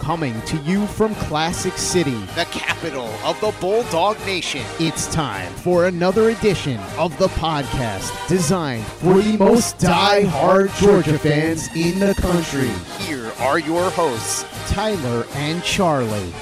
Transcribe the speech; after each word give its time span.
Coming 0.00 0.40
to 0.42 0.56
you 0.58 0.86
from 0.86 1.14
Classic 1.14 1.74
City, 1.74 2.18
the 2.34 2.46
capital 2.50 3.06
of 3.22 3.38
the 3.40 3.54
Bulldog 3.60 4.18
Nation. 4.26 4.62
it's 4.78 5.06
time 5.12 5.52
for 5.52 5.86
another 5.86 6.30
edition 6.30 6.80
of 6.98 7.16
the 7.18 7.28
podcast 7.28 8.26
designed 8.26 8.84
for 8.84 9.20
the 9.20 9.36
most 9.36 9.78
die-hard 9.78 10.70
Georgia 10.78 11.18
fans 11.18 11.68
in 11.76 11.98
the 12.00 12.14
country, 12.14 12.70
Here 13.04 13.30
are 13.40 13.58
your 13.58 13.90
hosts. 13.90 14.44
Tyler 14.72 15.26
and 15.34 15.62
Charlie. 15.62 16.32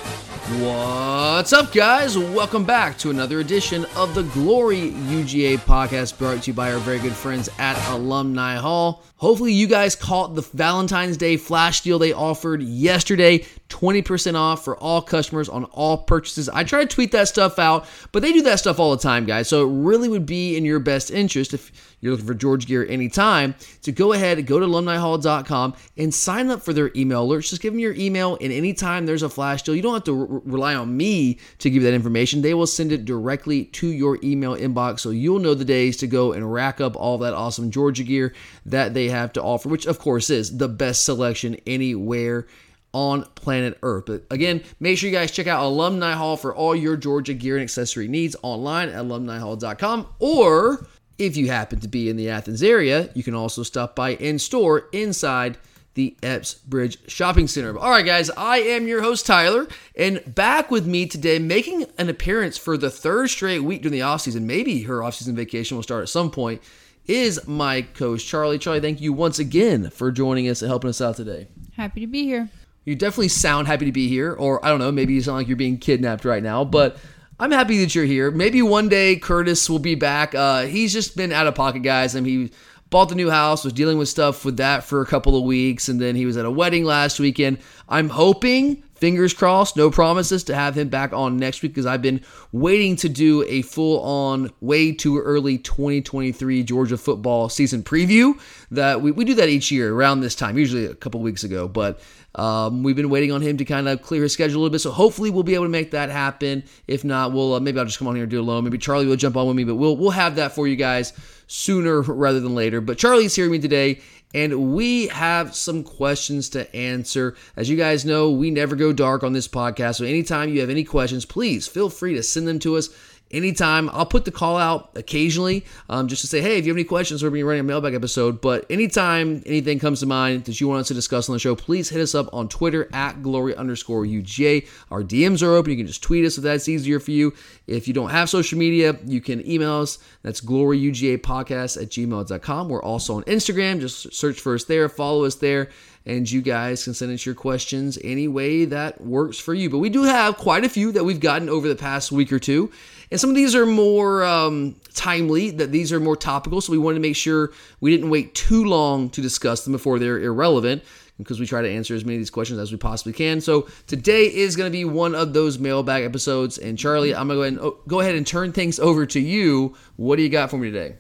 What's 0.63 1.53
up, 1.53 1.73
guys? 1.75 2.17
Welcome 2.17 2.65
back 2.65 2.97
to 2.99 3.11
another 3.11 3.41
edition 3.41 3.85
of 3.97 4.15
the 4.15 4.23
Glory 4.23 4.93
UGA 4.93 5.59
podcast 5.59 6.17
brought 6.17 6.45
to 6.45 6.51
you 6.53 6.55
by 6.55 6.73
our 6.73 6.79
very 6.79 7.01
good 7.01 7.13
friends 7.13 7.51
at 7.59 7.77
Alumni 7.91 8.55
Hall. 8.57 9.03
Hopefully, 9.19 9.53
you 9.53 9.67
guys 9.67 9.97
caught 9.97 10.35
the 10.35 10.43
Valentine's 10.43 11.17
Day 11.17 11.37
flash 11.37 11.81
deal 11.81 11.99
they 11.99 12.13
offered 12.13 12.63
yesterday 12.63 13.45
20% 13.69 14.35
off 14.35 14.65
for 14.65 14.77
all 14.79 15.03
customers 15.03 15.49
on 15.49 15.65
all 15.65 15.99
purchases. 15.99 16.49
I 16.49 16.65
try 16.65 16.83
to 16.83 16.87
tweet 16.87 17.13
that 17.13 17.29
stuff 17.29 17.59
out, 17.59 17.87
but 18.13 18.23
they 18.23 18.33
do 18.33 18.43
that 18.43 18.61
stuff 18.61 18.79
all 18.79 18.93
the 18.93 19.03
time, 19.03 19.27
guys. 19.27 19.49
So 19.49 19.69
it 19.69 19.73
really 19.73 20.09
would 20.09 20.25
be 20.25 20.57
in 20.57 20.65
your 20.65 20.79
best 20.79 21.11
interest 21.11 21.53
if 21.53 21.73
you're 22.01 22.13
looking 22.13 22.27
for 22.27 22.35
George 22.35 22.67
gear 22.67 22.87
anytime 22.89 23.57
to 23.83 23.91
go 23.91 24.13
ahead, 24.13 24.39
and 24.39 24.47
go 24.47 24.61
to 24.61 24.67
alumnihall.com 24.67 25.75
and 25.97 26.15
sign 26.15 26.49
up 26.49 26.63
for 26.63 26.73
their 26.73 26.93
email 26.95 27.27
alerts. 27.27 27.51
Just 27.51 27.61
give 27.61 27.73
them 27.73 27.81
your 27.81 27.95
email, 27.95 28.39
and 28.41 28.53
anytime 28.53 29.05
there's 29.05 29.25
a 29.25 29.29
flash 29.29 29.63
deal, 29.63 29.75
you 29.75 29.83
don't 29.83 29.95
have 29.95 30.05
to 30.05 30.13
re- 30.13 30.41
rely 30.45 30.75
on 30.75 30.97
me 30.97 31.39
to 31.59 31.71
give 31.71 31.83
you 31.83 31.91
that 31.91 31.95
information. 31.95 32.41
They 32.41 32.55
will 32.55 32.67
send 32.67 32.93
it 32.93 33.05
directly 33.05 33.65
to 33.65 33.89
your 33.89 34.19
email 34.23 34.55
inbox, 34.55 35.01
so 35.01 35.11
you'll 35.11 35.41
know 35.41 35.55
the 35.55 35.65
days 35.65 35.97
to 35.99 36.07
go 36.07 36.33
and 36.33 36.53
rack 36.53 36.81
up 36.81 36.95
all 36.95 37.19
that 37.19 37.35
awesome 37.35 37.71
Georgia 37.71 38.05
gear 38.05 38.33
that 38.65 38.95
they 38.95 39.08
have 39.11 39.33
to 39.35 39.43
offer, 39.43 39.69
which 39.69 39.87
of 39.87 39.99
course 39.99 40.31
is 40.31 40.57
the 40.57 40.69
best 40.69 41.05
selection 41.05 41.57
anywhere 41.67 42.47
on 42.93 43.25
planet 43.35 43.79
Earth. 43.83 44.05
But 44.07 44.25
again, 44.31 44.63
make 44.81 44.99
sure 44.99 45.11
you 45.11 45.17
guys 45.17 45.31
check 45.31 45.47
out 45.47 45.65
Alumni 45.65 46.13
Hall 46.13 46.37
for 46.37 46.55
all 46.55 46.75
your 46.75 46.97
Georgia 46.97 47.35
gear 47.35 47.57
and 47.57 47.63
accessory 47.63 48.09
needs 48.09 48.35
online 48.43 48.89
at 48.89 49.05
alumnihall.com. 49.05 50.07
Or 50.19 50.87
if 51.19 51.37
you 51.37 51.49
happen 51.49 51.81
to 51.81 51.89
be 51.89 52.09
in 52.09 52.17
the 52.17 52.31
Athens 52.31 52.63
area, 52.63 53.11
you 53.15 53.23
can 53.23 53.35
also 53.35 53.63
stop 53.63 53.95
by 53.95 54.11
in 54.15 54.39
store 54.39 54.89
inside 54.93 55.59
the 55.95 56.17
Epps 56.23 56.55
Bridge 56.55 57.11
Shopping 57.11 57.49
Center. 57.49 57.77
All 57.77 57.91
right, 57.91 58.07
guys, 58.07 58.31
I 58.31 58.59
am 58.59 58.87
your 58.87 59.03
host, 59.03 59.27
Tyler, 59.27 59.67
and 59.97 60.23
back 60.33 60.71
with 60.71 60.87
me 60.87 61.07
today, 61.07 61.41
making 61.41 61.87
an 61.99 62.09
appearance 62.09 62.57
for 62.57 62.77
the 62.77 62.89
third 62.89 63.31
straight 63.31 63.65
week 63.65 63.83
during 63.83 63.93
the 63.93 64.07
offseason. 64.07 64.43
Maybe 64.43 64.83
her 64.83 65.01
offseason 65.01 65.35
vacation 65.35 65.77
will 65.77 65.83
start 65.83 66.03
at 66.03 66.09
some 66.09 66.31
point. 66.31 66.63
Is 67.09 67.49
my 67.49 67.81
coach 67.81 68.27
Charlie? 68.27 68.59
Charlie, 68.59 68.81
thank 68.81 69.01
you 69.01 69.15
once 69.15 69.39
again 69.39 69.89
for 69.89 70.13
joining 70.13 70.47
us 70.47 70.61
and 70.61 70.69
helping 70.69 70.91
us 70.91 71.01
out 71.01 71.17
today. 71.17 71.49
Happy 71.75 72.03
to 72.03 72.07
be 72.07 72.25
here. 72.25 72.51
You 72.85 72.97
definitely 72.97 73.29
sound 73.29 73.67
happy 73.67 73.87
to 73.87 73.93
be 73.93 74.09
here, 74.09 74.35
or 74.35 74.63
I 74.65 74.69
don't 74.69 74.79
know, 74.79 74.93
maybe 74.93 75.15
you 75.15 75.23
sound 75.23 75.39
like 75.39 75.49
you're 75.49 75.57
being 75.57 75.79
kidnapped 75.79 76.27
right 76.27 76.43
now, 76.43 76.65
but 76.65 76.99
I'm 77.41 77.51
happy 77.51 77.79
that 77.79 77.95
you're 77.95 78.05
here. 78.05 78.31
Maybe 78.31 78.61
one 78.61 78.91
day 78.91 79.17
Curtis 79.17 79.71
will 79.71 79.79
be 79.79 79.95
back. 79.95 80.35
Uh, 80.35 80.63
he's 80.63 80.93
just 80.93 81.17
been 81.17 81.33
out 81.33 81.47
of 81.47 81.55
pocket, 81.55 81.83
guys. 81.83 82.15
I 82.15 82.21
mean, 82.21 82.49
he 82.49 82.53
bought 82.91 83.09
the 83.09 83.15
new 83.15 83.31
house, 83.31 83.65
was 83.65 83.73
dealing 83.73 83.97
with 83.97 84.09
stuff 84.09 84.45
with 84.45 84.59
that 84.59 84.85
for 84.85 85.01
a 85.01 85.07
couple 85.07 85.37
of 85.37 85.45
weeks, 85.45 85.89
and 85.89 86.01
then 86.01 86.15
he 86.15 86.27
was 86.27 86.37
at 86.37 86.45
a 86.45 86.51
wedding 86.51 86.85
last 86.85 87.21
weekend. 87.21 87.59
I'm 87.89 88.11
hoping, 88.11 88.83
fingers 88.99 89.33
crossed, 89.33 89.77
no 89.77 89.91
promises, 89.91 90.45
to 90.45 90.55
have 90.55 90.77
him 90.77 90.89
back 90.89 91.13
on 91.13 91.37
next 91.37 91.63
week 91.63 91.73
because 91.73 91.87
I've 91.87 92.03
been 92.03 92.21
waiting 92.53 92.97
to 92.97 93.09
do 93.09 93.45
a 93.45 93.63
full 93.63 94.01
on, 94.01 94.51
way 94.61 94.93
too 94.93 95.19
early 95.19 95.59
2023 95.59 96.63
Georgia 96.63 96.97
football 96.97 97.49
season 97.49 97.83
preview. 97.83 98.39
That 98.71 99.01
we, 99.01 99.11
we 99.11 99.25
do 99.25 99.35
that 99.35 99.49
each 99.49 99.71
year 99.71 99.95
around 99.95 100.21
this 100.21 100.35
time, 100.35 100.59
usually 100.59 100.87
a 100.87 100.95
couple 100.95 101.21
weeks 101.21 101.45
ago, 101.45 101.69
but 101.69 102.01
um, 102.35 102.83
we've 102.83 102.97
been 102.97 103.11
waiting 103.11 103.33
on 103.33 103.41
him 103.41 103.57
to 103.57 103.65
kind 103.65 103.89
of 103.89 104.03
clear 104.03 104.23
his 104.23 104.33
schedule 104.33 104.61
a 104.61 104.61
little 104.61 104.73
bit, 104.73 104.81
so 104.81 104.91
hopefully 104.91 105.31
we'll 105.31 105.43
be 105.43 105.55
able 105.55 105.65
to 105.65 105.71
make 105.71 105.91
that 105.93 106.11
happen. 106.11 106.63
If 106.87 107.05
not, 107.05 107.33
we'll 107.33 107.55
uh, 107.55 107.61
maybe 107.61 107.79
I'll 107.79 107.87
just 107.87 107.99
come 107.99 108.07
on 108.07 108.15
here 108.15 108.25
and 108.25 108.31
do 108.31 108.39
it 108.39 108.43
alone. 108.43 108.65
Maybe 108.65 108.79
Charlie 108.79 109.07
will 109.07 109.17
jump 109.17 109.37
on 109.37 109.47
with 109.47 109.57
me, 109.57 109.65
but 109.65 109.77
we'll 109.77 109.97
we'll 109.97 110.11
have 110.11 110.37
that 110.37 110.53
for 110.53 110.69
you 110.69 110.77
guys 110.77 111.13
sooner 111.49 112.03
rather 112.03 112.39
than 112.39 112.55
later. 112.55 112.81
But 112.81 112.99
Charlie's 112.99 113.35
here 113.35 113.47
with 113.47 113.53
me 113.53 113.59
today, 113.59 114.01
and 114.35 114.75
we 114.75 115.09
have 115.09 115.55
some 115.55 115.83
questions 115.83 116.49
to 116.51 116.75
answer. 116.75 117.35
As 117.57 117.69
you 117.69 117.77
guys 117.77 118.05
know, 118.05 118.31
we 118.31 118.51
never 118.51 118.77
go 118.77 118.93
dark 118.93 119.23
on 119.23 119.33
this 119.33 119.49
podcast, 119.49 119.97
so 119.97 120.05
anytime 120.05 120.51
you 120.51 120.61
have 120.61 120.71
any 120.71 120.85
questions, 120.85 121.25
please 121.25 121.67
feel 121.67 121.91
free 121.91 122.15
to 122.15 122.23
send 122.23 122.47
them 122.47 122.59
to 122.61 122.77
us 122.77 122.91
anytime. 123.31 123.89
I'll 123.91 124.07
put 124.07 124.25
the 124.25 124.31
call 124.31 124.57
out 124.57 124.91
occasionally 124.95 125.65
um, 125.89 126.09
just 126.09 126.23
to 126.23 126.27
say, 126.27 126.41
hey, 126.41 126.59
if 126.59 126.65
you 126.65 126.73
have 126.73 126.77
any 126.77 126.85
questions, 126.85 127.23
we're 127.23 127.31
going 127.31 127.41
to 127.41 127.45
be 127.45 127.49
running 127.49 127.61
a 127.61 127.65
mailbag 127.65 127.95
episode. 127.95 128.41
But 128.41 128.67
anytime 128.71 129.43
anything 129.47 129.79
comes 129.79 130.01
to 130.01 130.07
mind 130.07 130.45
that 130.45 130.61
you 130.61 130.69
want 130.69 130.81
us 130.81 130.89
to 130.89 130.95
discuss 130.95 131.29
on 131.29 131.35
the 131.35 131.39
show, 131.39 131.55
please 131.55 131.89
hit 131.89 132.01
us 132.01 132.15
up 132.15 132.33
on 132.33 132.49
Twitter 132.49 132.89
at 132.93 133.23
glory 133.23 133.55
underscore 133.57 134.05
UGA. 134.05 134.67
Our 134.91 135.03
DMs 135.03 135.43
are 135.43 135.55
open. 135.55 135.71
You 135.71 135.77
can 135.77 135.87
just 135.87 136.03
tweet 136.03 136.25
us 136.25 136.39
if 136.39 136.45
that's 136.45 136.69
easier 136.69 137.01
for 137.01 137.11
you. 137.11 137.35
If 137.67 137.89
you 137.89 137.95
don't 137.95 138.11
have 138.11 138.31
social 138.31 138.59
media, 138.59 138.97
you 139.05 139.21
can 139.21 139.47
email 139.49 139.83
us. 139.83 139.99
That's 140.23 140.41
gloryugapodcast 140.41 141.83
at 141.83 141.89
gmail.com. 141.89 142.69
We're 142.69 142.83
also 142.83 143.17
on 143.17 143.25
Instagram. 143.25 143.81
Just 143.81 144.13
search 144.15 144.41
for 144.41 144.55
us 144.55 144.65
there, 144.65 144.89
follow 144.89 145.25
us 145.25 145.37
there 145.37 145.69
and 146.09 146.29
you 146.29 146.41
guys 146.41 146.85
can 146.85 146.95
send 146.95 147.13
us 147.13 147.27
your 147.27 147.35
questions 147.35 147.99
any 148.03 148.27
way 148.27 148.65
that 148.65 149.01
works 149.01 149.39
for 149.39 149.53
you. 149.53 149.69
But 149.69 149.79
we 149.79 149.91
do 149.91 150.05
have 150.05 150.39
quite 150.39 150.65
a 150.65 150.69
few 150.69 150.91
that 150.93 151.05
we've 151.05 151.21
gotten 151.21 151.51
over 151.51 151.69
the 151.69 151.77
past 151.77 152.11
week 152.11 152.33
or 152.33 152.39
two, 152.39 152.73
and 153.11 153.21
some 153.21 153.31
of 153.31 153.37
these 153.37 153.55
are 153.55 153.67
more 153.67 154.25
um, 154.25 154.77
timely, 154.95 155.51
that 155.51 155.73
these 155.73 155.93
are 155.93 156.01
more 156.01 156.17
topical, 156.17 156.61
so 156.61 156.73
we 156.73 156.79
wanted 156.79 156.97
to 156.97 157.01
make 157.01 157.17
sure 157.17 157.53
we 157.81 157.91
didn't 157.91 158.11
wait 158.11 158.35
too 158.35 158.65
long 158.65 159.11
to 159.11 159.21
discuss 159.21 159.65
them 159.65 159.73
before 159.73 159.99
they're 159.99 160.21
irrelevant. 160.21 160.83
Because 161.17 161.41
we 161.41 161.47
try 161.47 161.63
to 161.63 161.69
answer 161.69 161.97
as 161.97 162.05
many 162.05 162.15
of 162.15 162.21
these 162.21 162.31
questions 162.31 162.61
as 162.61 162.71
we 162.71 162.79
possibly 162.79 163.13
can. 163.13 163.41
So 163.41 163.69
today 163.89 164.33
is 164.33 164.55
going 164.55 164.71
to 164.71 164.73
be 164.73 164.85
one 164.85 165.17
of 165.17 165.33
those 165.33 165.59
mailbag 165.59 166.05
episodes. 166.05 166.59
And 166.59 166.79
Charlie, 166.79 167.13
I'm 167.13 167.27
going 167.27 167.57
to 167.57 167.61
go 167.61 167.65
ahead 167.65 167.75
and, 167.75 167.89
go 167.89 168.01
ahead 168.01 168.15
and 168.15 168.25
turn 168.25 168.53
things 168.53 168.79
over 168.79 169.05
to 169.07 169.19
you. 169.19 169.75
What 169.97 170.15
do 170.15 170.23
you 170.23 170.29
got 170.29 170.49
for 170.49 170.59
me 170.59 170.71
today? 170.71 170.95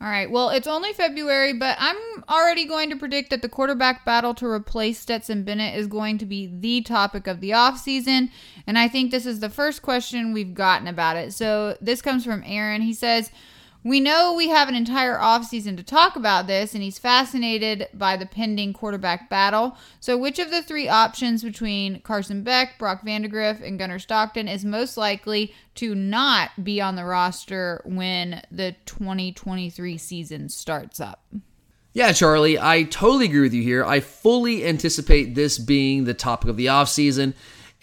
All 0.00 0.08
right. 0.08 0.30
Well, 0.30 0.50
it's 0.50 0.68
only 0.68 0.92
February, 0.92 1.54
but 1.54 1.76
I'm 1.80 1.96
already 2.28 2.66
going 2.66 2.88
to 2.90 2.96
predict 2.96 3.30
that 3.30 3.42
the 3.42 3.48
quarterback 3.48 4.04
battle 4.04 4.32
to 4.34 4.46
replace 4.46 5.00
Stetson 5.00 5.42
Bennett 5.42 5.76
is 5.76 5.88
going 5.88 6.18
to 6.18 6.26
be 6.26 6.46
the 6.46 6.82
topic 6.82 7.26
of 7.26 7.40
the 7.40 7.50
offseason. 7.50 8.30
And 8.64 8.78
I 8.78 8.86
think 8.86 9.10
this 9.10 9.26
is 9.26 9.40
the 9.40 9.50
first 9.50 9.82
question 9.82 10.32
we've 10.32 10.54
gotten 10.54 10.86
about 10.86 11.16
it. 11.16 11.32
So 11.32 11.76
this 11.80 12.00
comes 12.00 12.24
from 12.24 12.44
Aaron. 12.46 12.82
He 12.82 12.94
says, 12.94 13.32
We 13.84 14.00
know 14.00 14.34
we 14.34 14.48
have 14.48 14.68
an 14.68 14.74
entire 14.74 15.16
offseason 15.16 15.76
to 15.76 15.84
talk 15.84 16.16
about 16.16 16.48
this, 16.48 16.74
and 16.74 16.82
he's 16.82 16.98
fascinated 16.98 17.88
by 17.94 18.16
the 18.16 18.26
pending 18.26 18.72
quarterback 18.72 19.30
battle. 19.30 19.76
So, 20.00 20.18
which 20.18 20.40
of 20.40 20.50
the 20.50 20.62
three 20.62 20.88
options 20.88 21.44
between 21.44 22.00
Carson 22.00 22.42
Beck, 22.42 22.76
Brock 22.78 23.02
Vandagriff, 23.06 23.62
and 23.62 23.78
Gunnar 23.78 24.00
Stockton 24.00 24.48
is 24.48 24.64
most 24.64 24.96
likely 24.96 25.54
to 25.76 25.94
not 25.94 26.50
be 26.62 26.80
on 26.80 26.96
the 26.96 27.04
roster 27.04 27.80
when 27.84 28.42
the 28.50 28.74
2023 28.86 29.96
season 29.96 30.48
starts 30.48 30.98
up? 30.98 31.22
Yeah, 31.92 32.12
Charlie, 32.12 32.58
I 32.58 32.82
totally 32.84 33.26
agree 33.26 33.40
with 33.40 33.54
you 33.54 33.62
here. 33.62 33.84
I 33.84 34.00
fully 34.00 34.66
anticipate 34.66 35.34
this 35.34 35.58
being 35.58 36.04
the 36.04 36.14
topic 36.14 36.50
of 36.50 36.56
the 36.56 36.66
offseason. 36.66 37.34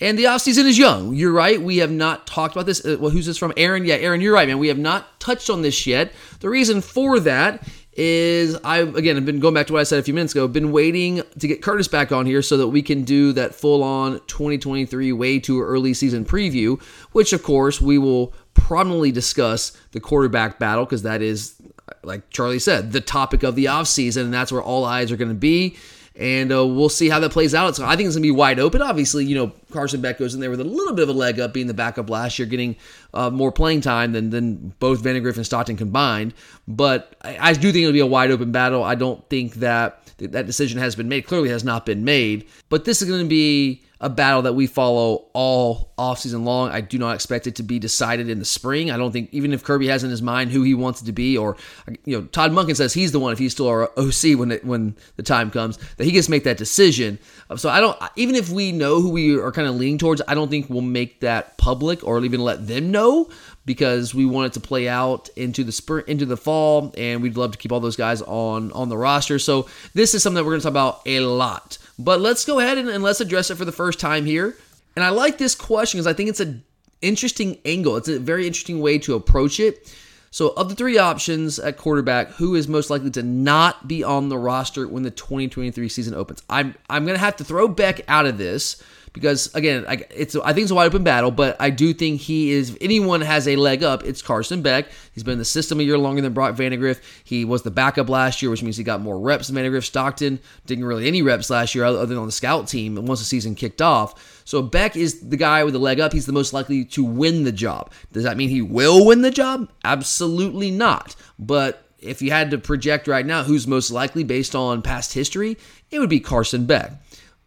And 0.01 0.19
the 0.19 0.25
offseason 0.25 0.65
is 0.65 0.77
young. 0.77 1.13
You're 1.13 1.31
right. 1.31 1.61
We 1.61 1.77
have 1.77 1.91
not 1.91 2.27
talked 2.27 2.53
about 2.53 2.65
this. 2.65 2.85
Uh, 2.85 2.97
well, 2.99 3.11
who's 3.11 3.25
this 3.25 3.37
from? 3.37 3.53
Aaron? 3.55 3.85
Yeah, 3.85 3.95
Aaron, 3.95 4.19
you're 4.19 4.33
right, 4.33 4.47
man. 4.47 4.59
We 4.59 4.67
have 4.67 4.77
not 4.77 5.19
touched 5.21 5.49
on 5.49 5.61
this 5.61 5.87
yet. 5.87 6.11
The 6.41 6.49
reason 6.49 6.81
for 6.81 7.19
that 7.21 7.65
is 7.97 8.57
I 8.61 8.79
again 8.79 9.15
I've 9.15 9.25
been 9.25 9.39
going 9.39 9.53
back 9.53 9.67
to 9.67 9.73
what 9.73 9.79
I 9.79 9.83
said 9.83 9.99
a 9.99 10.03
few 10.03 10.13
minutes 10.13 10.33
ago. 10.33 10.47
Been 10.49 10.73
waiting 10.73 11.21
to 11.39 11.47
get 11.47 11.61
Curtis 11.61 11.87
back 11.87 12.11
on 12.11 12.25
here 12.25 12.41
so 12.41 12.57
that 12.57 12.67
we 12.67 12.81
can 12.81 13.03
do 13.03 13.31
that 13.33 13.55
full 13.55 13.83
on 13.83 14.19
2023 14.27 15.13
way 15.13 15.39
too 15.39 15.61
early 15.61 15.93
season 15.93 16.25
preview, 16.25 16.81
which 17.13 17.31
of 17.31 17.41
course 17.41 17.79
we 17.79 17.97
will 17.97 18.33
prominently 18.53 19.13
discuss 19.13 19.71
the 19.93 20.01
quarterback 20.01 20.59
battle 20.59 20.83
because 20.83 21.03
that 21.03 21.21
is 21.21 21.55
like 22.03 22.29
Charlie 22.31 22.59
said 22.59 22.91
the 22.91 23.01
topic 23.01 23.43
of 23.43 23.55
the 23.55 23.65
offseason 23.65 24.23
and 24.23 24.33
that's 24.33 24.51
where 24.51 24.61
all 24.61 24.83
eyes 24.83 25.09
are 25.09 25.17
going 25.17 25.29
to 25.29 25.35
be 25.35 25.77
and 26.17 26.51
uh, 26.51 26.65
we'll 26.65 26.89
see 26.89 27.09
how 27.09 27.19
that 27.19 27.31
plays 27.31 27.53
out. 27.53 27.75
So 27.75 27.85
I 27.85 27.95
think 27.95 28.07
it's 28.07 28.15
gonna 28.15 28.23
be 28.23 28.31
wide 28.31 28.59
open. 28.59 28.81
Obviously, 28.81 29.25
you 29.25 29.35
know 29.35 29.51
Carson 29.75 30.01
Beck 30.01 30.17
goes 30.17 30.33
in 30.33 30.39
there 30.39 30.49
with 30.49 30.61
a 30.61 30.65
little 30.65 30.93
bit 30.93 31.03
of 31.03 31.09
a 31.09 31.17
leg 31.17 31.39
up, 31.39 31.53
being 31.53 31.67
the 31.67 31.73
backup 31.73 32.09
last 32.09 32.39
year, 32.39 32.47
getting 32.47 32.75
uh, 33.13 33.29
more 33.29 33.51
playing 33.51 33.81
time 33.81 34.13
than 34.13 34.31
than 34.31 34.73
both 34.79 35.03
Vandagriff 35.03 35.35
and 35.35 35.45
Stockton 35.45 35.77
combined. 35.77 36.33
But 36.67 37.15
I, 37.21 37.37
I 37.49 37.53
do 37.53 37.71
think 37.71 37.83
it'll 37.83 37.93
be 37.93 37.99
a 37.99 38.05
wide 38.05 38.31
open 38.31 38.51
battle. 38.51 38.83
I 38.83 38.95
don't 38.95 39.27
think 39.29 39.55
that 39.55 40.01
that 40.17 40.45
decision 40.45 40.79
has 40.79 40.95
been 40.95 41.09
made. 41.09 41.27
Clearly, 41.27 41.49
has 41.49 41.63
not 41.63 41.85
been 41.85 42.03
made. 42.03 42.47
But 42.69 42.85
this 42.85 43.01
is 43.01 43.07
going 43.07 43.21
to 43.21 43.29
be 43.29 43.83
a 44.01 44.09
battle 44.09 44.43
that 44.43 44.53
we 44.53 44.67
follow 44.67 45.25
all 45.33 45.93
offseason 45.97 46.43
long. 46.43 46.69
I 46.69 46.79
do 46.79 46.99
not 46.99 47.15
expect 47.15 47.47
it 47.47 47.55
to 47.55 47.63
be 47.63 47.79
decided 47.79 48.29
in 48.29 48.37
the 48.37 48.45
spring. 48.45 48.91
I 48.91 48.97
don't 48.97 49.11
think 49.11 49.29
even 49.31 49.51
if 49.51 49.63
Kirby 49.63 49.87
has 49.87 50.03
in 50.03 50.11
his 50.11 50.21
mind 50.21 50.51
who 50.51 50.61
he 50.61 50.75
wants 50.75 51.01
it 51.01 51.05
to 51.05 51.11
be, 51.11 51.37
or 51.37 51.57
you 52.03 52.19
know, 52.19 52.27
Todd 52.27 52.51
Monken 52.51 52.75
says 52.75 52.93
he's 52.93 53.11
the 53.11 53.19
one 53.19 53.33
if 53.33 53.39
he's 53.39 53.53
still 53.53 53.67
our 53.67 53.89
OC 53.97 54.37
when 54.37 54.51
it, 54.51 54.63
when 54.63 54.95
the 55.15 55.23
time 55.23 55.49
comes 55.49 55.79
that 55.97 56.03
he 56.03 56.11
gets 56.11 56.27
to 56.27 56.31
make 56.31 56.43
that 56.43 56.57
decision. 56.57 57.17
So 57.55 57.67
I 57.67 57.79
don't 57.79 57.97
even 58.15 58.35
if 58.35 58.49
we 58.51 58.71
know 58.71 59.01
who 59.01 59.09
we 59.09 59.39
are 59.39 59.51
kind 59.51 59.64
of 59.64 59.64
leaning 59.71 59.97
towards, 59.97 60.21
I 60.27 60.35
don't 60.35 60.49
think 60.49 60.69
we'll 60.69 60.81
make 60.81 61.21
that 61.21 61.57
public 61.57 62.03
or 62.03 62.23
even 62.23 62.41
let 62.41 62.67
them 62.67 62.91
know 62.91 63.29
because 63.65 64.13
we 64.13 64.25
want 64.25 64.47
it 64.47 64.53
to 64.53 64.59
play 64.59 64.87
out 64.87 65.29
into 65.35 65.63
the 65.63 65.71
spring 65.71 66.05
into 66.07 66.25
the 66.25 66.37
fall 66.37 66.93
and 66.97 67.21
we'd 67.21 67.37
love 67.37 67.51
to 67.51 67.57
keep 67.57 67.71
all 67.71 67.79
those 67.79 67.95
guys 67.95 68.21
on 68.21 68.71
on 68.71 68.89
the 68.89 68.97
roster. 68.97 69.39
So 69.39 69.67
this 69.93 70.13
is 70.13 70.23
something 70.23 70.35
that 70.35 70.43
we're 70.43 70.51
going 70.51 70.61
to 70.61 70.65
talk 70.65 70.71
about 70.71 71.01
a 71.05 71.21
lot. 71.21 71.77
But 71.97 72.19
let's 72.19 72.45
go 72.45 72.59
ahead 72.59 72.77
and, 72.77 72.89
and 72.89 73.03
let's 73.03 73.21
address 73.21 73.49
it 73.49 73.55
for 73.55 73.65
the 73.65 73.71
first 73.71 73.99
time 73.99 74.25
here. 74.25 74.55
And 74.95 75.03
I 75.03 75.09
like 75.09 75.37
this 75.37 75.55
question 75.55 75.97
because 75.97 76.07
I 76.07 76.13
think 76.13 76.29
it's 76.29 76.39
an 76.39 76.63
interesting 77.01 77.57
angle. 77.65 77.97
It's 77.97 78.07
a 78.07 78.19
very 78.19 78.47
interesting 78.47 78.79
way 78.79 78.97
to 78.99 79.15
approach 79.15 79.59
it. 79.59 79.93
So, 80.31 80.49
of 80.57 80.67
the 80.67 80.75
three 80.75 80.97
options 80.97 81.59
at 81.59 81.77
quarterback, 81.77 82.27
who 82.31 82.55
is 82.55 82.67
most 82.67 82.89
likely 82.89 83.09
to 83.11 83.23
not 83.23 83.87
be 83.87 84.03
on 84.03 84.27
the 84.27 84.37
roster 84.37 84.85
when 84.85 85.03
the 85.03 85.11
2023 85.11 85.87
season 85.87 86.13
opens? 86.13 86.43
I'm 86.49 86.75
I'm 86.89 87.05
going 87.05 87.15
to 87.15 87.23
have 87.23 87.37
to 87.37 87.45
throw 87.45 87.69
Beck 87.69 88.01
out 88.09 88.25
of 88.25 88.37
this 88.37 88.83
because 89.15 89.53
again, 89.55 89.85
I, 89.87 90.03
it's 90.13 90.35
I 90.35 90.51
think 90.51 90.65
it's 90.65 90.71
a 90.71 90.75
wide 90.75 90.87
open 90.87 91.03
battle, 91.03 91.31
but 91.31 91.55
I 91.59 91.69
do 91.69 91.93
think 91.93 92.19
he 92.21 92.51
is. 92.51 92.71
If 92.71 92.77
anyone 92.81 93.21
has 93.21 93.47
a 93.47 93.55
leg 93.55 93.81
up, 93.81 94.03
it's 94.03 94.21
Carson 94.21 94.61
Beck. 94.61 94.87
He's 95.13 95.23
been 95.23 95.33
in 95.33 95.39
the 95.39 95.45
system 95.45 95.79
a 95.79 95.83
year 95.83 95.97
longer 95.97 96.21
than 96.21 96.33
Brock 96.33 96.55
Vandagriff. 96.55 97.01
He 97.23 97.45
was 97.45 97.63
the 97.63 97.71
backup 97.71 98.09
last 98.09 98.41
year, 98.41 98.51
which 98.51 98.61
means 98.61 98.75
he 98.75 98.83
got 98.83 99.01
more 99.01 99.17
reps 99.17 99.47
than 99.47 99.55
Vandagriff. 99.55 99.85
Stockton 99.85 100.39
didn't 100.65 100.83
really 100.83 101.07
any 101.07 101.21
reps 101.21 101.49
last 101.49 101.73
year, 101.73 101.85
other 101.85 102.05
than 102.05 102.17
on 102.17 102.25
the 102.25 102.31
scout 102.31 102.67
team. 102.67 103.03
Once 103.05 103.19
the 103.19 103.25
season 103.25 103.55
kicked 103.55 103.81
off, 103.81 104.41
so 104.43 104.61
Beck 104.61 104.97
is 104.97 105.29
the 105.29 105.37
guy 105.37 105.63
with 105.63 105.73
the 105.73 105.79
leg 105.79 106.01
up. 106.01 106.11
He's 106.11 106.25
the 106.25 106.33
most 106.33 106.51
likely 106.51 106.83
to 106.85 107.03
win 107.03 107.45
the 107.45 107.53
job. 107.53 107.91
Does 108.11 108.25
that 108.25 108.35
mean 108.35 108.49
he 108.49 108.61
will 108.61 109.05
win 109.05 109.21
the 109.21 109.31
job? 109.31 109.71
Absolutely 109.85 110.71
not. 110.71 111.15
But 111.39 111.87
if 111.99 112.21
you 112.21 112.31
had 112.31 112.51
to 112.51 112.57
project 112.57 113.07
right 113.07 113.25
now 113.25 113.43
who's 113.43 113.65
most 113.65 113.91
likely 113.91 114.25
based 114.25 114.55
on 114.55 114.81
past 114.81 115.13
history, 115.13 115.57
it 115.89 115.99
would 115.99 116.09
be 116.09 116.19
Carson 116.19 116.65
Beck. 116.65 116.91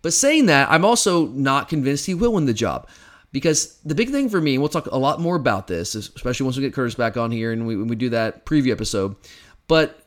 But 0.03 0.12
saying 0.12 0.47
that, 0.47 0.71
I'm 0.71 0.85
also 0.85 1.27
not 1.29 1.69
convinced 1.69 2.06
he 2.06 2.15
will 2.15 2.33
win 2.33 2.47
the 2.47 2.55
job. 2.55 2.89
Because 3.31 3.79
the 3.85 3.95
big 3.95 4.11
thing 4.11 4.31
for 4.31 4.41
me, 4.41 4.55
and 4.55 4.62
we'll 4.62 4.71
talk 4.71 4.87
a 4.87 4.97
lot 4.97 5.21
more 5.21 5.37
about 5.37 5.67
this, 5.67 5.95
especially 5.95 6.45
once 6.45 6.56
we 6.56 6.62
get 6.62 6.73
Curtis 6.73 6.95
back 6.95 7.17
on 7.17 7.31
here 7.31 7.53
and 7.53 7.67
we, 7.67 7.77
we 7.77 7.95
do 7.95 8.09
that 8.11 8.47
preview 8.47 8.73
episode. 8.73 9.17
But 9.67 10.03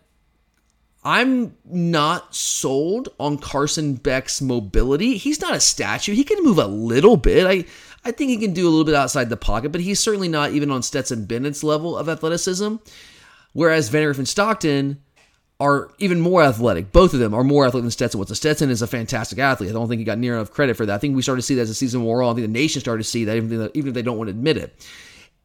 I'm 1.04 1.56
not 1.66 2.34
sold 2.34 3.10
on 3.20 3.38
Carson 3.38 3.94
Beck's 3.96 4.42
mobility. 4.42 5.18
He's 5.18 5.40
not 5.40 5.56
a 5.56 5.60
statue. 5.60 6.14
He 6.14 6.24
can 6.24 6.44
move 6.44 6.58
a 6.58 6.66
little 6.66 7.18
bit. 7.18 7.46
I, 7.46 7.66
I 8.04 8.12
think 8.12 8.30
he 8.30 8.38
can 8.38 8.54
do 8.54 8.68
a 8.68 8.72
little 8.72 8.86
bit 8.86 8.96
outside 8.96 9.30
the 9.30 9.38
pocket, 9.38 9.72
but 9.72 9.82
he's 9.82 10.00
certainly 10.00 10.28
not 10.28 10.52
even 10.52 10.72
on 10.72 10.82
Stetson 10.82 11.26
Bennett's 11.26 11.64
level 11.64 11.96
of 11.96 12.10
athleticism. 12.10 12.78
Whereas 13.54 13.90
Van 13.90 14.04
and 14.04 14.28
Stockton, 14.28 15.02
are 15.62 15.92
even 16.00 16.20
more 16.20 16.42
athletic. 16.42 16.92
Both 16.92 17.14
of 17.14 17.20
them 17.20 17.36
are 17.36 17.44
more 17.44 17.68
athletic 17.68 17.84
than 17.84 17.92
Stetson 17.92 18.20
was. 18.20 18.36
Stetson 18.36 18.72
is 18.72 18.82
a 18.82 18.88
fantastic 18.88 19.38
athlete. 19.38 19.70
I 19.70 19.74
don't 19.74 19.88
think 19.88 20.00
he 20.00 20.06
got 20.06 20.18
near 20.18 20.34
enough 20.34 20.52
credit 20.52 20.76
for 20.76 20.88
that. 20.88 20.96
I 20.96 20.98
think 20.98 21.16
we 21.16 21.22
started 21.22 21.42
to 21.42 21.46
see 21.46 21.54
that 21.54 21.62
as 21.62 21.70
the 21.70 21.76
season 21.76 22.04
wore 22.04 22.24
on. 22.24 22.32
I 22.32 22.36
think 22.36 22.48
the 22.48 22.52
nation 22.52 22.82
started 22.82 23.04
to 23.04 23.10
see 23.10 23.26
that, 23.26 23.38
even, 23.38 23.70
if 23.74 23.94
they 23.94 24.02
don't 24.02 24.18
want 24.18 24.30
to 24.30 24.32
admit 24.32 24.58
it. 24.58 24.88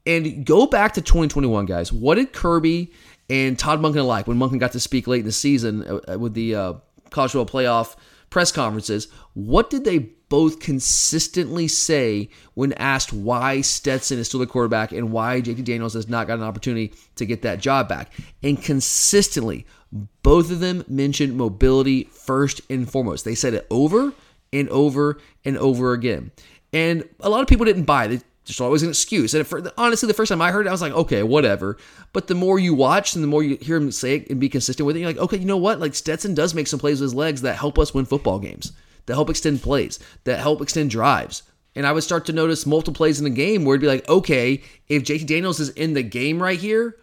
And 0.07 0.47
go 0.47 0.67
back 0.67 0.95
to 0.95 1.03
2021, 1.03 1.67
guys. 1.67 1.93
What 1.93 2.15
did 2.15 2.33
Kirby 2.33 2.93
and 3.29 3.59
Todd 3.59 3.81
Monken 3.81 4.07
like 4.07 4.27
when 4.27 4.39
Monken 4.39 4.59
got 4.59 4.73
to 4.73 4.81
speak 4.81 5.07
late 5.07 5.21
in 5.21 5.27
the 5.27 5.33
season 5.33 6.01
uh, 6.09 6.19
with 6.19 6.33
the 6.33 6.55
uh, 6.55 6.73
college 7.11 7.33
football 7.33 7.61
playoff 7.61 7.97
press 8.31 8.51
conferences? 8.51 9.09
What 9.35 9.69
did 9.69 9.85
they 9.85 9.99
both 10.29 10.61
consistently 10.61 11.69
say 11.69 12.31
when 12.55 12.73
asked 12.75 13.13
why 13.13 13.61
Stetson 13.61 14.19
is 14.19 14.29
still 14.29 14.41
the 14.41 14.47
quarterback 14.47 14.93
and 14.93 15.13
why 15.13 15.41
JT 15.41 15.65
Daniels 15.65 15.95
has 15.95 16.09
not 16.09 16.27
got 16.27 16.39
an 16.39 16.45
opportunity 16.45 16.95
to 17.17 17.27
get 17.27 17.43
that 17.43 17.61
job 17.61 17.89
back? 17.89 18.13
And 18.43 18.61
consistently, 18.63 19.67
both 19.93 20.51
of 20.51 20.61
them 20.61 20.85
mentioned 20.89 21.37
mobility 21.37 22.05
first 22.05 22.61
and 22.69 22.91
foremost. 22.91 23.25
They 23.25 23.35
said 23.35 23.55
it 23.55 23.67
over 23.71 24.13
and 24.53 24.69
over 24.69 25.19
and 25.45 25.57
over 25.59 25.93
again. 25.93 26.33
And 26.73 27.09
a 27.21 27.31
lot 27.31 27.43
of 27.43 27.49
people 27.49 27.65
didn't 27.65 27.85
buy 27.85 28.07
it. 28.07 28.25
There's 28.45 28.61
always 28.61 28.83
an 28.83 28.91
excuse. 28.91 29.35
And 29.35 29.47
for, 29.47 29.73
honestly, 29.77 30.07
the 30.07 30.15
first 30.15 30.29
time 30.29 30.43
I 30.43 30.53
heard 30.53 30.67
it, 30.67 30.69
I 30.69 30.73
was 30.73 30.83
like, 30.83 30.93
okay, 30.93 31.23
whatever. 31.23 31.77
But 32.13 32.29
the 32.29 32.35
more 32.35 32.59
you 32.59 32.75
watch 32.75 33.15
and 33.15 33.25
the 33.25 33.29
more 33.29 33.43
you 33.43 33.57
hear 33.57 33.77
him 33.77 33.91
say 33.91 34.17
it 34.17 34.31
and 34.31 34.39
be 34.39 34.49
consistent 34.49 34.87
with 34.87 34.97
it, 34.97 35.01
you're 35.01 35.09
like, 35.09 35.19
okay, 35.19 35.39
you 35.39 35.47
know 35.47 35.57
what? 35.57 35.81
Like 35.81 35.95
Stetson 35.95 36.35
does 36.35 36.55
make 36.55 36.69
some 36.69 36.79
plays 36.79 37.01
with 37.01 37.09
his 37.09 37.15
legs 37.15 37.43
that 37.43 37.57
help 37.57 37.79
us 37.79 37.93
win 37.93 38.05
football 38.05 38.39
games, 38.39 38.73
that 39.07 39.15
help 39.15 39.31
extend 39.31 39.63
plays, 39.63 39.99
that 40.25 40.39
help 40.39 40.61
extend 40.61 40.91
drives. 40.91 41.43
And 41.75 41.87
I 41.87 41.93
would 41.93 42.05
start 42.05 42.25
to 42.27 42.33
notice 42.33 42.67
multiple 42.67 42.95
plays 42.95 43.19
in 43.19 43.25
the 43.25 43.31
game 43.31 43.65
where 43.65 43.75
it'd 43.75 43.83
be 43.83 43.89
like, 43.89 44.09
okay, 44.09 44.63
if 44.89 45.03
JT 45.03 45.27
Daniels 45.27 45.61
is 45.61 45.71
in 45.71 45.95
the 45.95 46.03
game 46.03 46.43
right 46.43 46.59
here, 46.59 46.97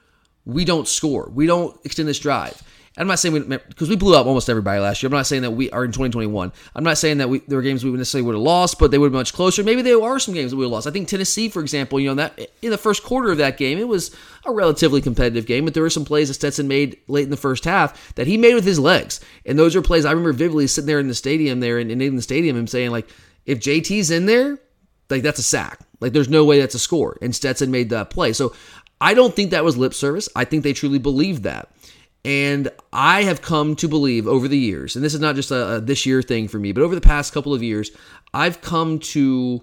we 0.46 0.66
don't 0.66 0.88
score. 0.88 1.30
We 1.34 1.46
don't 1.46 1.78
extend 1.86 2.08
this 2.08 2.20
drive. 2.20 2.62
I'm 2.96 3.08
not 3.08 3.18
saying 3.18 3.34
we 3.34 3.58
because 3.58 3.90
we, 3.90 3.96
blew 3.96 4.16
up 4.16 4.28
almost 4.28 4.50
everybody 4.50 4.80
last 4.80 5.02
year. 5.02 5.08
I'm 5.08 5.14
not 5.14 5.26
saying 5.26 5.42
that 5.42 5.52
we 5.52 5.72
are 5.72 5.84
in 5.84 5.92
2021. 5.92 6.52
I'm 6.76 6.84
not 6.84 7.00
saying 7.00 7.18
that 7.18 7.30
we, 7.30 7.40
there 7.40 7.58
were 7.58 7.64
games 7.64 7.84
we 7.84 7.90
necessarily 7.92 8.26
would 8.28 8.36
have 8.36 8.44
lost, 8.44 8.78
but 8.78 8.92
they 8.92 9.00
would 9.00 9.08
have 9.08 9.14
been 9.14 9.20
much 9.20 9.34
closer. 9.34 9.64
Maybe 9.64 9.82
there 9.82 10.02
are 10.02 10.20
some 10.20 10.36
games 10.36 10.52
that 10.52 10.58
we 10.58 10.66
lost. 10.68 10.86
I 10.86 10.92
think 10.92 11.08
Tennessee, 11.08 11.50
for 11.50 11.62
example, 11.62 12.00
you 12.00 12.10
know 12.10 12.16
that 12.16 12.40
in 12.62 12.70
the 12.70 12.78
first 12.78 13.04
quarter 13.04 13.32
of 13.32 13.40
that 13.40 13.58
game, 13.58 13.80
it 13.80 13.88
was 13.88 14.16
a 14.46 14.52
relatively 14.52 15.02
competitive 15.02 15.48
game, 15.48 15.66
but 15.66 15.74
there 15.74 15.82
were 15.82 15.90
some 15.90 16.06
plays 16.06 16.28
that 16.28 16.36
Stetson 16.36 16.68
made 16.68 17.00
late 17.08 17.24
in 17.24 17.32
the 17.32 17.38
first 17.38 17.66
half 17.66 18.14
that 18.14 18.28
he 18.28 18.38
made 18.38 18.54
with 18.54 18.66
his 18.66 18.80
legs, 18.80 19.20
and 19.44 19.58
those 19.58 19.76
are 19.76 19.82
plays 19.82 20.06
I 20.06 20.12
remember 20.12 20.34
vividly 20.34 20.68
sitting 20.68 20.88
there 20.88 21.00
in 21.00 21.08
the 21.08 21.16
stadium 21.16 21.62
there 21.62 21.80
in, 21.80 21.90
in 21.90 22.16
the 22.16 22.22
stadium 22.22 22.58
and 22.58 22.70
saying 22.70 22.92
like, 22.92 23.10
if 23.48 23.60
JT's 23.60 24.12
in 24.12 24.28
there, 24.28 24.60
like 25.10 25.24
that's 25.24 25.40
a 25.40 25.44
sack. 25.44 25.80
Like 26.00 26.14
there's 26.14 26.30
no 26.30 26.46
way 26.46 26.60
that's 26.60 26.76
a 26.76 26.80
score, 26.80 27.18
and 27.24 27.36
Stetson 27.36 27.72
made 27.72 27.90
that 27.90 28.12
play. 28.12 28.34
So 28.34 28.54
I 29.02 29.16
don't 29.16 29.36
think 29.36 29.52
that 29.52 29.64
was 29.64 29.78
lip 29.78 29.94
service. 29.94 30.30
I 30.36 30.46
think 30.46 30.64
they 30.64 30.74
truly 30.74 31.00
believed 31.00 31.44
that. 31.44 31.70
And 32.26 32.70
I 32.94 33.24
have 33.24 33.42
come 33.42 33.76
to 33.78 33.88
believe 33.88 34.28
over 34.28 34.48
the 34.48 34.58
years, 34.58 34.96
and 34.96 35.04
this 35.04 35.14
is 35.14 35.20
not 35.20 35.36
just 35.36 35.52
a, 35.52 35.76
a, 35.76 35.82
this 35.82 36.06
year 36.06 36.22
thing 36.22 36.48
for 36.48 36.58
me, 36.58 36.72
but 36.72 36.82
over 36.82 36.96
the 36.96 37.02
past 37.02 37.34
couple 37.34 37.54
of 37.54 37.62
years, 37.62 37.92
I've 38.34 38.62
come 38.62 39.00
to 39.00 39.62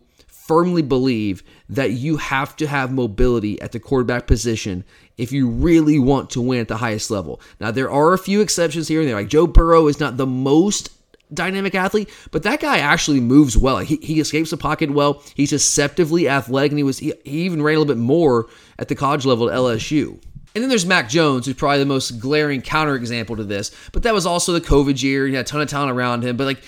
firmly 0.50 0.82
believe 0.82 1.42
that 1.68 1.92
you 1.92 2.16
have 2.16 2.56
to 2.56 2.66
have 2.66 2.92
mobility 2.92 3.60
at 3.62 3.72
the 3.72 3.78
quarterback 3.78 4.26
position 4.26 4.84
if 5.16 5.30
you 5.30 5.48
really 5.48 5.98
want 5.98 6.28
to 6.30 6.40
win 6.40 6.60
at 6.60 6.68
the 6.68 6.76
highest 6.76 7.10
level. 7.10 7.40
Now, 7.60 7.70
there 7.70 7.90
are 7.90 8.12
a 8.12 8.18
few 8.18 8.40
exceptions 8.40 8.88
here 8.88 9.00
and 9.00 9.08
there. 9.08 9.14
Like 9.14 9.28
Joe 9.28 9.46
Burrow 9.46 9.86
is 9.86 10.00
not 10.00 10.16
the 10.16 10.26
most 10.26 10.90
dynamic 11.32 11.74
athlete, 11.74 12.10
but 12.32 12.42
that 12.42 12.60
guy 12.60 12.78
actually 12.78 13.20
moves 13.20 13.56
well. 13.56 13.78
He, 13.78 13.96
he 13.96 14.20
escapes 14.20 14.50
the 14.50 14.56
pocket 14.56 14.90
well. 14.90 15.22
He's 15.34 15.50
deceptively 15.50 16.28
athletic, 16.28 16.72
and 16.72 16.78
he 16.78 16.82
was 16.82 16.98
he, 16.98 17.12
he 17.24 17.42
even 17.42 17.62
ran 17.62 17.76
a 17.76 17.78
little 17.78 17.94
bit 17.94 18.00
more 18.00 18.48
at 18.78 18.88
the 18.88 18.94
college 18.94 19.24
level 19.24 19.48
at 19.48 19.56
LSU. 19.56 20.20
And 20.54 20.62
then 20.62 20.68
there's 20.68 20.86
Mac 20.86 21.08
Jones, 21.08 21.46
who's 21.46 21.54
probably 21.54 21.78
the 21.78 21.86
most 21.86 22.18
glaring 22.18 22.60
counterexample 22.60 23.36
to 23.36 23.44
this. 23.44 23.70
But 23.92 24.02
that 24.02 24.14
was 24.14 24.26
also 24.26 24.52
the 24.52 24.60
COVID 24.60 25.00
year. 25.02 25.26
He 25.26 25.34
had 25.34 25.46
a 25.46 25.48
ton 25.48 25.60
of 25.60 25.68
talent 25.68 25.92
around 25.92 26.24
him. 26.24 26.36
But 26.36 26.44
like, 26.44 26.62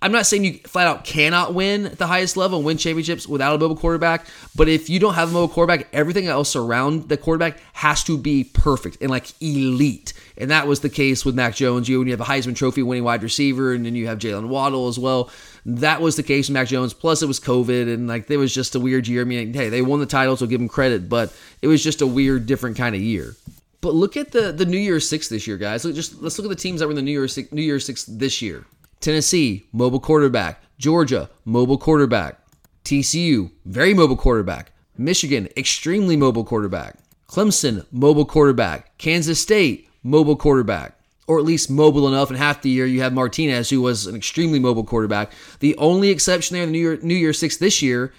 I'm 0.00 0.12
not 0.12 0.26
saying 0.26 0.44
you 0.44 0.58
flat 0.64 0.86
out 0.86 1.04
cannot 1.04 1.54
win 1.54 1.86
at 1.86 1.98
the 1.98 2.06
highest 2.06 2.36
level 2.36 2.58
and 2.58 2.66
win 2.66 2.78
championships 2.78 3.26
without 3.26 3.56
a 3.56 3.58
mobile 3.58 3.76
quarterback. 3.76 4.26
But 4.54 4.68
if 4.68 4.88
you 4.88 5.00
don't 5.00 5.14
have 5.14 5.30
a 5.30 5.32
mobile 5.32 5.52
quarterback, 5.52 5.88
everything 5.92 6.26
else 6.28 6.54
around 6.54 7.08
the 7.08 7.16
quarterback 7.16 7.58
has 7.72 8.04
to 8.04 8.16
be 8.16 8.44
perfect 8.44 8.98
and 9.00 9.10
like 9.10 9.32
elite. 9.42 10.12
And 10.36 10.52
that 10.52 10.68
was 10.68 10.80
the 10.80 10.88
case 10.88 11.24
with 11.24 11.34
Mac 11.34 11.56
Jones. 11.56 11.88
You 11.88 11.98
when 11.98 12.06
you 12.06 12.12
have 12.12 12.20
a 12.20 12.24
Heisman 12.24 12.54
Trophy 12.54 12.82
winning 12.82 13.02
wide 13.02 13.24
receiver, 13.24 13.74
and 13.74 13.84
then 13.84 13.96
you 13.96 14.06
have 14.06 14.20
Jaylen 14.20 14.48
Waddle 14.48 14.86
as 14.86 15.00
well. 15.00 15.30
That 15.70 16.00
was 16.00 16.16
the 16.16 16.22
case 16.22 16.48
with 16.48 16.54
Mac 16.54 16.68
Jones. 16.68 16.94
Plus, 16.94 17.20
it 17.20 17.26
was 17.26 17.38
COVID, 17.38 17.92
and 17.92 18.08
like 18.08 18.30
it 18.30 18.38
was 18.38 18.54
just 18.54 18.74
a 18.74 18.80
weird 18.80 19.06
year. 19.06 19.20
I 19.20 19.24
mean, 19.24 19.52
hey, 19.52 19.68
they 19.68 19.82
won 19.82 20.00
the 20.00 20.06
title, 20.06 20.34
so 20.34 20.46
give 20.46 20.60
them 20.60 20.68
credit, 20.68 21.10
but 21.10 21.30
it 21.60 21.68
was 21.68 21.84
just 21.84 22.00
a 22.00 22.06
weird, 22.06 22.46
different 22.46 22.78
kind 22.78 22.94
of 22.94 23.02
year. 23.02 23.36
But 23.82 23.94
look 23.94 24.16
at 24.16 24.32
the 24.32 24.50
the 24.50 24.64
New 24.64 24.78
Year's 24.78 25.06
Six 25.06 25.28
this 25.28 25.46
year, 25.46 25.58
guys. 25.58 25.84
Look, 25.84 25.94
just 25.94 26.22
let's 26.22 26.38
look 26.38 26.46
at 26.46 26.56
the 26.56 26.62
teams 26.62 26.80
that 26.80 26.86
were 26.86 26.92
in 26.92 26.96
the 26.96 27.02
New 27.02 27.12
Year's 27.12 27.34
Six, 27.34 27.52
New 27.52 27.62
Year's 27.62 27.84
Six 27.84 28.04
this 28.04 28.40
year. 28.40 28.64
Tennessee, 29.00 29.68
mobile 29.72 30.00
quarterback. 30.00 30.62
Georgia, 30.78 31.28
mobile 31.44 31.78
quarterback. 31.78 32.40
TCU, 32.84 33.50
very 33.66 33.92
mobile 33.92 34.16
quarterback. 34.16 34.72
Michigan, 34.96 35.48
extremely 35.54 36.16
mobile 36.16 36.44
quarterback. 36.44 36.96
Clemson, 37.28 37.84
mobile 37.92 38.24
quarterback. 38.24 38.96
Kansas 38.96 39.38
State, 39.38 39.88
mobile 40.02 40.36
quarterback. 40.36 40.97
Or 41.28 41.38
at 41.38 41.44
least 41.44 41.70
mobile 41.70 42.08
enough. 42.08 42.30
And 42.30 42.38
half 42.38 42.62
the 42.62 42.70
year 42.70 42.86
you 42.86 43.02
have 43.02 43.12
Martinez, 43.12 43.70
who 43.70 43.80
was 43.82 44.06
an 44.06 44.16
extremely 44.16 44.58
mobile 44.58 44.84
quarterback. 44.84 45.32
The 45.60 45.76
only 45.76 46.08
exception 46.08 46.54
there 46.54 46.64
in 46.64 46.70
the 46.70 46.72
New 46.72 46.80
Year 46.80 46.98
New 47.02 47.14
Year 47.14 47.32
Six 47.32 47.58
this 47.58 47.82
year 47.82 48.12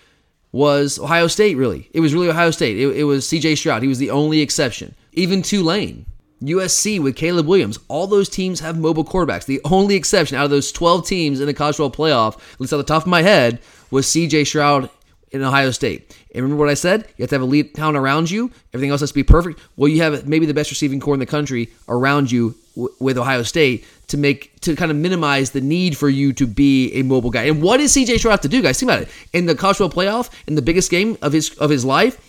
was 0.52 1.00
Ohio 1.00 1.28
State. 1.28 1.58
Really, 1.58 1.90
it 1.94 2.00
was 2.00 2.14
really 2.14 2.30
Ohio 2.30 2.52
State. 2.52 2.78
It, 2.78 2.98
it 2.98 3.04
was 3.04 3.28
C.J. 3.28 3.56
Stroud. 3.56 3.82
He 3.82 3.88
was 3.88 4.00
the 4.00 4.12
only 4.12 4.42
exception. 4.42 4.96
Even 5.14 5.42
Tulane. 5.42 6.06
USC 6.42 7.02
with 7.02 7.18
Caleb 7.18 7.48
Williams. 7.48 7.80
All 7.90 8.08
those 8.08 8.30
teams 8.30 8.62
have 8.62 8.78
mobile 8.80 9.04
quarterbacks. 9.04 9.46
The 9.46 9.60
only 9.66 9.96
exception 9.96 10.38
out 10.38 10.46
of 10.46 10.52
those 10.52 10.72
12 10.72 11.06
teams 11.06 11.42
in 11.42 11.48
the 11.48 11.54
college 11.54 11.76
football 11.76 12.06
playoff, 12.06 12.36
at 12.54 12.62
least 12.62 12.72
off 12.72 12.78
the 12.78 12.84
top 12.84 13.04
of 13.04 13.10
my 13.10 13.22
head, 13.22 13.60
was 13.92 14.06
CJ 14.06 14.48
Stroud 14.48 14.90
in 15.32 15.44
Ohio 15.44 15.72
State. 15.72 16.16
And 16.34 16.44
remember 16.44 16.64
what 16.64 16.70
I 16.70 16.76
said? 16.76 17.08
You 17.18 17.24
have 17.24 17.30
to 17.30 17.36
have 17.36 17.42
elite 17.42 17.76
talent 17.76 17.98
around 17.98 18.32
you. 18.32 18.52
Everything 18.74 18.92
else 18.92 19.02
has 19.02 19.12
to 19.12 19.16
be 19.16 19.24
perfect. 19.24 19.60
Well, 19.76 19.90
you 19.90 20.02
have 20.02 20.28
maybe 20.28 20.46
the 20.46 20.54
best 20.54 20.70
receiving 20.70 21.00
corps 21.00 21.14
in 21.14 21.20
the 21.20 21.26
country 21.26 21.70
around 21.88 22.32
you 22.32 22.56
with 23.00 23.18
Ohio 23.18 23.44
State 23.44 23.86
to 24.08 24.18
make 24.18 24.60
to 24.62 24.76
kind 24.76 24.92
of 24.92 24.98
minimize 24.98 25.52
the 25.52 25.62
need 25.62 25.98
for 25.98 26.10
you 26.10 26.34
to 26.34 26.48
be 26.48 26.92
a 26.94 27.04
mobile 27.04 27.30
guy. 27.30 27.44
And 27.44 27.62
what 27.62 27.80
CJ 27.80 28.20
Stroud 28.20 28.32
have 28.32 28.42
to 28.42 28.50
do, 28.50 28.62
guys? 28.62 28.80
Think 28.80 28.92
about 28.92 29.04
it. 29.04 29.10
In 29.34 29.46
the 29.46 29.56
college 29.56 29.78
football 29.78 30.04
playoff, 30.04 30.30
in 30.48 30.56
the 30.56 30.62
biggest 30.62 30.92
game 30.92 31.18
of 31.22 31.34
his 31.34 31.56
of 31.58 31.70
his 31.70 31.86
life, 31.86 32.20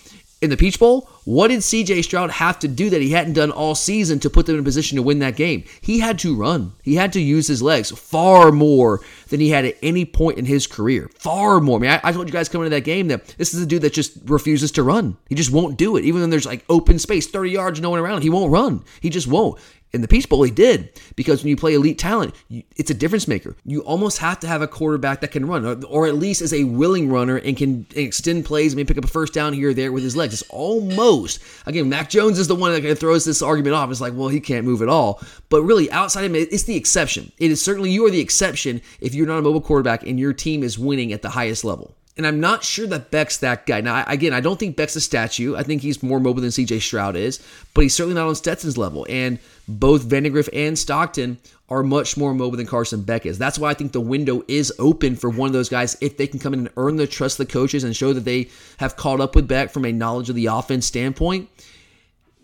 in 0.43 0.49
the 0.49 0.57
Peach 0.57 0.79
Bowl, 0.79 1.09
what 1.25 1.49
did 1.49 1.61
CJ 1.61 2.03
Stroud 2.03 2.31
have 2.31 2.59
to 2.61 2.69
do 2.69 2.89
that 2.89 3.03
he 3.03 3.11
hadn't 3.11 3.35
done 3.35 3.51
all 3.51 3.75
season 3.75 4.19
to 4.21 4.31
put 4.31 4.47
them 4.47 4.55
in 4.55 4.61
a 4.61 4.65
position 4.65 4.97
to 4.97 5.03
win 5.03 5.19
that 5.19 5.37
game? 5.37 5.65
He 5.83 6.01
had 6.01 6.19
to 6.21 6.35
run. 6.35 6.73
He 6.83 6.95
had 6.95 7.13
to 7.13 7.21
use 7.21 7.47
his 7.47 7.63
legs 7.63 7.91
far 7.91 8.51
more 8.51 9.01
than 9.29 9.39
he 9.39 9.51
had 9.51 9.67
at 9.67 9.77
any 9.83 10.07
point 10.07 10.39
in 10.39 10.47
his 10.47 10.67
career. 10.67 11.11
Far 11.15 11.61
more. 11.61 11.79
I 11.79 11.81
mean, 11.81 11.91
I, 11.91 12.01
I 12.03 12.13
told 12.13 12.27
you 12.27 12.33
guys 12.33 12.49
coming 12.49 12.67
into 12.67 12.77
that 12.77 12.85
game 12.85 13.09
that 13.09 13.27
this 13.37 13.53
is 13.53 13.63
a 13.63 13.67
dude 13.67 13.83
that 13.83 13.93
just 13.93 14.17
refuses 14.25 14.73
to 14.73 14.83
run. 14.83 15.19
He 15.29 15.35
just 15.35 15.53
won't 15.53 15.77
do 15.77 15.97
it. 15.97 16.05
Even 16.05 16.23
when 16.23 16.31
there's 16.31 16.47
like 16.47 16.65
open 16.71 16.99
space, 16.99 17.27
30 17.27 17.51
yards, 17.51 17.81
no 17.81 17.91
one 17.91 18.01
around, 18.01 18.23
he 18.23 18.31
won't 18.31 18.51
run. 18.51 18.83
He 19.01 19.11
just 19.11 19.27
won't. 19.27 19.61
In 19.93 20.03
the 20.03 20.09
Peach 20.09 20.29
Bowl, 20.29 20.45
he 20.45 20.53
did 20.53 21.01
because 21.17 21.43
when 21.43 21.51
you 21.51 21.57
play 21.57 21.75
elite 21.75 21.99
talent, 21.99 22.35
you, 22.49 22.63
it's 22.77 22.91
a 22.91 22.95
difference 22.95 23.27
maker. 23.27 23.57
You 23.65 23.81
almost 23.81 24.19
have 24.19 24.39
to 24.41 24.47
have 24.47 24.63
a 24.63 24.69
quarterback 24.69 25.21
that 25.21 25.33
can 25.33 25.47
run, 25.47 25.67
or, 25.67 25.85
or 25.87 26.07
at 26.07 26.15
least 26.15 26.43
is 26.43 26.55
a 26.55 26.63
willing 26.63 27.11
runner 27.11 27.39
and 27.39 27.57
can 27.57 27.87
extend 27.97 28.45
plays, 28.45 28.77
maybe 28.77 28.87
pick 28.87 28.99
up 28.99 29.05
a 29.05 29.09
first 29.09 29.35
down 29.35 29.53
here 29.53 29.71
or 29.71 29.75
there 29.75 29.91
with 29.91 30.05
his 30.05 30.17
legs. 30.17 30.35
It's 30.35 30.51
almost 30.51 31.41
again, 31.67 31.89
Mac 31.89 32.09
Jones 32.09 32.39
is 32.39 32.47
the 32.47 32.55
one 32.55 32.73
that 32.73 32.83
kind 32.83 32.93
of 32.93 33.01
throws 33.01 33.25
this 33.25 33.43
argument 33.43 33.75
off. 33.75 33.91
It's 33.91 34.01
like, 34.01 34.15
well, 34.15 34.29
he 34.29 34.39
can't 34.39 34.65
move 34.65 34.81
at 34.81 34.89
all. 34.89 35.21
But 35.49 35.63
really, 35.63 35.91
outside 35.91 36.25
of 36.25 36.35
him, 36.35 36.47
it's 36.51 36.65
the 36.65 36.77
exception. 36.77 37.33
It 37.39 37.51
is 37.51 37.61
certainly 37.61 37.91
you 37.91 38.07
are 38.07 38.11
the 38.11 38.21
exception 38.21 38.83
if 39.01 39.15
you're 39.15 39.27
not 39.27 39.39
a 39.39 39.43
mobile 39.43 39.61
quarterback 39.61 40.07
and 40.07 40.21
your 40.21 40.33
team 40.33 40.63
is 40.63 40.79
winning 40.79 41.13
at 41.13 41.23
the 41.23 41.31
highest 41.31 41.65
level. 41.65 41.97
And 42.17 42.27
I'm 42.27 42.41
not 42.41 42.65
sure 42.65 42.87
that 42.89 43.11
Beck's 43.11 43.39
that 43.39 43.67
guy. 43.67 43.81
Now, 43.81 44.05
again, 44.07 44.33
I 44.33 44.41
don't 44.41 44.59
think 44.59 44.77
Beck's 44.77 44.97
a 44.97 45.01
statue. 45.01 45.57
I 45.57 45.63
think 45.63 45.81
he's 45.81 46.03
more 46.03 46.21
mobile 46.21 46.43
than 46.43 46.51
CJ 46.51 46.83
Stroud 46.83 47.17
is, 47.17 47.43
but 47.73 47.83
he's 47.83 47.95
certainly 47.95 48.17
not 48.17 48.29
on 48.29 48.35
Stetson's 48.35 48.77
level. 48.77 49.07
And 49.09 49.39
both 49.69 50.09
Vandagriff 50.09 50.49
and 50.53 50.79
Stockton 50.79 51.39
are 51.69 51.85
much 51.85 52.17
more 52.17 52.35
mobile 52.35 52.57
than 52.57 52.67
Carson 52.67 53.03
Beck 53.03 53.27
is. 53.27 53.39
That's 53.39 53.59
why 53.59 53.71
I 53.71 53.75
think 53.75 53.93
the 53.93 54.01
window 54.01 54.43
is 54.49 54.73
open 54.79 55.15
for 55.15 55.31
one 55.31 55.47
of 55.47 55.53
those 55.53 55.69
guys 55.69 55.97
if 56.01 56.17
they 56.17 56.27
can 56.27 56.41
come 56.41 56.53
in 56.53 56.61
and 56.61 56.71
earn 56.77 56.97
the 56.97 57.07
trust 57.07 57.39
of 57.39 57.47
the 57.47 57.53
coaches 57.53 57.85
and 57.85 57.95
show 57.95 58.13
that 58.13 58.25
they 58.25 58.49
have 58.79 58.97
caught 58.97 59.21
up 59.21 59.37
with 59.37 59.47
Beck 59.47 59.71
from 59.71 59.85
a 59.85 59.93
knowledge 59.93 60.29
of 60.29 60.35
the 60.35 60.47
offense 60.47 60.87
standpoint. 60.87 61.49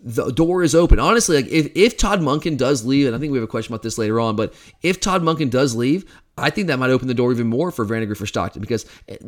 The 0.01 0.31
door 0.31 0.63
is 0.63 0.75
open. 0.75 0.99
Honestly, 0.99 1.35
like 1.35 1.51
if, 1.51 1.75
if 1.75 1.97
Todd 1.97 2.21
Monken 2.21 2.57
does 2.57 2.85
leave, 2.85 3.07
and 3.07 3.15
I 3.15 3.19
think 3.19 3.31
we 3.31 3.37
have 3.37 3.43
a 3.43 3.51
question 3.51 3.73
about 3.73 3.83
this 3.83 3.97
later 3.97 4.19
on, 4.19 4.37
but 4.37 4.53
if 4.81 5.01
Todd 5.01 5.23
Monken 5.23 5.49
does 5.49 5.75
leave, 5.75 6.05
I 6.37 6.51
think 6.51 6.67
that 6.67 6.77
might 6.77 6.91
open 6.91 7.07
the 7.07 7.13
door 7.15 7.31
even 7.31 7.47
more 7.47 7.71
for 7.71 7.85
Vandagriff 7.85 8.17
for 8.17 8.27
Stockton 8.27 8.61
because 8.61 8.85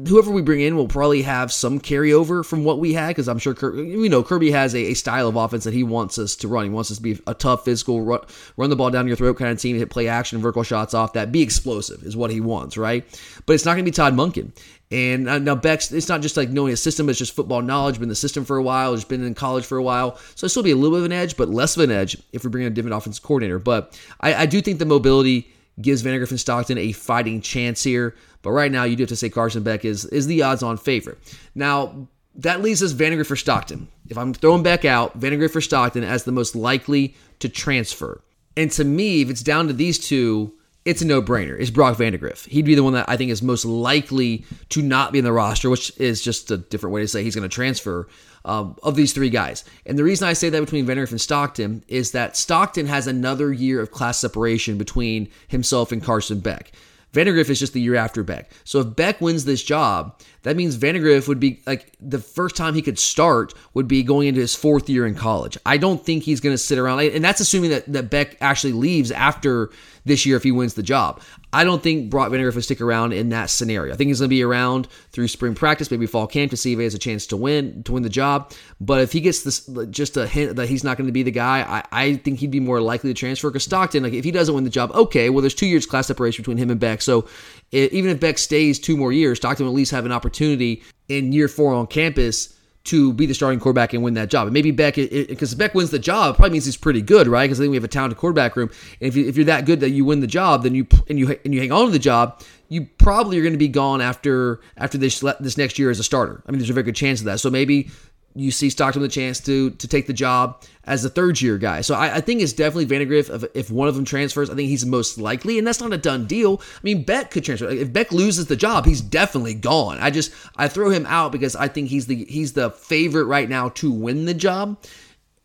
whoever 0.08 0.30
we 0.30 0.42
bring 0.44 0.62
in 0.62 0.76
will 0.76 0.88
probably 0.88 1.24
have 1.24 1.52
some 1.52 1.80
carryover 1.80 2.46
from 2.46 2.64
what 2.64 2.80
we 2.80 2.94
had 2.94 3.10
because 3.10 3.28
I'm 3.28 3.40
sure 3.40 3.56
Kirby, 3.56 3.98
we 3.98 4.10
know 4.10 4.22
Kirby 4.22 4.52
has 4.52 4.76
a, 4.76 4.92
a, 4.92 4.94
style 4.94 5.28
of 5.28 5.36
offense 5.36 5.64
that 5.64 5.74
he 5.74 5.84
wants 5.84 6.20
us 6.20 6.36
to 6.38 6.48
run. 6.48 6.66
He 6.66 6.70
wants 6.70 6.92
us 6.92 6.98
to 6.98 7.04
be 7.04 7.20
a 7.26 7.34
tough, 7.34 7.66
physical, 7.66 8.02
run, 8.02 8.22
run 8.58 8.70
the 8.70 8.76
ball 8.76 8.92
down 8.92 9.08
your 9.08 9.16
throat 9.16 9.38
kind 9.38 9.52
of 9.52 9.60
team, 9.60 9.78
hit 9.78 9.90
play 9.90 10.08
action, 10.08 10.40
vertical 10.40 10.64
shots 10.64 10.94
off 10.94 11.14
that, 11.14 11.32
be 11.32 11.42
explosive 11.42 12.04
is 12.04 12.16
what 12.16 12.30
he 12.30 12.42
wants, 12.42 12.78
right? 12.78 13.04
But 13.46 13.54
it's 13.54 13.66
not 13.66 13.74
going 13.74 13.86
to 13.86 13.92
be 13.92 13.96
Todd 13.96 14.14
Monken. 14.14 14.52
And 14.92 15.26
now 15.46 15.56
Beck's, 15.56 15.92
it's 15.92 16.10
not 16.10 16.22
just 16.22 16.36
like 16.36 16.50
knowing 16.50 16.74
a 16.74 16.78
system, 16.78 17.10
it's 17.10 17.20
just 17.20 17.36
football 17.36 17.62
knowledge, 17.62 17.96
been 17.96 18.04
in 18.04 18.10
the 18.10 18.16
system 18.16 18.44
for 18.44 18.58
a 18.58 18.64
while, 18.64 18.96
just 18.96 19.08
been 19.08 19.24
in 19.24 19.36
college 19.36 19.66
for 19.66 19.78
a 19.78 19.84
while. 19.84 20.18
So 20.36 20.46
it'll 20.46 20.50
still 20.50 20.64
be 20.64 20.72
a 20.72 20.76
little 20.76 20.98
bit 20.98 21.00
of 21.00 21.06
an 21.06 21.12
edge, 21.12 21.38
but 21.38 21.50
less 21.50 21.78
of 21.78 21.84
an 21.84 21.92
edge 21.92 22.18
if 22.34 22.44
we 22.44 22.50
bring 22.50 22.66
in 22.66 22.72
a 22.72 22.76
different 22.76 22.96
offensive 22.96 23.24
coordinator. 23.24 23.60
But 23.60 24.00
I, 24.20 24.34
I 24.34 24.46
do 24.48 24.62
think 24.62 24.80
the 24.80 24.86
mobility 24.86 25.48
gives 25.82 26.04
Vandagriff 26.04 26.32
and 26.32 26.40
Stockton 26.40 26.78
a 26.78 26.92
fighting 26.92 27.42
chance 27.42 27.84
here. 27.84 28.16
But 28.42 28.52
right 28.52 28.72
now, 28.72 28.84
you 28.84 28.96
do 28.96 29.04
have 29.04 29.10
to 29.10 29.16
say 29.16 29.30
Carson 29.30 29.64
Beck 29.64 29.86
is 29.86 30.06
is 30.06 30.28
the 30.28 30.44
odds-on 30.44 30.78
favorite. 30.78 31.18
Now 31.56 32.08
that 32.36 32.62
leaves 32.62 32.82
us 32.82 32.94
Vandagriff 32.94 33.28
for 33.28 33.36
Stockton. 33.36 33.88
If 34.08 34.18
I'm 34.18 34.34
throwing 34.34 34.64
Beck 34.64 34.86
out, 34.86 35.20
Vandagriff 35.20 35.52
for 35.52 35.62
Stockton 35.62 36.04
as 36.04 36.24
the 36.24 36.32
most 36.32 36.56
likely 36.56 37.16
to 37.40 37.50
transfer. 37.50 38.22
And 38.56 38.72
to 38.72 38.84
me, 38.84 39.22
if 39.22 39.30
it's 39.30 39.44
down 39.44 39.68
to 39.68 39.74
these 39.74 40.00
two, 40.00 40.54
it's 40.86 41.02
a 41.02 41.06
no-brainer. 41.06 41.60
It's 41.60 41.70
Brock 41.70 41.98
Vandagriff. 41.98 42.46
He'd 42.48 42.66
be 42.66 42.76
the 42.76 42.84
one 42.84 42.94
that 42.94 43.10
I 43.10 43.18
think 43.18 43.32
is 43.32 43.42
most 43.42 43.66
likely 43.66 44.46
to 44.70 44.82
not 44.82 45.12
be 45.12 45.20
in 45.20 45.26
the 45.26 45.34
roster, 45.34 45.70
which 45.70 45.92
is 46.00 46.22
just 46.22 46.50
a 46.52 46.58
different 46.58 46.94
way 46.94 47.02
to 47.02 47.08
say 47.08 47.24
he's 47.24 47.36
going 47.36 47.48
to 47.48 47.54
transfer 47.54 48.08
um, 48.46 48.78
of 48.82 48.96
these 48.96 49.14
three 49.14 49.30
guys. 49.30 49.66
And 49.86 49.98
the 49.98 50.04
reason 50.04 50.28
I 50.28 50.34
say 50.34 50.50
that 50.50 50.60
between 50.60 50.86
Vandagriff 50.86 51.12
and 51.12 51.22
Stockton 51.22 51.84
is 51.88 52.12
that 52.12 52.38
Stockton 52.38 52.86
has 52.88 53.08
another 53.08 53.52
year 53.52 53.82
of 53.82 53.92
class 53.92 54.20
separation 54.20 54.78
between 54.78 55.30
himself 55.48 55.92
and 55.92 56.02
Carson 56.04 56.40
Beck. 56.40 56.72
Vandagriff 57.14 57.50
is 57.50 57.60
just 57.60 57.74
the 57.74 57.82
year 57.82 57.96
after 57.96 58.24
Beck. 58.24 58.52
So 58.64 58.80
if 58.82 58.96
Beck 58.96 59.20
wins 59.20 59.46
this 59.46 59.64
job, 59.64 60.20
that 60.44 60.56
means 60.56 60.78
Vandagriff 60.78 61.28
would 61.28 61.40
be 61.40 61.62
like 61.66 61.96
the 62.00 62.20
first 62.20 62.56
time 62.56 62.74
he 62.74 62.82
could 62.82 63.00
start 63.00 63.54
would 63.74 63.88
be 63.88 64.04
going 64.04 64.28
into 64.28 64.42
his 64.42 64.56
fourth 64.56 64.90
year 64.90 65.06
in 65.06 65.16
college. 65.16 65.58
I 65.66 65.78
don't 65.78 66.04
think 66.04 66.24
he's 66.24 66.40
going 66.40 66.54
to 66.54 66.58
sit 66.58 66.78
around, 66.78 67.00
and 67.02 67.24
that's 67.24 67.40
assuming 67.40 67.72
that, 67.72 67.92
that 67.92 68.10
Beck 68.10 68.38
actually 68.42 68.74
leaves 68.74 69.12
after 69.12 69.72
this 70.06 70.26
year 70.26 70.38
if 70.38 70.44
he 70.44 70.52
wins 70.52 70.76
the 70.76 70.84
job. 70.84 71.22
I 71.52 71.64
don't 71.64 71.82
think 71.82 72.12
Brock 72.12 72.32
Vandagriff 72.32 72.54
will 72.54 72.62
stick 72.62 72.80
around 72.80 73.12
in 73.12 73.30
that 73.30 73.50
scenario. 73.50 73.92
I 73.94 73.98
think 73.98 74.10
he's 74.10 74.20
going 74.20 74.30
to 74.30 74.36
be 74.36 74.44
around 74.44 74.88
through 75.12 75.28
spring 75.30 75.56
practice, 75.56 75.90
maybe 75.90 76.06
fall 76.06 76.28
camp 76.28 76.52
to 76.52 76.58
see 76.58 76.74
if 76.74 76.78
he 76.78 76.84
has 76.84 76.94
a 76.94 77.00
chance 77.00 77.26
to 77.28 77.38
win 77.38 77.84
to 77.84 77.94
win 77.94 78.04
the 78.04 78.10
job. 78.10 78.54
But 78.80 79.02
if 79.02 79.12
he 79.12 79.20
gets 79.20 79.42
this 79.42 79.68
just 79.90 80.16
a 80.16 80.28
hint 80.28 80.58
that 80.58 80.70
he's 80.70 80.84
not 80.84 80.98
going 80.98 81.08
to 81.08 81.12
be 81.14 81.24
the 81.24 81.32
guy, 81.32 81.62
I, 81.62 82.04
I 82.04 82.16
think 82.18 82.40
he'd 82.40 82.52
be 82.52 82.60
more 82.60 82.82
likely 82.82 83.12
to 83.12 83.20
transfer. 83.20 83.50
Because 83.50 83.64
Stockton, 83.64 84.04
like 84.04 84.14
if 84.14 84.24
he 84.24 84.32
doesn't 84.32 84.54
win 84.54 84.64
the 84.64 84.70
job, 84.70 84.92
okay, 84.92 85.30
well 85.32 85.42
there's 85.42 85.56
two 85.56 85.66
years 85.66 85.86
class 85.88 86.06
separation 86.06 86.44
between 86.44 86.58
him 86.58 86.70
and 86.70 86.80
Beck. 86.80 87.02
So 87.02 87.28
it, 87.72 87.94
even 87.94 88.12
if 88.12 88.20
Beck 88.20 88.38
stays 88.38 88.80
two 88.80 88.96
more 88.96 89.12
years, 89.12 89.40
Stockton 89.40 89.66
will 89.66 89.74
at 89.74 89.76
least 89.76 89.92
have 89.92 90.06
an 90.06 90.12
opportunity 90.12 90.84
in 91.08 91.34
year 91.34 91.48
four 91.48 91.74
on 91.74 91.88
campus 91.88 92.54
to 92.86 93.14
be 93.14 93.26
the 93.26 93.34
starting 93.34 93.60
quarterback 93.60 93.94
and 93.94 94.02
win 94.02 94.14
that 94.16 94.30
job. 94.30 94.48
And 94.48 94.54
maybe 94.54 94.72
Beck, 94.72 94.96
because 94.96 95.54
Beck 95.54 95.76
wins 95.76 95.92
the 95.92 96.00
job, 96.00 96.38
probably 96.38 96.52
means 96.52 96.66
he's 96.66 96.78
pretty 96.78 97.02
good, 97.02 97.28
right? 97.28 97.44
Because 97.44 97.60
I 97.60 97.64
think 97.64 97.72
we 97.72 97.78
have 97.78 97.84
a 97.84 97.90
talented 97.90 98.18
quarterback 98.18 98.56
room. 98.56 98.70
And 99.02 99.08
if, 99.08 99.16
you, 99.16 99.28
if 99.28 99.36
you're 99.36 99.46
that 99.46 99.66
good 99.66 99.82
that 99.82 99.90
you 99.90 100.06
win 100.06 100.22
the 100.22 100.28
job, 100.28 100.64
then 100.64 100.76
you 100.76 100.88
and 101.08 101.20
you 101.20 101.38
and 101.44 101.54
you 101.54 101.60
hang 101.60 101.72
on 101.72 101.86
to 101.86 101.92
the 101.92 102.00
job, 102.00 102.42
you 102.70 102.88
probably 102.98 103.38
are 103.38 103.42
going 103.42 103.54
to 103.54 103.60
be 103.60 103.68
gone 103.68 104.02
after 104.02 104.62
after 104.78 104.98
this 104.98 105.20
this 105.40 105.58
next 105.58 105.78
year 105.78 105.90
as 105.90 106.00
a 106.00 106.04
starter. 106.04 106.42
I 106.48 106.52
mean, 106.52 106.60
there's 106.60 106.70
a 106.70 106.74
very 106.74 106.84
good 106.84 106.96
chance 106.96 107.20
of 107.20 107.26
that. 107.26 107.40
So 107.40 107.50
maybe 107.50 107.90
you 108.36 108.52
see 108.52 108.70
Stockton 108.70 109.02
with 109.02 109.12
a 109.12 109.14
chance 109.14 109.40
to 109.42 109.72
to 109.72 109.88
take 109.88 110.08
the 110.08 110.14
job 110.14 110.64
as 110.86 111.04
a 111.06 111.10
third 111.10 111.42
year 111.42 111.58
guy. 111.58 111.82
So 111.82 111.96
I, 111.96 112.16
I 112.16 112.22
think 112.22 112.42
it's 112.42 112.54
definitely 112.54 112.86
Vandagriff. 112.86 113.34
If, 113.34 113.56
if 113.56 113.72
one 113.72 113.88
of 113.88 113.96
them 113.96 114.06
transfers, 114.06 114.50
I 114.50 114.56
think 114.56 114.70
he's 114.70 114.86
most 114.86 115.18
likely, 115.18 115.58
and 115.58 115.68
that's 115.68 115.80
not 115.80 115.94
a 115.94 115.98
done 115.98 116.26
deal. 116.26 116.62
I 116.62 116.80
mean, 116.84 117.04
Beck 117.04 117.32
could 117.32 117.44
transfer. 117.44 117.70
If 117.70 117.92
Beck 117.92 118.12
loses 118.12 118.48
the 118.48 118.56
job, 118.56 118.86
he's 118.86 119.02
definitely 119.02 119.54
gone. 119.54 119.98
I 120.00 120.10
just 120.10 120.34
I 120.56 120.68
throw 120.68 120.90
him 120.90 121.06
out 121.08 121.32
because 121.32 121.56
I 121.56 121.68
think 121.68 121.90
he's 121.90 122.08
the 122.08 122.26
he's 122.26 122.54
the 122.54 122.72
favorite 122.72 123.26
right 123.26 123.50
now 123.50 123.70
to 123.70 123.92
win 123.92 124.26
the 124.26 124.34
job. 124.34 124.78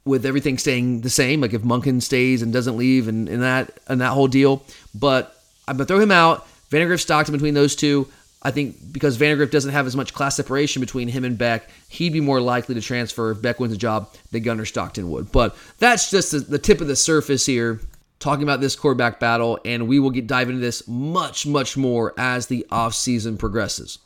With 0.06 0.26
everything 0.26 0.58
staying 0.58 1.00
the 1.00 1.08
same, 1.08 1.40
like 1.40 1.54
if 1.54 1.62
Monken 1.62 2.02
stays 2.02 2.42
and 2.42 2.52
doesn't 2.52 2.76
leave, 2.76 3.08
and, 3.08 3.26
and 3.26 3.42
that 3.42 3.80
and 3.88 4.02
that 4.02 4.10
whole 4.10 4.28
deal, 4.28 4.62
but 4.94 5.34
I'm 5.66 5.78
gonna 5.78 5.86
throw 5.86 5.98
him 5.98 6.10
out. 6.10 6.46
Vandagriff 6.70 7.00
Stockton 7.00 7.32
between 7.32 7.54
those 7.54 7.74
two. 7.74 8.06
I 8.44 8.50
think 8.50 8.92
because 8.92 9.16
Vandagriff 9.16 9.50
doesn't 9.50 9.72
have 9.72 9.86
as 9.86 9.96
much 9.96 10.12
class 10.12 10.36
separation 10.36 10.80
between 10.80 11.08
him 11.08 11.24
and 11.24 11.38
Beck, 11.38 11.68
he'd 11.88 12.12
be 12.12 12.20
more 12.20 12.40
likely 12.40 12.74
to 12.74 12.80
transfer 12.80 13.30
if 13.30 13.40
Beck 13.40 13.58
wins 13.58 13.72
the 13.72 13.78
job 13.78 14.12
than 14.32 14.42
Gunnar 14.42 14.66
Stockton 14.66 15.10
would. 15.10 15.32
But 15.32 15.56
that's 15.78 16.10
just 16.10 16.32
the, 16.32 16.40
the 16.40 16.58
tip 16.58 16.82
of 16.82 16.86
the 16.86 16.96
surface 16.96 17.46
here, 17.46 17.80
talking 18.18 18.42
about 18.42 18.60
this 18.60 18.76
quarterback 18.76 19.18
battle, 19.18 19.58
and 19.64 19.88
we 19.88 19.98
will 19.98 20.10
get 20.10 20.26
dive 20.26 20.50
into 20.50 20.60
this 20.60 20.86
much, 20.86 21.46
much 21.46 21.76
more 21.76 22.12
as 22.18 22.48
the 22.48 22.66
offseason 22.70 23.38
progresses. 23.38 23.98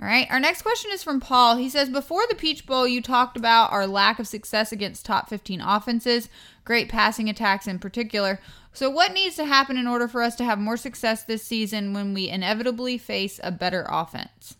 All 0.00 0.06
right. 0.06 0.26
Our 0.30 0.38
next 0.38 0.62
question 0.62 0.90
is 0.92 1.02
from 1.02 1.20
Paul. 1.20 1.56
He 1.56 1.70
says, 1.70 1.88
Before 1.88 2.24
the 2.28 2.34
Peach 2.34 2.66
Bowl, 2.66 2.86
you 2.86 3.00
talked 3.00 3.36
about 3.36 3.72
our 3.72 3.86
lack 3.86 4.18
of 4.18 4.28
success 4.28 4.70
against 4.70 5.06
top 5.06 5.30
15 5.30 5.62
offenses, 5.62 6.28
great 6.66 6.90
passing 6.90 7.30
attacks 7.30 7.66
in 7.66 7.78
particular. 7.78 8.38
So, 8.74 8.90
what 8.90 9.14
needs 9.14 9.36
to 9.36 9.46
happen 9.46 9.78
in 9.78 9.86
order 9.86 10.06
for 10.06 10.22
us 10.22 10.36
to 10.36 10.44
have 10.44 10.58
more 10.58 10.76
success 10.76 11.22
this 11.22 11.42
season 11.42 11.94
when 11.94 12.12
we 12.12 12.28
inevitably 12.28 12.98
face 12.98 13.40
a 13.42 13.50
better 13.50 13.86
offense? 13.88 14.56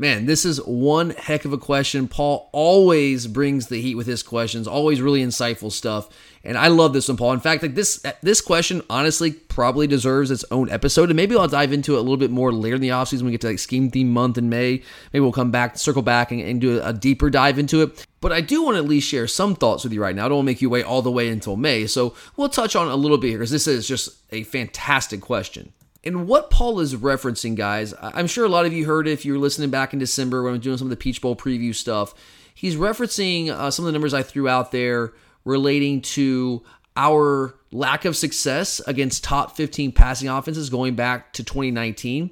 Man, 0.00 0.26
this 0.26 0.44
is 0.44 0.58
one 0.64 1.10
heck 1.10 1.44
of 1.44 1.52
a 1.52 1.58
question. 1.58 2.06
Paul 2.06 2.48
always 2.52 3.26
brings 3.26 3.66
the 3.66 3.80
heat 3.80 3.96
with 3.96 4.06
his 4.06 4.22
questions, 4.22 4.68
always 4.68 5.02
really 5.02 5.24
insightful 5.24 5.72
stuff. 5.72 6.08
And 6.44 6.56
I 6.56 6.68
love 6.68 6.92
this 6.92 7.08
one, 7.08 7.16
Paul. 7.16 7.32
In 7.32 7.40
fact, 7.40 7.62
like 7.62 7.74
this 7.74 8.06
this 8.22 8.40
question 8.40 8.80
honestly 8.88 9.32
probably 9.32 9.88
deserves 9.88 10.30
its 10.30 10.44
own 10.52 10.70
episode. 10.70 11.10
And 11.10 11.16
maybe 11.16 11.36
I'll 11.36 11.48
dive 11.48 11.72
into 11.72 11.96
it 11.96 11.98
a 11.98 12.02
little 12.02 12.16
bit 12.16 12.30
more 12.30 12.52
later 12.52 12.76
in 12.76 12.80
the 12.80 12.90
offseason 12.90 13.22
when 13.22 13.26
we 13.26 13.32
get 13.32 13.40
to 13.40 13.48
like 13.48 13.58
scheme 13.58 13.90
theme 13.90 14.12
month 14.12 14.38
in 14.38 14.48
May. 14.48 14.82
Maybe 15.12 15.20
we'll 15.20 15.32
come 15.32 15.50
back, 15.50 15.76
circle 15.76 16.02
back, 16.02 16.30
and, 16.30 16.40
and 16.42 16.60
do 16.60 16.78
a, 16.78 16.90
a 16.90 16.92
deeper 16.92 17.28
dive 17.28 17.58
into 17.58 17.82
it. 17.82 18.06
But 18.20 18.30
I 18.30 18.40
do 18.40 18.62
want 18.62 18.76
to 18.76 18.78
at 18.78 18.88
least 18.88 19.08
share 19.08 19.26
some 19.26 19.56
thoughts 19.56 19.82
with 19.82 19.92
you 19.92 20.00
right 20.00 20.14
now. 20.14 20.26
I 20.26 20.28
don't 20.28 20.38
want 20.38 20.46
to 20.46 20.52
make 20.52 20.62
you 20.62 20.70
wait 20.70 20.84
all 20.84 21.02
the 21.02 21.10
way 21.10 21.28
until 21.28 21.56
May. 21.56 21.88
So 21.88 22.14
we'll 22.36 22.48
touch 22.48 22.76
on 22.76 22.86
a 22.86 22.94
little 22.94 23.18
bit 23.18 23.30
here 23.30 23.38
because 23.38 23.50
this 23.50 23.66
is 23.66 23.88
just 23.88 24.10
a 24.30 24.44
fantastic 24.44 25.20
question. 25.20 25.72
And 26.08 26.26
what 26.26 26.48
Paul 26.48 26.80
is 26.80 26.94
referencing, 26.94 27.54
guys, 27.54 27.92
I'm 28.00 28.26
sure 28.26 28.46
a 28.46 28.48
lot 28.48 28.64
of 28.64 28.72
you 28.72 28.86
heard 28.86 29.06
it 29.06 29.12
if 29.12 29.26
you 29.26 29.34
were 29.34 29.38
listening 29.38 29.68
back 29.68 29.92
in 29.92 29.98
December 29.98 30.42
when 30.42 30.54
I'm 30.54 30.60
doing 30.60 30.78
some 30.78 30.86
of 30.86 30.90
the 30.90 30.96
Peach 30.96 31.20
Bowl 31.20 31.36
preview 31.36 31.74
stuff. 31.74 32.14
He's 32.54 32.76
referencing 32.76 33.50
uh, 33.50 33.70
some 33.70 33.84
of 33.84 33.88
the 33.88 33.92
numbers 33.92 34.14
I 34.14 34.22
threw 34.22 34.48
out 34.48 34.72
there 34.72 35.12
relating 35.44 36.00
to 36.00 36.62
our 36.96 37.54
lack 37.72 38.06
of 38.06 38.16
success 38.16 38.80
against 38.86 39.22
top 39.22 39.54
15 39.54 39.92
passing 39.92 40.30
offenses 40.30 40.70
going 40.70 40.94
back 40.94 41.34
to 41.34 41.44
2019. 41.44 42.30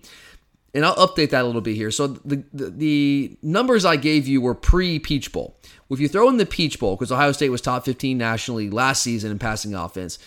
And 0.72 0.84
I'll 0.86 0.96
update 0.96 1.28
that 1.30 1.42
a 1.42 1.46
little 1.46 1.60
bit 1.60 1.76
here. 1.76 1.90
So 1.90 2.06
the, 2.06 2.42
the, 2.54 2.70
the 2.70 3.36
numbers 3.42 3.84
I 3.84 3.96
gave 3.96 4.26
you 4.26 4.40
were 4.40 4.54
pre 4.54 4.98
Peach 4.98 5.32
Bowl. 5.32 5.54
If 5.90 6.00
you 6.00 6.08
throw 6.08 6.30
in 6.30 6.38
the 6.38 6.46
Peach 6.46 6.80
Bowl, 6.80 6.96
because 6.96 7.12
Ohio 7.12 7.32
State 7.32 7.50
was 7.50 7.60
top 7.60 7.84
15 7.84 8.16
nationally 8.16 8.70
last 8.70 9.02
season 9.02 9.30
in 9.30 9.38
passing 9.38 9.74
offense, 9.74 10.18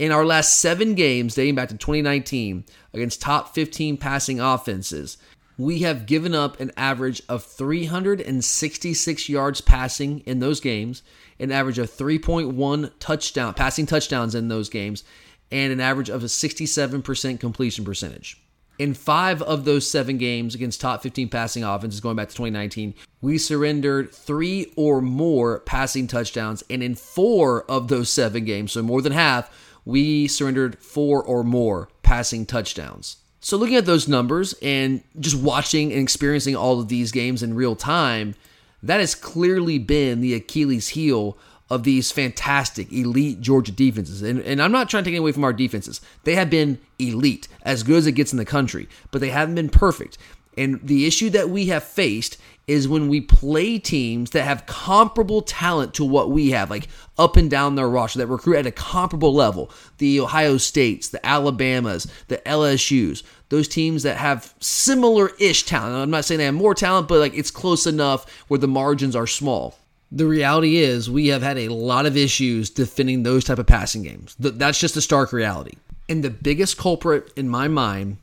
in 0.00 0.10
our 0.12 0.24
last 0.24 0.56
seven 0.56 0.94
games 0.94 1.34
dating 1.34 1.54
back 1.54 1.68
to 1.68 1.76
2019 1.76 2.64
against 2.94 3.20
top 3.20 3.54
15 3.54 3.98
passing 3.98 4.40
offenses, 4.40 5.18
we 5.58 5.80
have 5.80 6.06
given 6.06 6.34
up 6.34 6.58
an 6.58 6.72
average 6.74 7.20
of 7.28 7.44
366 7.44 9.28
yards 9.28 9.60
passing 9.60 10.20
in 10.20 10.40
those 10.40 10.58
games, 10.58 11.02
an 11.38 11.52
average 11.52 11.78
of 11.78 11.90
3.1 11.90 12.90
touchdown 12.98 13.52
passing 13.52 13.84
touchdowns 13.84 14.34
in 14.34 14.48
those 14.48 14.70
games, 14.70 15.04
and 15.52 15.70
an 15.70 15.80
average 15.80 16.08
of 16.08 16.22
a 16.22 16.26
67% 16.26 17.38
completion 17.38 17.84
percentage. 17.84 18.42
In 18.78 18.94
five 18.94 19.42
of 19.42 19.66
those 19.66 19.86
seven 19.86 20.16
games 20.16 20.54
against 20.54 20.80
top 20.80 21.02
15 21.02 21.28
passing 21.28 21.62
offenses 21.62 22.00
going 22.00 22.16
back 22.16 22.30
to 22.30 22.34
2019, 22.34 22.94
we 23.20 23.36
surrendered 23.36 24.14
three 24.14 24.72
or 24.76 25.02
more 25.02 25.60
passing 25.60 26.06
touchdowns. 26.06 26.64
And 26.70 26.82
in 26.82 26.94
four 26.94 27.70
of 27.70 27.88
those 27.88 28.10
seven 28.10 28.46
games, 28.46 28.72
so 28.72 28.80
more 28.80 29.02
than 29.02 29.12
half, 29.12 29.54
we 29.90 30.28
surrendered 30.28 30.78
four 30.78 31.22
or 31.22 31.44
more 31.44 31.88
passing 32.02 32.46
touchdowns. 32.46 33.16
So, 33.40 33.56
looking 33.56 33.76
at 33.76 33.86
those 33.86 34.08
numbers 34.08 34.54
and 34.62 35.02
just 35.18 35.36
watching 35.36 35.92
and 35.92 36.00
experiencing 36.00 36.56
all 36.56 36.78
of 36.78 36.88
these 36.88 37.10
games 37.10 37.42
in 37.42 37.54
real 37.54 37.74
time, 37.74 38.34
that 38.82 39.00
has 39.00 39.14
clearly 39.14 39.78
been 39.78 40.20
the 40.20 40.34
Achilles 40.34 40.88
heel 40.88 41.36
of 41.70 41.84
these 41.84 42.10
fantastic, 42.10 42.92
elite 42.92 43.40
Georgia 43.40 43.72
defenses. 43.72 44.22
And, 44.22 44.40
and 44.40 44.60
I'm 44.60 44.72
not 44.72 44.90
trying 44.90 45.04
to 45.04 45.10
take 45.10 45.18
away 45.18 45.32
from 45.32 45.44
our 45.44 45.52
defenses. 45.52 46.00
They 46.24 46.34
have 46.34 46.50
been 46.50 46.78
elite, 46.98 47.46
as 47.62 47.82
good 47.82 47.98
as 47.98 48.06
it 48.06 48.12
gets 48.12 48.32
in 48.32 48.38
the 48.38 48.44
country, 48.44 48.88
but 49.10 49.20
they 49.20 49.30
haven't 49.30 49.54
been 49.54 49.68
perfect. 49.68 50.18
And 50.58 50.80
the 50.82 51.06
issue 51.06 51.30
that 51.30 51.48
we 51.48 51.66
have 51.66 51.84
faced 51.84 52.38
is 52.70 52.86
when 52.86 53.08
we 53.08 53.20
play 53.20 53.80
teams 53.80 54.30
that 54.30 54.44
have 54.44 54.64
comparable 54.64 55.42
talent 55.42 55.92
to 55.92 56.04
what 56.04 56.30
we 56.30 56.52
have, 56.52 56.70
like 56.70 56.86
up 57.18 57.36
and 57.36 57.50
down 57.50 57.74
their 57.74 57.88
roster, 57.88 58.20
that 58.20 58.28
recruit 58.28 58.58
at 58.58 58.66
a 58.66 58.70
comparable 58.70 59.34
level. 59.34 59.72
The 59.98 60.20
Ohio 60.20 60.56
States, 60.56 61.08
the 61.08 61.24
Alabamas, 61.26 62.06
the 62.28 62.38
LSUs, 62.38 63.24
those 63.48 63.66
teams 63.66 64.04
that 64.04 64.18
have 64.18 64.54
similar 64.60 65.32
ish 65.40 65.64
talent. 65.64 65.96
I'm 65.96 66.10
not 66.10 66.24
saying 66.24 66.38
they 66.38 66.44
have 66.44 66.54
more 66.54 66.76
talent, 66.76 67.08
but 67.08 67.18
like 67.18 67.34
it's 67.34 67.50
close 67.50 67.88
enough 67.88 68.30
where 68.46 68.58
the 68.58 68.68
margins 68.68 69.16
are 69.16 69.26
small. 69.26 69.76
The 70.12 70.26
reality 70.26 70.76
is 70.76 71.10
we 71.10 71.26
have 71.26 71.42
had 71.42 71.58
a 71.58 71.70
lot 71.70 72.06
of 72.06 72.16
issues 72.16 72.70
defending 72.70 73.24
those 73.24 73.42
type 73.42 73.58
of 73.58 73.66
passing 73.66 74.04
games. 74.04 74.36
That's 74.38 74.78
just 74.78 74.96
a 74.96 75.00
stark 75.00 75.32
reality. 75.32 75.74
And 76.08 76.22
the 76.22 76.30
biggest 76.30 76.78
culprit 76.78 77.32
in 77.34 77.48
my 77.48 77.66
mind 77.66 78.18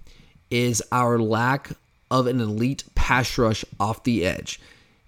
is 0.50 0.82
our 0.94 1.20
lack 1.20 1.72
of 2.10 2.28
an 2.28 2.40
elite 2.40 2.84
pass 2.96 3.38
rush 3.38 3.66
off 3.80 4.04
the 4.04 4.26
edge. 4.26 4.60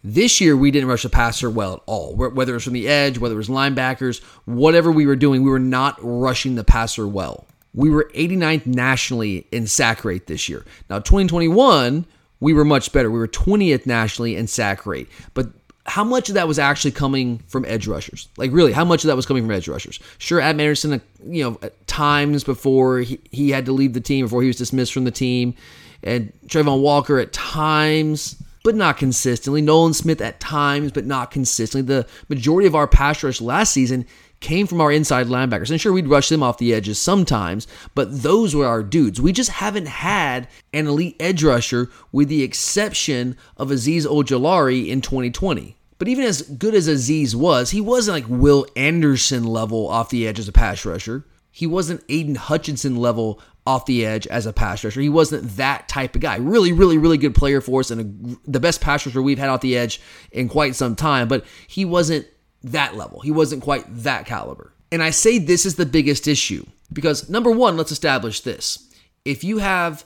This 0.03 0.39
year, 0.39 0.55
we 0.55 0.71
didn't 0.71 0.87
rush 0.87 1.03
the 1.03 1.09
passer 1.09 1.49
well 1.49 1.73
at 1.73 1.81
all. 1.85 2.15
Whether 2.15 2.53
it 2.53 2.55
was 2.55 2.63
from 2.63 2.73
the 2.73 2.87
edge, 2.87 3.17
whether 3.17 3.35
it 3.35 3.37
was 3.37 3.49
linebackers, 3.49 4.23
whatever 4.45 4.91
we 4.91 5.05
were 5.05 5.17
doing, 5.17 5.43
we 5.43 5.49
were 5.49 5.59
not 5.59 5.97
rushing 6.01 6.55
the 6.55 6.63
passer 6.63 7.05
well. 7.05 7.45
We 7.73 7.89
were 7.89 8.09
89th 8.15 8.65
nationally 8.65 9.45
in 9.51 9.67
sack 9.67 10.05
rate 10.05 10.27
this 10.27 10.47
year. 10.47 10.65
Now, 10.89 10.99
2021, 10.99 12.05
we 12.39 12.53
were 12.53 12.63
much 12.63 12.93
better. 12.93 13.11
We 13.11 13.19
were 13.19 13.27
20th 13.27 13.85
nationally 13.85 14.37
in 14.37 14.47
sack 14.47 14.85
rate. 14.85 15.09
But 15.33 15.49
how 15.85 16.05
much 16.05 16.29
of 16.29 16.35
that 16.35 16.47
was 16.47 16.59
actually 16.59 16.91
coming 16.91 17.39
from 17.47 17.65
edge 17.65 17.85
rushers? 17.85 18.29
Like, 18.37 18.51
really, 18.53 18.71
how 18.71 18.85
much 18.85 19.03
of 19.03 19.09
that 19.09 19.17
was 19.17 19.25
coming 19.25 19.43
from 19.43 19.51
edge 19.51 19.67
rushers? 19.67 19.99
Sure, 20.17 20.39
Adam 20.39 20.61
Anderson, 20.61 20.93
uh, 20.93 20.99
you 21.25 21.43
know, 21.43 21.69
times 21.87 22.45
before 22.45 22.99
he, 22.99 23.19
he 23.31 23.49
had 23.49 23.65
to 23.65 23.73
leave 23.73 23.93
the 23.93 24.01
team, 24.01 24.25
before 24.25 24.41
he 24.41 24.47
was 24.47 24.55
dismissed 24.55 24.93
from 24.93 25.03
the 25.03 25.11
team 25.11 25.55
and 26.03 26.31
Travon 26.47 26.81
Walker 26.81 27.19
at 27.19 27.33
times, 27.33 28.41
but 28.63 28.75
not 28.75 28.97
consistently. 28.97 29.61
Nolan 29.61 29.93
Smith 29.93 30.21
at 30.21 30.39
times, 30.39 30.91
but 30.91 31.05
not 31.05 31.31
consistently. 31.31 31.81
The 31.81 32.07
majority 32.27 32.67
of 32.67 32.75
our 32.75 32.87
pass 32.87 33.23
rush 33.23 33.41
last 33.41 33.73
season 33.73 34.05
came 34.39 34.67
from 34.67 34.79
our 34.81 34.91
inside 34.91 35.27
linebackers. 35.27 35.69
And 35.69 35.79
sure, 35.81 35.91
we'd 35.91 36.07
rush 36.07 36.29
them 36.29 36.43
off 36.43 36.57
the 36.57 36.73
edges 36.73 36.99
sometimes, 36.99 37.67
but 37.95 38.23
those 38.23 38.55
were 38.55 38.65
our 38.65 38.83
dudes. 38.83 39.19
We 39.21 39.33
just 39.33 39.49
haven't 39.49 39.87
had 39.87 40.47
an 40.73 40.87
elite 40.87 41.15
edge 41.19 41.43
rusher 41.43 41.89
with 42.11 42.29
the 42.29 42.43
exception 42.43 43.35
of 43.57 43.69
Azeez 43.69 44.05
Ojulari 44.05 44.87
in 44.87 45.01
2020. 45.01 45.75
But 45.97 46.07
even 46.07 46.23
as 46.23 46.43
good 46.43 46.73
as 46.73 46.87
Azeez 46.87 47.35
was, 47.35 47.71
he 47.71 47.81
wasn't 47.81 48.15
like 48.15 48.39
Will 48.39 48.65
Anderson 48.77 49.43
level 49.43 49.87
off 49.89 50.09
the 50.09 50.25
edge 50.25 50.39
as 50.39 50.47
a 50.47 50.53
pass 50.53 50.85
rusher. 50.85 51.25
He 51.51 51.67
wasn't 51.67 52.03
Aidan 52.07 52.35
Hutchinson 52.35 52.95
level 52.95 53.41
off 53.69 53.85
the 53.85 54.03
edge 54.03 54.25
as 54.27 54.47
a 54.47 54.51
pass 54.51 54.83
rusher. 54.83 54.99
He 54.99 55.09
wasn't 55.09 55.57
that 55.57 55.87
type 55.87 56.15
of 56.15 56.21
guy. 56.21 56.37
Really, 56.37 56.71
really, 56.71 56.97
really 56.97 57.19
good 57.19 57.35
player 57.35 57.61
for 57.61 57.81
us 57.81 57.91
and 57.91 58.01
a, 58.01 58.49
the 58.49 58.59
best 58.59 58.81
pass 58.81 59.05
rusher 59.05 59.21
we've 59.21 59.37
had 59.37 59.49
off 59.49 59.61
the 59.61 59.77
edge 59.77 60.01
in 60.31 60.49
quite 60.49 60.73
some 60.73 60.95
time, 60.95 61.27
but 61.27 61.45
he 61.67 61.85
wasn't 61.85 62.25
that 62.63 62.97
level. 62.97 63.19
He 63.19 63.29
wasn't 63.29 63.61
quite 63.61 63.85
that 63.87 64.25
caliber. 64.25 64.73
And 64.91 65.03
I 65.03 65.11
say 65.11 65.37
this 65.37 65.67
is 65.67 65.75
the 65.75 65.85
biggest 65.85 66.27
issue 66.27 66.65
because 66.91 67.29
number 67.29 67.51
one, 67.51 67.77
let's 67.77 67.91
establish 67.91 68.41
this. 68.41 68.91
If 69.23 69.43
you 69.43 69.59
have 69.59 70.03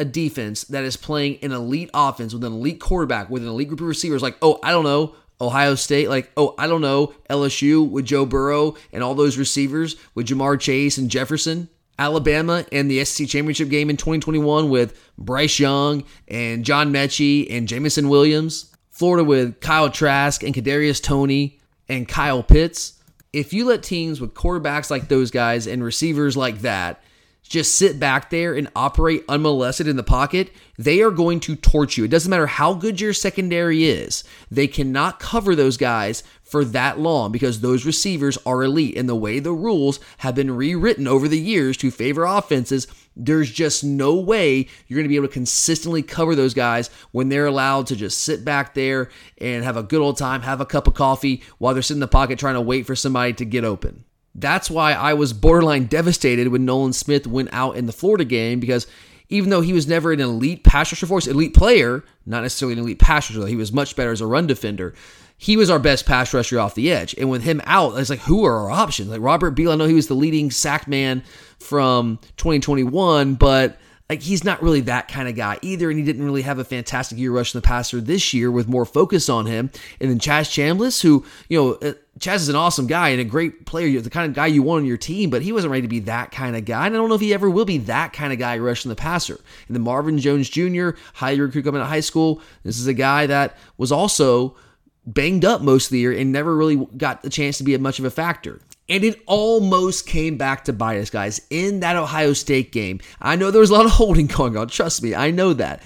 a 0.00 0.04
defense 0.04 0.64
that 0.64 0.82
is 0.82 0.96
playing 0.96 1.38
an 1.42 1.52
elite 1.52 1.90
offense 1.94 2.34
with 2.34 2.42
an 2.42 2.54
elite 2.54 2.80
quarterback, 2.80 3.30
with 3.30 3.44
an 3.44 3.48
elite 3.48 3.68
group 3.68 3.80
of 3.82 3.86
receivers, 3.86 4.20
like, 4.20 4.36
oh, 4.42 4.58
I 4.64 4.72
don't 4.72 4.82
know, 4.82 5.14
Ohio 5.40 5.76
State, 5.76 6.08
like, 6.08 6.32
oh, 6.36 6.56
I 6.58 6.66
don't 6.66 6.80
know, 6.80 7.14
LSU 7.30 7.88
with 7.88 8.04
Joe 8.04 8.26
Burrow 8.26 8.74
and 8.92 9.04
all 9.04 9.14
those 9.14 9.38
receivers 9.38 9.94
with 10.16 10.26
Ja'Marr 10.26 10.58
Chase 10.58 10.98
and 10.98 11.08
Jefferson, 11.08 11.68
Alabama 11.98 12.64
and 12.72 12.90
the 12.90 13.04
SEC 13.04 13.28
championship 13.28 13.68
game 13.68 13.90
in 13.90 13.96
2021 13.96 14.68
with 14.68 14.98
Bryce 15.18 15.58
Young 15.58 16.04
and 16.28 16.64
John 16.64 16.92
Metchie 16.92 17.46
and 17.50 17.66
Jameson 17.66 18.08
Williams. 18.08 18.72
Florida 18.90 19.24
with 19.24 19.60
Kyle 19.60 19.90
Trask 19.90 20.42
and 20.42 20.54
Kadarius 20.54 21.02
Toney 21.02 21.58
and 21.88 22.08
Kyle 22.08 22.42
Pitts. 22.42 22.94
If 23.32 23.52
you 23.52 23.66
let 23.66 23.82
teams 23.82 24.20
with 24.20 24.32
quarterbacks 24.32 24.90
like 24.90 25.08
those 25.08 25.30
guys 25.30 25.66
and 25.66 25.84
receivers 25.84 26.36
like 26.36 26.60
that 26.60 27.02
just 27.46 27.76
sit 27.76 27.98
back 27.98 28.30
there 28.30 28.54
and 28.54 28.70
operate 28.74 29.24
unmolested 29.28 29.86
in 29.86 29.96
the 29.96 30.02
pocket, 30.02 30.50
they 30.78 31.00
are 31.00 31.10
going 31.10 31.40
to 31.40 31.56
torch 31.56 31.96
you. 31.96 32.04
It 32.04 32.10
doesn't 32.10 32.30
matter 32.30 32.46
how 32.46 32.74
good 32.74 33.00
your 33.00 33.12
secondary 33.12 33.84
is, 33.84 34.24
they 34.50 34.66
cannot 34.66 35.20
cover 35.20 35.54
those 35.54 35.76
guys 35.76 36.22
for 36.42 36.64
that 36.64 36.98
long 36.98 37.32
because 37.32 37.60
those 37.60 37.84
receivers 37.84 38.38
are 38.46 38.62
elite. 38.62 38.96
And 38.96 39.08
the 39.08 39.16
way 39.16 39.40
the 39.40 39.52
rules 39.52 39.98
have 40.18 40.34
been 40.34 40.56
rewritten 40.56 41.08
over 41.08 41.26
the 41.26 41.38
years 41.38 41.76
to 41.78 41.90
favor 41.90 42.24
offenses, 42.24 42.86
there's 43.16 43.50
just 43.50 43.82
no 43.82 44.14
way 44.14 44.68
you're 44.86 44.96
going 44.96 45.04
to 45.04 45.08
be 45.08 45.16
able 45.16 45.28
to 45.28 45.32
consistently 45.32 46.02
cover 46.02 46.34
those 46.34 46.54
guys 46.54 46.88
when 47.10 47.28
they're 47.28 47.46
allowed 47.46 47.86
to 47.88 47.96
just 47.96 48.18
sit 48.18 48.44
back 48.44 48.74
there 48.74 49.08
and 49.38 49.64
have 49.64 49.76
a 49.76 49.82
good 49.82 50.00
old 50.00 50.18
time, 50.18 50.42
have 50.42 50.60
a 50.60 50.66
cup 50.66 50.86
of 50.86 50.94
coffee 50.94 51.42
while 51.58 51.74
they're 51.74 51.82
sitting 51.82 51.98
in 51.98 52.00
the 52.00 52.08
pocket 52.08 52.38
trying 52.38 52.54
to 52.54 52.60
wait 52.60 52.86
for 52.86 52.94
somebody 52.94 53.32
to 53.32 53.44
get 53.44 53.64
open. 53.64 54.04
That's 54.38 54.70
why 54.70 54.92
I 54.92 55.14
was 55.14 55.32
borderline 55.32 55.86
devastated 55.86 56.48
when 56.48 56.66
Nolan 56.66 56.92
Smith 56.92 57.26
went 57.26 57.48
out 57.52 57.76
in 57.76 57.86
the 57.86 57.92
Florida 57.92 58.24
game 58.24 58.60
because 58.60 58.86
even 59.28 59.50
though 59.50 59.62
he 59.62 59.72
was 59.72 59.88
never 59.88 60.12
an 60.12 60.20
elite 60.20 60.62
pass 60.62 60.92
rusher 60.92 61.06
for 61.06 61.16
us, 61.16 61.26
elite 61.26 61.54
player, 61.54 62.04
not 62.26 62.42
necessarily 62.42 62.74
an 62.74 62.80
elite 62.80 62.98
pass 62.98 63.30
rusher, 63.30 63.40
though 63.40 63.46
he 63.46 63.56
was 63.56 63.72
much 63.72 63.96
better 63.96 64.12
as 64.12 64.20
a 64.20 64.26
run 64.26 64.46
defender. 64.46 64.94
He 65.38 65.56
was 65.56 65.70
our 65.70 65.78
best 65.78 66.06
pass 66.06 66.32
rusher 66.32 66.60
off 66.60 66.74
the 66.74 66.92
edge. 66.92 67.14
And 67.18 67.30
with 67.30 67.42
him 67.42 67.60
out, 67.64 67.98
it's 67.98 68.10
like, 68.10 68.20
who 68.20 68.44
are 68.44 68.58
our 68.58 68.70
options? 68.70 69.08
Like 69.08 69.20
Robert 69.20 69.52
Beal, 69.52 69.72
I 69.72 69.76
know 69.76 69.86
he 69.86 69.94
was 69.94 70.06
the 70.06 70.14
leading 70.14 70.50
sack 70.50 70.86
man 70.86 71.22
from 71.58 72.18
2021, 72.36 73.34
but 73.34 73.78
like 74.08 74.22
he's 74.22 74.44
not 74.44 74.62
really 74.62 74.82
that 74.82 75.08
kind 75.08 75.28
of 75.28 75.34
guy 75.34 75.58
either, 75.62 75.90
and 75.90 75.98
he 75.98 76.04
didn't 76.04 76.24
really 76.24 76.42
have 76.42 76.58
a 76.58 76.64
fantastic 76.64 77.18
year 77.18 77.32
rushing 77.32 77.60
the 77.60 77.66
passer 77.66 78.00
this 78.00 78.32
year 78.32 78.50
with 78.50 78.68
more 78.68 78.84
focus 78.84 79.28
on 79.28 79.46
him. 79.46 79.70
And 80.00 80.10
then 80.10 80.18
Chaz 80.20 80.48
Chambliss, 80.48 81.02
who 81.02 81.24
you 81.48 81.58
know, 81.58 81.72
uh, 81.74 81.94
Chaz 82.20 82.36
is 82.36 82.48
an 82.48 82.56
awesome 82.56 82.86
guy 82.86 83.08
and 83.08 83.20
a 83.20 83.24
great 83.24 83.66
player, 83.66 84.00
the 84.00 84.08
kind 84.08 84.28
of 84.28 84.34
guy 84.34 84.46
you 84.46 84.62
want 84.62 84.82
on 84.82 84.86
your 84.86 84.96
team, 84.96 85.28
but 85.28 85.42
he 85.42 85.52
wasn't 85.52 85.72
ready 85.72 85.82
to 85.82 85.88
be 85.88 86.00
that 86.00 86.30
kind 86.30 86.54
of 86.54 86.64
guy. 86.64 86.86
And 86.86 86.94
I 86.94 86.98
don't 86.98 87.08
know 87.08 87.16
if 87.16 87.20
he 87.20 87.34
ever 87.34 87.50
will 87.50 87.64
be 87.64 87.78
that 87.78 88.12
kind 88.12 88.32
of 88.32 88.38
guy 88.38 88.58
rushing 88.58 88.88
the 88.90 88.96
passer. 88.96 89.40
And 89.66 89.74
then 89.74 89.82
Marvin 89.82 90.18
Jones 90.18 90.48
Jr., 90.48 90.90
high 91.14 91.34
recruit 91.34 91.64
coming 91.64 91.80
out 91.80 91.84
of 91.84 91.90
high 91.90 92.00
school, 92.00 92.40
this 92.62 92.78
is 92.78 92.86
a 92.86 92.94
guy 92.94 93.26
that 93.26 93.56
was 93.76 93.90
also 93.90 94.56
banged 95.04 95.44
up 95.44 95.62
most 95.62 95.86
of 95.86 95.90
the 95.90 95.98
year 95.98 96.12
and 96.12 96.32
never 96.32 96.56
really 96.56 96.76
got 96.96 97.22
the 97.22 97.30
chance 97.30 97.58
to 97.58 97.64
be 97.64 97.76
much 97.76 97.98
of 97.98 98.04
a 98.04 98.10
factor. 98.10 98.60
And 98.88 99.04
it 99.04 99.20
almost 99.26 100.06
came 100.06 100.36
back 100.36 100.64
to 100.64 100.72
bite 100.72 100.98
us, 100.98 101.10
guys, 101.10 101.40
in 101.50 101.80
that 101.80 101.96
Ohio 101.96 102.32
State 102.32 102.72
game. 102.72 103.00
I 103.20 103.36
know 103.36 103.50
there 103.50 103.60
was 103.60 103.70
a 103.70 103.74
lot 103.74 103.86
of 103.86 103.90
holding 103.92 104.26
going 104.26 104.56
on. 104.56 104.68
Trust 104.68 105.02
me, 105.02 105.14
I 105.14 105.30
know 105.30 105.52
that. 105.54 105.82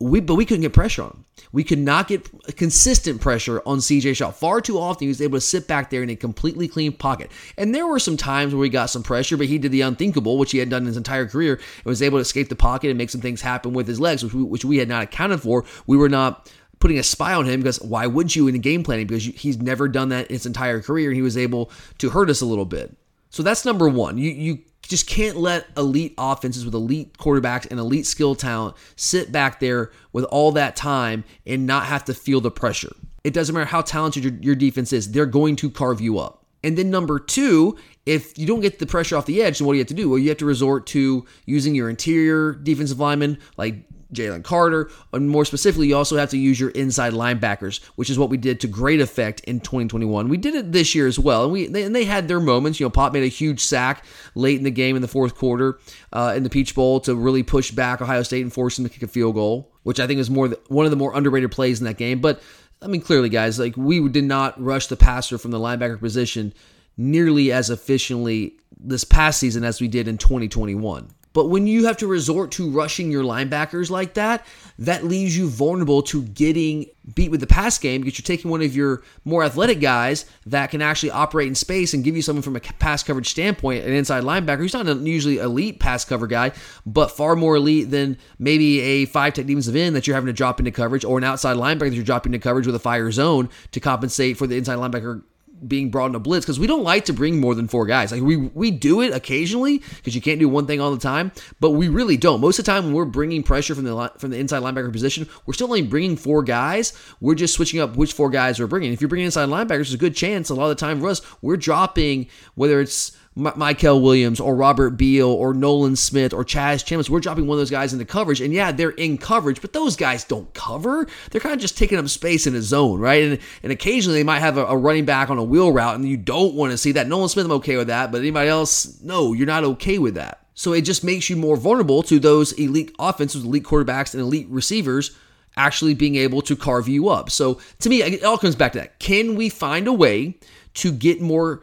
We, 0.00 0.20
but 0.20 0.36
we 0.36 0.44
couldn't 0.44 0.62
get 0.62 0.72
pressure 0.72 1.02
on 1.02 1.10
him. 1.10 1.24
We 1.50 1.64
could 1.64 1.78
not 1.78 2.08
get 2.08 2.28
consistent 2.56 3.20
pressure 3.20 3.62
on 3.66 3.78
CJ 3.78 4.16
Shaw. 4.16 4.30
Far 4.30 4.60
too 4.60 4.78
often, 4.78 5.06
he 5.06 5.08
was 5.08 5.22
able 5.22 5.38
to 5.38 5.40
sit 5.40 5.66
back 5.66 5.90
there 5.90 6.02
in 6.02 6.10
a 6.10 6.16
completely 6.16 6.68
clean 6.68 6.92
pocket. 6.92 7.30
And 7.56 7.74
there 7.74 7.86
were 7.86 7.98
some 7.98 8.16
times 8.16 8.52
where 8.52 8.60
we 8.60 8.68
got 8.68 8.90
some 8.90 9.02
pressure, 9.02 9.36
but 9.36 9.46
he 9.46 9.58
did 9.58 9.72
the 9.72 9.80
unthinkable, 9.80 10.38
which 10.38 10.52
he 10.52 10.58
had 10.58 10.68
done 10.68 10.84
his 10.84 10.96
entire 10.96 11.26
career, 11.26 11.54
and 11.54 11.86
was 11.86 12.02
able 12.02 12.18
to 12.18 12.22
escape 12.22 12.48
the 12.48 12.56
pocket 12.56 12.90
and 12.90 12.98
make 12.98 13.10
some 13.10 13.20
things 13.20 13.40
happen 13.40 13.72
with 13.72 13.88
his 13.88 13.98
legs, 13.98 14.22
which 14.22 14.34
we, 14.34 14.42
which 14.42 14.64
we 14.64 14.78
had 14.78 14.88
not 14.88 15.02
accounted 15.02 15.40
for. 15.40 15.64
We 15.86 15.96
were 15.96 16.08
not 16.08 16.52
putting 16.80 16.98
a 16.98 17.02
spy 17.02 17.34
on 17.34 17.46
him 17.46 17.60
because 17.60 17.80
why 17.80 18.06
would 18.06 18.34
you 18.34 18.48
in 18.48 18.54
the 18.54 18.58
game 18.58 18.82
planning? 18.82 19.06
Because 19.06 19.24
he's 19.24 19.58
never 19.58 19.88
done 19.88 20.10
that 20.10 20.26
in 20.26 20.34
his 20.34 20.46
entire 20.46 20.80
career 20.80 21.10
and 21.10 21.16
he 21.16 21.22
was 21.22 21.36
able 21.36 21.70
to 21.98 22.10
hurt 22.10 22.30
us 22.30 22.40
a 22.40 22.46
little 22.46 22.64
bit. 22.64 22.96
So 23.30 23.42
that's 23.42 23.64
number 23.64 23.88
one. 23.88 24.18
You 24.18 24.30
you 24.30 24.58
just 24.82 25.06
can't 25.06 25.36
let 25.36 25.66
elite 25.76 26.14
offenses 26.16 26.64
with 26.64 26.74
elite 26.74 27.18
quarterbacks 27.18 27.70
and 27.70 27.78
elite 27.78 28.06
skill 28.06 28.34
talent 28.34 28.74
sit 28.96 29.30
back 29.30 29.60
there 29.60 29.90
with 30.12 30.24
all 30.24 30.52
that 30.52 30.76
time 30.76 31.24
and 31.46 31.66
not 31.66 31.84
have 31.84 32.04
to 32.06 32.14
feel 32.14 32.40
the 32.40 32.50
pressure. 32.50 32.92
It 33.22 33.34
doesn't 33.34 33.54
matter 33.54 33.66
how 33.66 33.82
talented 33.82 34.24
your, 34.24 34.32
your 34.40 34.54
defense 34.54 34.92
is, 34.92 35.12
they're 35.12 35.26
going 35.26 35.56
to 35.56 35.70
carve 35.70 36.00
you 36.00 36.18
up. 36.18 36.46
And 36.64 36.76
then 36.76 36.90
number 36.90 37.18
two, 37.18 37.76
if 38.06 38.36
you 38.38 38.46
don't 38.46 38.60
get 38.60 38.78
the 38.78 38.86
pressure 38.86 39.16
off 39.16 39.26
the 39.26 39.42
edge, 39.42 39.58
then 39.58 39.66
what 39.66 39.74
do 39.74 39.76
you 39.76 39.82
have 39.82 39.88
to 39.88 39.94
do? 39.94 40.08
Well, 40.08 40.18
you 40.18 40.30
have 40.30 40.38
to 40.38 40.46
resort 40.46 40.86
to 40.88 41.26
using 41.44 41.74
your 41.74 41.90
interior 41.90 42.52
defensive 42.52 42.98
lineman 42.98 43.38
like 43.56 43.84
Jalen 44.12 44.42
Carter, 44.42 44.90
and 45.12 45.28
more 45.28 45.44
specifically, 45.44 45.88
you 45.88 45.96
also 45.96 46.16
have 46.16 46.30
to 46.30 46.38
use 46.38 46.58
your 46.58 46.70
inside 46.70 47.12
linebackers, 47.12 47.84
which 47.96 48.08
is 48.08 48.18
what 48.18 48.30
we 48.30 48.36
did 48.36 48.60
to 48.60 48.66
great 48.66 49.00
effect 49.00 49.40
in 49.40 49.60
2021. 49.60 50.28
We 50.28 50.36
did 50.36 50.54
it 50.54 50.72
this 50.72 50.94
year 50.94 51.06
as 51.06 51.18
well, 51.18 51.44
and 51.44 51.52
we 51.52 51.66
they, 51.66 51.82
and 51.82 51.94
they 51.94 52.04
had 52.04 52.26
their 52.26 52.40
moments. 52.40 52.80
You 52.80 52.86
know, 52.86 52.90
Pop 52.90 53.12
made 53.12 53.24
a 53.24 53.28
huge 53.28 53.60
sack 53.60 54.04
late 54.34 54.56
in 54.56 54.64
the 54.64 54.70
game 54.70 54.96
in 54.96 55.02
the 55.02 55.08
fourth 55.08 55.34
quarter 55.34 55.78
uh, 56.12 56.32
in 56.36 56.42
the 56.42 56.50
Peach 56.50 56.74
Bowl 56.74 57.00
to 57.00 57.14
really 57.14 57.42
push 57.42 57.70
back 57.70 58.00
Ohio 58.00 58.22
State 58.22 58.42
and 58.42 58.52
force 58.52 58.76
them 58.76 58.86
to 58.86 58.90
kick 58.90 59.02
a 59.02 59.08
field 59.08 59.34
goal, 59.34 59.72
which 59.82 60.00
I 60.00 60.06
think 60.06 60.20
is 60.20 60.30
more 60.30 60.48
one 60.68 60.86
of 60.86 60.90
the 60.90 60.96
more 60.96 61.14
underrated 61.14 61.52
plays 61.52 61.80
in 61.80 61.84
that 61.86 61.98
game. 61.98 62.20
But 62.20 62.40
I 62.80 62.86
mean, 62.86 63.00
clearly, 63.02 63.28
guys, 63.28 63.58
like 63.58 63.76
we 63.76 64.06
did 64.08 64.24
not 64.24 64.62
rush 64.62 64.86
the 64.86 64.96
passer 64.96 65.36
from 65.36 65.50
the 65.50 65.58
linebacker 65.58 66.00
position 66.00 66.54
nearly 66.96 67.52
as 67.52 67.70
efficiently 67.70 68.58
this 68.80 69.04
past 69.04 69.40
season 69.40 69.64
as 69.64 69.80
we 69.80 69.88
did 69.88 70.08
in 70.08 70.18
2021. 70.18 71.08
But 71.32 71.46
when 71.46 71.66
you 71.66 71.86
have 71.86 71.96
to 71.98 72.06
resort 72.06 72.50
to 72.52 72.70
rushing 72.70 73.10
your 73.10 73.22
linebackers 73.22 73.90
like 73.90 74.14
that, 74.14 74.46
that 74.78 75.04
leaves 75.04 75.36
you 75.36 75.48
vulnerable 75.48 76.02
to 76.02 76.22
getting 76.22 76.86
beat 77.14 77.30
with 77.30 77.40
the 77.40 77.46
pass 77.46 77.78
game 77.78 78.00
because 78.00 78.18
you're 78.18 78.24
taking 78.24 78.50
one 78.50 78.62
of 78.62 78.74
your 78.74 79.02
more 79.24 79.42
athletic 79.42 79.80
guys 79.80 80.24
that 80.46 80.70
can 80.70 80.82
actually 80.82 81.10
operate 81.10 81.48
in 81.48 81.54
space 81.54 81.94
and 81.94 82.04
give 82.04 82.16
you 82.16 82.22
something 82.22 82.42
from 82.42 82.56
a 82.56 82.60
pass 82.60 83.02
coverage 83.02 83.28
standpoint, 83.28 83.84
an 83.84 83.92
inside 83.92 84.24
linebacker. 84.24 84.58
Who's 84.58 84.74
not 84.74 84.88
a 84.88 84.94
usually 84.94 85.38
elite 85.38 85.80
pass 85.80 86.04
cover 86.04 86.26
guy, 86.26 86.52
but 86.86 87.10
far 87.10 87.36
more 87.36 87.56
elite 87.56 87.90
than 87.90 88.18
maybe 88.38 88.80
a 88.80 89.04
five 89.06 89.34
tech 89.34 89.46
defensive 89.46 89.76
end 89.76 89.96
that 89.96 90.06
you're 90.06 90.16
having 90.16 90.26
to 90.26 90.32
drop 90.32 90.58
into 90.58 90.70
coverage 90.70 91.04
or 91.04 91.18
an 91.18 91.24
outside 91.24 91.56
linebacker 91.56 91.90
that 91.90 91.94
you're 91.94 92.04
dropping 92.04 92.34
into 92.34 92.42
coverage 92.42 92.66
with 92.66 92.74
a 92.74 92.80
fire 92.80 93.10
zone 93.10 93.48
to 93.72 93.80
compensate 93.80 94.36
for 94.36 94.46
the 94.46 94.56
inside 94.56 94.78
linebacker 94.78 95.22
being 95.66 95.90
brought 95.90 96.10
in 96.10 96.14
a 96.14 96.20
blitz 96.20 96.44
because 96.44 96.60
we 96.60 96.66
don't 96.66 96.84
like 96.84 97.06
to 97.06 97.12
bring 97.12 97.40
more 97.40 97.54
than 97.54 97.68
four 97.68 97.86
guys. 97.86 98.12
Like 98.12 98.22
we 98.22 98.36
we 98.36 98.70
do 98.70 99.00
it 99.00 99.12
occasionally 99.12 99.78
because 99.96 100.14
you 100.14 100.20
can't 100.20 100.38
do 100.38 100.48
one 100.48 100.66
thing 100.66 100.80
all 100.80 100.90
the 100.90 100.98
time, 100.98 101.32
but 101.60 101.70
we 101.70 101.88
really 101.88 102.16
don't. 102.16 102.40
Most 102.40 102.58
of 102.58 102.64
the 102.64 102.70
time 102.70 102.84
when 102.84 102.94
we're 102.94 103.04
bringing 103.04 103.42
pressure 103.42 103.74
from 103.74 103.84
the 103.84 104.12
from 104.18 104.30
the 104.30 104.38
inside 104.38 104.62
linebacker 104.62 104.92
position, 104.92 105.28
we're 105.46 105.54
still 105.54 105.68
only 105.68 105.82
bringing 105.82 106.16
four 106.16 106.42
guys. 106.42 106.92
We're 107.20 107.34
just 107.34 107.54
switching 107.54 107.80
up 107.80 107.96
which 107.96 108.12
four 108.12 108.30
guys 108.30 108.60
we're 108.60 108.66
bringing. 108.66 108.92
If 108.92 109.00
you're 109.00 109.08
bringing 109.08 109.26
inside 109.26 109.48
linebackers, 109.48 109.68
there's 109.68 109.94
a 109.94 109.98
good 109.98 110.16
chance 110.16 110.50
a 110.50 110.54
lot 110.54 110.70
of 110.70 110.76
the 110.76 110.80
time 110.80 111.00
for 111.00 111.08
us 111.08 111.22
we're 111.42 111.56
dropping 111.56 112.26
whether 112.54 112.80
it's 112.80 113.16
Mykel 113.38 114.02
Williams 114.02 114.40
or 114.40 114.56
Robert 114.56 114.90
Beal 114.90 115.28
or 115.28 115.54
Nolan 115.54 115.96
Smith 115.96 116.34
or 116.34 116.44
Chaz 116.44 116.84
Chambliss. 116.84 117.08
We're 117.08 117.20
dropping 117.20 117.46
one 117.46 117.56
of 117.56 117.60
those 117.60 117.70
guys 117.70 117.92
into 117.92 118.04
coverage. 118.04 118.40
And 118.40 118.52
yeah, 118.52 118.72
they're 118.72 118.90
in 118.90 119.16
coverage, 119.16 119.60
but 119.60 119.72
those 119.72 119.96
guys 119.96 120.24
don't 120.24 120.52
cover. 120.54 121.06
They're 121.30 121.40
kind 121.40 121.54
of 121.54 121.60
just 121.60 121.78
taking 121.78 121.98
up 121.98 122.08
space 122.08 122.46
in 122.46 122.54
a 122.54 122.62
zone, 122.62 123.00
right? 123.00 123.22
And, 123.22 123.38
and 123.62 123.72
occasionally 123.72 124.18
they 124.18 124.24
might 124.24 124.40
have 124.40 124.58
a, 124.58 124.66
a 124.66 124.76
running 124.76 125.04
back 125.04 125.30
on 125.30 125.38
a 125.38 125.44
wheel 125.44 125.72
route, 125.72 125.94
and 125.94 126.08
you 126.08 126.16
don't 126.16 126.54
want 126.54 126.72
to 126.72 126.78
see 126.78 126.92
that. 126.92 127.06
Nolan 127.06 127.28
Smith, 127.28 127.46
I'm 127.46 127.52
okay 127.52 127.76
with 127.76 127.86
that, 127.86 128.10
but 128.10 128.18
anybody 128.18 128.48
else, 128.48 129.00
no, 129.02 129.32
you're 129.32 129.46
not 129.46 129.64
okay 129.64 129.98
with 129.98 130.14
that. 130.14 130.44
So 130.54 130.72
it 130.72 130.82
just 130.82 131.04
makes 131.04 131.30
you 131.30 131.36
more 131.36 131.56
vulnerable 131.56 132.02
to 132.02 132.18
those 132.18 132.52
elite 132.52 132.94
offenses, 132.98 133.44
elite 133.44 133.62
quarterbacks, 133.62 134.12
and 134.12 134.20
elite 134.20 134.48
receivers 134.50 135.16
actually 135.56 135.94
being 135.94 136.16
able 136.16 136.42
to 136.42 136.56
carve 136.56 136.88
you 136.88 137.08
up. 137.08 137.30
So 137.30 137.60
to 137.80 137.88
me, 137.88 138.02
it 138.02 138.24
all 138.24 138.38
comes 138.38 138.56
back 138.56 138.72
to 138.72 138.78
that. 138.78 138.98
Can 138.98 139.36
we 139.36 139.48
find 139.48 139.86
a 139.86 139.92
way 139.92 140.38
to 140.74 140.92
get 140.92 141.20
more 141.20 141.62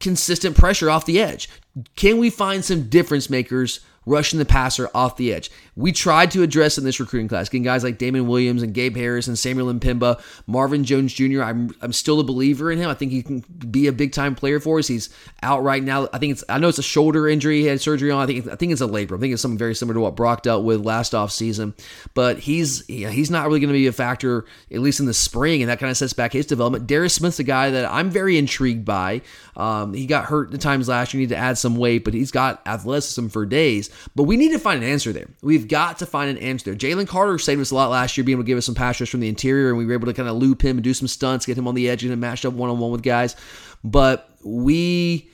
consistent 0.00 0.56
pressure 0.56 0.90
off 0.90 1.06
the 1.06 1.20
edge? 1.20 1.48
Can 1.94 2.18
we 2.18 2.30
find 2.30 2.64
some 2.64 2.88
difference 2.88 3.28
makers 3.28 3.80
rushing 4.06 4.38
the 4.38 4.44
passer 4.44 4.88
off 4.94 5.16
the 5.16 5.32
edge. 5.32 5.50
We 5.76 5.92
tried 5.92 6.30
to 6.32 6.42
address 6.42 6.78
in 6.78 6.84
this 6.84 6.98
recruiting 6.98 7.28
class, 7.28 7.48
getting 7.48 7.62
guys 7.62 7.84
like 7.84 7.98
Damon 7.98 8.26
Williams 8.26 8.62
and 8.62 8.72
Gabe 8.72 8.96
Harris 8.96 9.26
and 9.26 9.38
Samuel 9.38 9.72
M'Pemba, 9.72 10.20
Marvin 10.46 10.84
Jones 10.84 11.12
Jr. 11.12 11.42
I'm, 11.42 11.70
I'm 11.82 11.92
still 11.92 12.18
a 12.18 12.24
believer 12.24 12.72
in 12.72 12.78
him. 12.78 12.88
I 12.88 12.94
think 12.94 13.12
he 13.12 13.22
can 13.22 13.40
be 13.40 13.86
a 13.86 13.92
big 13.92 14.12
time 14.12 14.34
player 14.34 14.58
for 14.58 14.78
us. 14.78 14.88
He's 14.88 15.10
out 15.42 15.62
right 15.62 15.82
now. 15.82 16.08
I 16.12 16.18
think 16.18 16.32
it's 16.32 16.44
I 16.48 16.58
know 16.58 16.68
it's 16.68 16.78
a 16.78 16.82
shoulder 16.82 17.28
injury 17.28 17.60
he 17.60 17.66
had 17.66 17.80
surgery 17.80 18.10
on. 18.10 18.22
I 18.22 18.26
think 18.26 18.48
I 18.48 18.56
think 18.56 18.72
it's 18.72 18.80
a 18.80 18.86
labor. 18.86 19.16
I 19.16 19.20
think 19.20 19.32
it's 19.32 19.42
something 19.42 19.58
very 19.58 19.74
similar 19.74 19.94
to 19.94 20.00
what 20.00 20.16
Brock 20.16 20.42
dealt 20.42 20.64
with 20.64 20.84
last 20.84 21.14
off 21.14 21.30
season. 21.30 21.74
But 22.14 22.38
he's 22.38 22.86
he's 22.86 23.30
not 23.30 23.46
really 23.46 23.60
going 23.60 23.68
to 23.68 23.78
be 23.78 23.86
a 23.86 23.92
factor 23.92 24.46
at 24.72 24.80
least 24.80 25.00
in 25.00 25.06
the 25.06 25.14
spring, 25.14 25.62
and 25.62 25.70
that 25.70 25.78
kind 25.78 25.90
of 25.90 25.96
sets 25.96 26.12
back 26.12 26.32
his 26.32 26.46
development. 26.46 26.86
Darris 26.86 27.12
Smith's 27.12 27.38
a 27.38 27.44
guy 27.44 27.70
that 27.70 27.84
I'm 27.90 28.10
very 28.10 28.38
intrigued 28.38 28.84
by. 28.84 29.22
Um, 29.56 29.94
he 29.94 30.06
got 30.06 30.26
hurt 30.26 30.50
the 30.50 30.58
times 30.58 30.88
last 30.88 31.12
year. 31.12 31.20
Need 31.20 31.30
to 31.30 31.36
add 31.36 31.58
some 31.58 31.76
weight, 31.76 32.04
but 32.04 32.14
he's 32.14 32.30
got 32.30 32.62
athleticism 32.66 33.28
for 33.28 33.46
days. 33.46 33.90
But 34.14 34.24
we 34.24 34.36
need 34.36 34.52
to 34.52 34.58
find 34.58 34.82
an 34.82 34.88
answer 34.88 35.12
there. 35.12 35.28
We've 35.42 35.65
got 35.68 35.98
to 35.98 36.06
find 36.06 36.30
an 36.30 36.38
answer 36.38 36.72
there. 36.72 36.78
Jalen 36.78 37.08
Carter 37.08 37.38
saved 37.38 37.60
us 37.60 37.70
a 37.70 37.74
lot 37.74 37.90
last 37.90 38.16
year, 38.16 38.24
being 38.24 38.36
able 38.36 38.44
to 38.44 38.46
give 38.46 38.58
us 38.58 38.66
some 38.66 38.74
pass 38.74 39.00
rush 39.00 39.10
from 39.10 39.20
the 39.20 39.28
interior, 39.28 39.68
and 39.68 39.78
we 39.78 39.86
were 39.86 39.92
able 39.92 40.06
to 40.06 40.14
kind 40.14 40.28
of 40.28 40.36
loop 40.36 40.62
him 40.62 40.76
and 40.76 40.84
do 40.84 40.94
some 40.94 41.08
stunts, 41.08 41.46
get 41.46 41.58
him 41.58 41.68
on 41.68 41.74
the 41.74 41.88
edge, 41.88 42.02
and 42.02 42.12
him 42.12 42.20
matched 42.20 42.44
up 42.44 42.54
one 42.54 42.70
on 42.70 42.78
one 42.78 42.90
with 42.90 43.02
guys. 43.02 43.36
But 43.84 44.28
we 44.44 45.30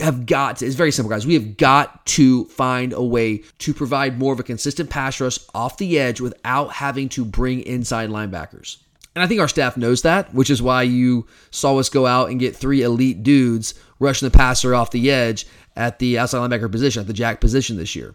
have 0.00 0.26
got 0.26 0.58
to, 0.58 0.66
it's 0.66 0.74
very 0.74 0.92
simple, 0.92 1.10
guys. 1.10 1.26
We 1.26 1.34
have 1.34 1.56
got 1.56 2.04
to 2.06 2.44
find 2.46 2.92
a 2.92 3.02
way 3.02 3.38
to 3.58 3.72
provide 3.74 4.18
more 4.18 4.32
of 4.32 4.40
a 4.40 4.44
consistent 4.44 4.90
pass 4.90 5.20
rush 5.20 5.38
off 5.54 5.78
the 5.78 5.98
edge 5.98 6.20
without 6.20 6.72
having 6.72 7.08
to 7.10 7.24
bring 7.24 7.60
inside 7.60 8.10
linebackers. 8.10 8.78
And 9.14 9.22
I 9.22 9.26
think 9.26 9.40
our 9.40 9.48
staff 9.48 9.76
knows 9.76 10.02
that, 10.02 10.34
which 10.34 10.50
is 10.50 10.60
why 10.60 10.82
you 10.82 11.26
saw 11.50 11.78
us 11.78 11.88
go 11.88 12.06
out 12.06 12.30
and 12.30 12.40
get 12.40 12.56
three 12.56 12.82
elite 12.82 13.22
dudes 13.22 13.74
rushing 14.00 14.28
the 14.28 14.36
passer 14.36 14.74
off 14.74 14.90
the 14.90 15.10
edge 15.10 15.46
at 15.76 15.98
the 15.98 16.18
outside 16.18 16.38
linebacker 16.38 16.70
position, 16.70 17.00
at 17.00 17.06
the 17.06 17.12
jack 17.12 17.40
position 17.40 17.76
this 17.76 17.94
year. 17.94 18.14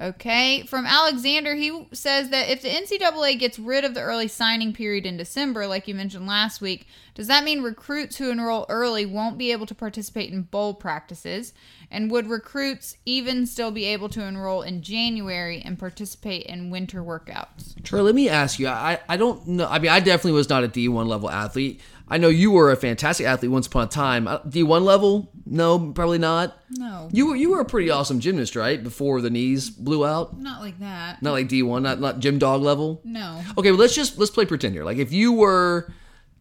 Okay. 0.00 0.62
From 0.62 0.86
Alexander, 0.86 1.54
he 1.54 1.86
says 1.92 2.30
that 2.30 2.48
if 2.48 2.62
the 2.62 2.68
NCAA 2.68 3.38
gets 3.38 3.58
rid 3.58 3.84
of 3.84 3.92
the 3.92 4.00
early 4.00 4.28
signing 4.28 4.72
period 4.72 5.04
in 5.04 5.18
December, 5.18 5.66
like 5.66 5.86
you 5.86 5.94
mentioned 5.94 6.26
last 6.26 6.62
week, 6.62 6.86
does 7.14 7.26
that 7.26 7.44
mean 7.44 7.62
recruits 7.62 8.16
who 8.16 8.30
enroll 8.30 8.64
early 8.70 9.04
won't 9.04 9.36
be 9.36 9.52
able 9.52 9.66
to 9.66 9.74
participate 9.74 10.32
in 10.32 10.42
bowl 10.42 10.72
practices? 10.72 11.52
And 11.90 12.10
would 12.10 12.28
recruits 12.28 12.96
even 13.04 13.46
still 13.46 13.70
be 13.70 13.84
able 13.84 14.08
to 14.10 14.22
enroll 14.22 14.62
in 14.62 14.80
January 14.80 15.60
and 15.60 15.78
participate 15.78 16.46
in 16.46 16.70
winter 16.70 17.02
workouts? 17.02 17.82
Troy, 17.82 18.00
let 18.00 18.14
me 18.14 18.28
ask 18.28 18.58
you. 18.58 18.68
I, 18.68 19.00
I 19.06 19.18
don't 19.18 19.46
know. 19.46 19.66
I 19.66 19.80
mean, 19.80 19.90
I 19.90 20.00
definitely 20.00 20.32
was 20.32 20.48
not 20.48 20.64
a 20.64 20.68
D1 20.68 21.06
level 21.06 21.28
athlete. 21.28 21.80
I 22.10 22.18
know 22.18 22.28
you 22.28 22.50
were 22.50 22.72
a 22.72 22.76
fantastic 22.76 23.24
athlete 23.24 23.52
once 23.52 23.68
upon 23.68 23.84
a 23.84 23.86
time. 23.86 24.26
Uh, 24.26 24.40
D1 24.40 24.82
level? 24.82 25.30
No, 25.46 25.92
probably 25.92 26.18
not. 26.18 26.58
No. 26.70 27.08
You 27.12 27.26
were 27.28 27.36
you 27.36 27.50
were 27.50 27.60
a 27.60 27.64
pretty 27.64 27.90
awesome 27.90 28.18
gymnast, 28.20 28.56
right? 28.56 28.82
Before 28.82 29.20
the 29.20 29.30
knees 29.30 29.70
blew 29.70 30.04
out. 30.04 30.38
Not 30.38 30.60
like 30.60 30.78
that. 30.80 31.22
Not 31.22 31.32
like 31.32 31.48
D1, 31.48 31.82
not 31.82 32.00
not 32.00 32.18
gym 32.18 32.38
dog 32.38 32.62
level. 32.62 33.00
No. 33.04 33.42
Okay, 33.56 33.70
well, 33.70 33.80
let's 33.80 33.94
just 33.94 34.18
let's 34.18 34.30
play 34.30 34.44
pretend 34.44 34.74
here. 34.74 34.84
Like 34.84 34.98
if 34.98 35.12
you 35.12 35.32
were 35.32 35.92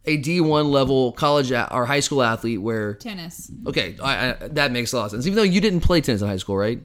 a 0.05 0.17
D1 0.17 0.71
level 0.71 1.11
college 1.11 1.51
a- 1.51 1.71
or 1.73 1.85
high 1.85 1.99
school 1.99 2.23
athlete 2.23 2.61
where 2.61 2.95
Tennis. 2.95 3.51
Okay, 3.67 3.97
I, 4.01 4.29
I, 4.29 4.33
that 4.47 4.71
makes 4.71 4.93
a 4.93 4.97
lot 4.97 5.05
of 5.05 5.11
sense. 5.11 5.27
Even 5.27 5.35
though 5.35 5.43
you 5.43 5.61
didn't 5.61 5.81
play 5.81 6.01
tennis 6.01 6.21
in 6.21 6.27
high 6.27 6.37
school, 6.37 6.57
right? 6.57 6.81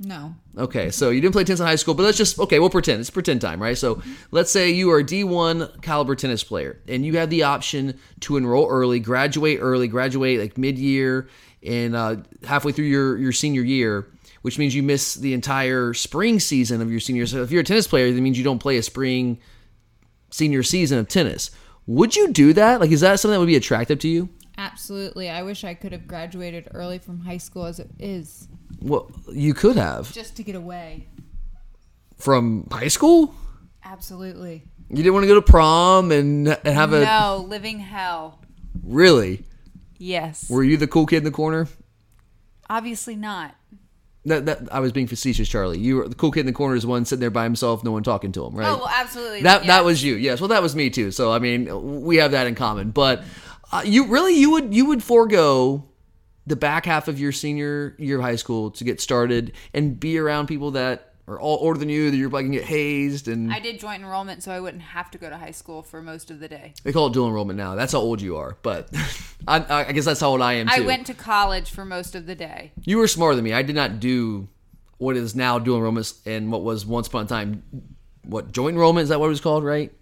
No. 0.00 0.34
Okay, 0.56 0.90
so 0.90 1.10
you 1.10 1.20
didn't 1.20 1.32
play 1.32 1.44
tennis 1.44 1.60
in 1.60 1.66
high 1.66 1.76
school, 1.76 1.94
but 1.94 2.02
let's 2.02 2.18
just 2.18 2.38
okay, 2.38 2.58
we'll 2.58 2.70
pretend 2.70 3.00
it's 3.00 3.10
pretend 3.10 3.40
time, 3.40 3.60
right? 3.60 3.76
So 3.76 4.02
let's 4.30 4.50
say 4.50 4.70
you 4.70 4.90
are 4.90 4.98
a 4.98 5.04
D1 5.04 5.82
caliber 5.82 6.14
tennis 6.14 6.44
player, 6.44 6.80
and 6.86 7.04
you 7.06 7.16
have 7.16 7.30
the 7.30 7.42
option 7.44 7.98
to 8.20 8.36
enroll 8.36 8.68
early, 8.68 9.00
graduate 9.00 9.58
early, 9.60 9.88
graduate 9.88 10.38
like 10.38 10.58
mid 10.58 10.78
year, 10.78 11.28
and 11.62 11.96
uh, 11.96 12.16
halfway 12.44 12.72
through 12.72 12.86
your 12.86 13.16
your 13.16 13.32
senior 13.32 13.62
year, 13.62 14.08
which 14.42 14.58
means 14.58 14.74
you 14.74 14.82
miss 14.82 15.14
the 15.14 15.32
entire 15.32 15.94
spring 15.94 16.38
season 16.38 16.82
of 16.82 16.90
your 16.90 17.00
senior. 17.00 17.26
So 17.26 17.42
if 17.42 17.50
you're 17.50 17.62
a 17.62 17.64
tennis 17.64 17.86
player, 17.88 18.12
that 18.12 18.20
means 18.20 18.36
you 18.36 18.44
don't 18.44 18.58
play 18.60 18.76
a 18.76 18.82
spring 18.82 19.38
senior 20.30 20.62
season 20.62 20.98
of 20.98 21.08
tennis. 21.08 21.50
Would 21.88 22.14
you 22.14 22.32
do 22.32 22.52
that? 22.52 22.80
Like, 22.80 22.90
is 22.92 23.00
that 23.00 23.18
something 23.18 23.32
that 23.34 23.40
would 23.40 23.46
be 23.46 23.56
attractive 23.56 23.98
to 24.00 24.08
you? 24.08 24.28
Absolutely. 24.56 25.28
I 25.30 25.42
wish 25.42 25.64
I 25.64 25.74
could 25.74 25.90
have 25.92 26.06
graduated 26.06 26.68
early 26.74 26.98
from 26.98 27.20
high 27.20 27.38
school 27.38 27.64
as 27.64 27.78
it 27.80 27.90
is, 27.98 28.46
Well, 28.80 29.10
you 29.32 29.54
could 29.54 29.76
have 29.76 30.12
just 30.12 30.36
to 30.36 30.42
get 30.42 30.54
away. 30.54 31.08
from 32.18 32.68
high 32.70 32.88
school. 32.88 33.34
Absolutely. 33.84 34.64
You 34.90 34.96
didn't 34.96 35.12
want 35.14 35.24
to 35.24 35.28
go 35.28 35.34
to 35.34 35.42
prom 35.42 36.12
and, 36.12 36.48
and 36.48 36.66
have 36.74 36.92
a 36.92 37.04
no, 37.04 37.44
living 37.48 37.78
hell. 37.78 38.40
really. 38.84 39.44
Yes. 39.98 40.48
Were 40.50 40.62
you 40.62 40.76
the 40.76 40.86
cool 40.86 41.06
kid 41.06 41.18
in 41.18 41.24
the 41.24 41.30
corner? 41.30 41.66
Obviously 42.70 43.16
not. 43.16 43.54
That, 44.28 44.46
that 44.46 44.72
I 44.72 44.80
was 44.80 44.92
being 44.92 45.06
facetious, 45.06 45.48
Charlie. 45.48 45.78
You 45.78 45.96
were 45.96 46.08
the 46.08 46.14
cool 46.14 46.30
kid 46.30 46.40
in 46.40 46.46
the 46.46 46.52
corner 46.52 46.76
is 46.76 46.86
one 46.86 47.04
sitting 47.04 47.20
there 47.20 47.30
by 47.30 47.44
himself, 47.44 47.82
no 47.84 47.92
one 47.92 48.02
talking 48.02 48.32
to 48.32 48.44
him, 48.44 48.54
right? 48.54 48.68
Oh, 48.68 48.78
well, 48.78 48.88
absolutely. 48.88 49.42
That 49.42 49.62
yeah. 49.62 49.66
that 49.68 49.84
was 49.84 50.02
you. 50.02 50.14
Yes. 50.14 50.40
Well, 50.40 50.48
that 50.48 50.62
was 50.62 50.76
me 50.76 50.90
too. 50.90 51.10
So 51.10 51.32
I 51.32 51.38
mean, 51.38 52.02
we 52.02 52.16
have 52.16 52.32
that 52.32 52.46
in 52.46 52.54
common. 52.54 52.90
But 52.90 53.24
uh, 53.72 53.82
you 53.84 54.06
really 54.06 54.34
you 54.34 54.50
would 54.50 54.74
you 54.74 54.86
would 54.86 55.02
forego 55.02 55.84
the 56.46 56.56
back 56.56 56.86
half 56.86 57.08
of 57.08 57.20
your 57.20 57.30
senior 57.30 57.94
year 57.98 58.18
of 58.18 58.24
high 58.24 58.36
school 58.36 58.70
to 58.70 58.84
get 58.84 59.00
started 59.00 59.52
and 59.74 60.00
be 60.00 60.18
around 60.18 60.46
people 60.46 60.70
that 60.72 61.07
are 61.28 61.40
all 61.40 61.58
older 61.60 61.78
than 61.78 61.88
you 61.88 62.10
that 62.10 62.16
you're 62.16 62.30
like 62.30 62.44
can 62.44 62.52
get 62.52 62.64
hazed 62.64 63.28
and 63.28 63.52
I 63.52 63.60
did 63.60 63.78
joint 63.78 64.02
enrollment, 64.02 64.42
so 64.42 64.52
I 64.52 64.60
wouldn't 64.60 64.82
have 64.82 65.10
to 65.12 65.18
go 65.18 65.28
to 65.28 65.36
high 65.36 65.50
school 65.50 65.82
for 65.82 66.00
most 66.02 66.30
of 66.30 66.40
the 66.40 66.48
day. 66.48 66.74
they 66.82 66.92
call 66.92 67.08
it 67.08 67.12
dual 67.12 67.28
enrollment 67.28 67.56
now. 67.56 67.74
That's 67.74 67.92
how 67.92 68.00
old 68.00 68.20
you 68.20 68.36
are. 68.36 68.56
But 68.62 68.88
I, 69.48 69.84
I 69.88 69.92
guess 69.92 70.04
that's 70.04 70.20
how 70.20 70.30
old 70.30 70.40
I 70.40 70.54
am 70.54 70.68
too. 70.68 70.82
I 70.82 70.86
went 70.86 71.06
to 71.08 71.14
college 71.14 71.70
for 71.70 71.84
most 71.84 72.14
of 72.14 72.26
the 72.26 72.34
day. 72.34 72.72
You 72.84 72.98
were 72.98 73.08
smarter 73.08 73.36
than 73.36 73.44
me. 73.44 73.52
I 73.52 73.62
did 73.62 73.76
not 73.76 74.00
do 74.00 74.48
what 74.98 75.16
is 75.16 75.34
now 75.34 75.58
dual 75.58 75.76
enrollment 75.76 76.12
and 76.26 76.50
what 76.50 76.62
was 76.62 76.84
once 76.84 77.06
upon 77.06 77.24
a 77.24 77.28
time 77.28 77.62
what 78.28 78.52
joint 78.52 78.74
enrollment 78.74 79.04
is 79.04 79.08
that 79.08 79.18
what 79.18 79.26
it 79.26 79.30
was 79.30 79.40
called, 79.40 79.64
right? 79.64 79.92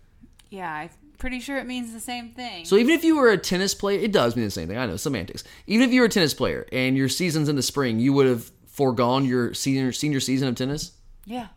Yeah, 0.50 0.72
I'm 0.72 0.90
pretty 1.18 1.40
sure 1.40 1.58
it 1.58 1.66
means 1.66 1.92
the 1.92 2.00
same 2.00 2.30
thing. 2.30 2.64
So 2.64 2.76
even 2.76 2.90
if 2.90 3.04
you 3.04 3.16
were 3.16 3.30
a 3.30 3.38
tennis 3.38 3.74
player, 3.74 4.00
it 4.00 4.12
does 4.12 4.36
mean 4.36 4.44
the 4.44 4.50
same 4.50 4.68
thing. 4.68 4.78
I 4.78 4.86
know 4.86 4.96
semantics. 4.96 5.44
Even 5.66 5.88
if 5.88 5.94
you 5.94 6.00
were 6.00 6.06
a 6.06 6.10
tennis 6.10 6.34
player 6.34 6.66
and 6.72 6.96
your 6.96 7.08
season's 7.08 7.48
in 7.48 7.56
the 7.56 7.62
spring, 7.62 8.00
you 8.00 8.12
would 8.12 8.26
have 8.26 8.50
foregone 8.66 9.24
your 9.24 9.54
senior 9.54 9.92
senior 9.92 10.20
season 10.20 10.48
of 10.48 10.54
tennis. 10.54 10.92
Yeah. 11.26 11.48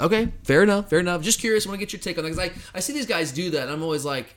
Okay, 0.00 0.32
fair 0.44 0.62
enough, 0.62 0.88
fair 0.88 1.00
enough. 1.00 1.20
Just 1.20 1.38
curious, 1.38 1.66
I 1.66 1.68
want 1.68 1.78
to 1.80 1.86
get 1.86 1.92
your 1.92 2.00
take 2.00 2.16
on 2.16 2.24
that 2.24 2.30
because 2.34 2.50
I, 2.50 2.76
I 2.78 2.80
see 2.80 2.94
these 2.94 3.06
guys 3.06 3.30
do 3.30 3.50
that. 3.50 3.64
And 3.64 3.70
I'm 3.70 3.82
always 3.82 4.04
like, 4.04 4.34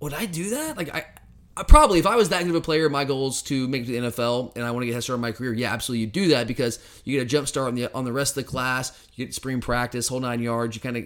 would 0.00 0.12
I 0.12 0.26
do 0.26 0.50
that? 0.50 0.76
Like 0.76 0.94
I, 0.94 1.06
I 1.56 1.62
probably 1.62 2.00
if 2.00 2.06
I 2.06 2.16
was 2.16 2.30
that 2.30 2.40
good 2.40 2.50
of 2.50 2.56
a 2.56 2.60
player, 2.60 2.88
my 2.88 3.04
goal 3.04 3.28
is 3.28 3.40
to 3.42 3.68
make 3.68 3.82
it 3.82 3.86
to 3.86 3.92
the 3.92 4.08
NFL 4.08 4.56
and 4.56 4.64
I 4.64 4.72
want 4.72 4.82
to 4.82 4.86
get 4.86 4.92
a 4.92 4.94
head 4.94 5.04
start 5.04 5.18
in 5.18 5.20
my 5.20 5.30
career. 5.30 5.52
Yeah, 5.52 5.72
absolutely, 5.72 6.00
you 6.00 6.06
do 6.08 6.28
that 6.28 6.48
because 6.48 6.80
you 7.04 7.16
get 7.16 7.22
a 7.22 7.26
jump 7.26 7.46
start 7.46 7.68
on 7.68 7.74
the 7.76 7.92
on 7.94 8.04
the 8.04 8.12
rest 8.12 8.36
of 8.36 8.44
the 8.44 8.50
class. 8.50 9.06
You 9.14 9.24
get 9.24 9.34
spring 9.34 9.60
practice, 9.60 10.08
whole 10.08 10.20
nine 10.20 10.40
yards. 10.40 10.74
You 10.74 10.82
kind 10.82 10.96
of 10.96 11.04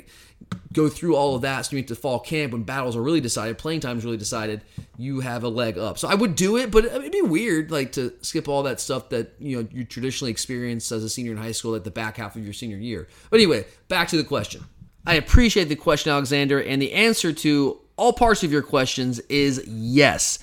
go 0.73 0.89
through 0.89 1.17
all 1.17 1.35
of 1.35 1.43
that. 1.43 1.63
So 1.63 1.77
you 1.77 1.83
get 1.83 1.89
to 1.89 1.97
fall 1.97 2.19
camp 2.19 2.53
when 2.53 2.63
battles 2.63 2.97
are 2.97 3.03
really 3.03 3.21
decided, 3.21 3.59
playing 3.59 3.81
time 3.81 3.99
is 3.99 4.05
really 4.05 4.17
decided. 4.17 4.63
You 4.97 5.21
have 5.21 5.45
a 5.45 5.49
leg 5.49 5.77
up. 5.77 5.99
So 5.99 6.09
I 6.09 6.15
would 6.15 6.35
do 6.35 6.57
it, 6.57 6.71
but 6.71 6.87
it'd 6.87 7.13
be 7.13 7.23
weird 7.23 7.71
like 7.71 7.93
to 7.93 8.15
skip 8.23 8.49
all 8.49 8.63
that 8.63 8.81
stuff 8.81 9.11
that 9.11 9.35
you 9.39 9.59
know 9.59 9.69
you 9.71 9.85
traditionally 9.85 10.31
experience 10.31 10.91
as 10.93 11.05
a 11.05 11.11
senior 11.11 11.33
in 11.33 11.39
high 11.39 11.53
school 11.53 11.75
at 11.75 11.85
the 11.85 11.91
back 11.91 12.17
half 12.17 12.37
of 12.37 12.45
your 12.45 12.55
senior 12.55 12.79
year. 12.79 13.07
But 13.31 13.41
anyway, 13.41 13.67
back 13.89 14.09
to 14.09 14.17
the 14.17 14.25
question. 14.25 14.65
I 15.07 15.15
appreciate 15.15 15.65
the 15.65 15.77
question, 15.77 16.13
Alexander, 16.13 16.63
and 16.63 16.83
the 16.83 16.93
answer 16.93 17.33
to 17.33 17.81
all 17.99 18.13
parts 18.13 18.43
of 18.43 18.53
your 18.53 18.63
questions 18.63 19.19
is 19.29 19.63
yes. 19.67 20.39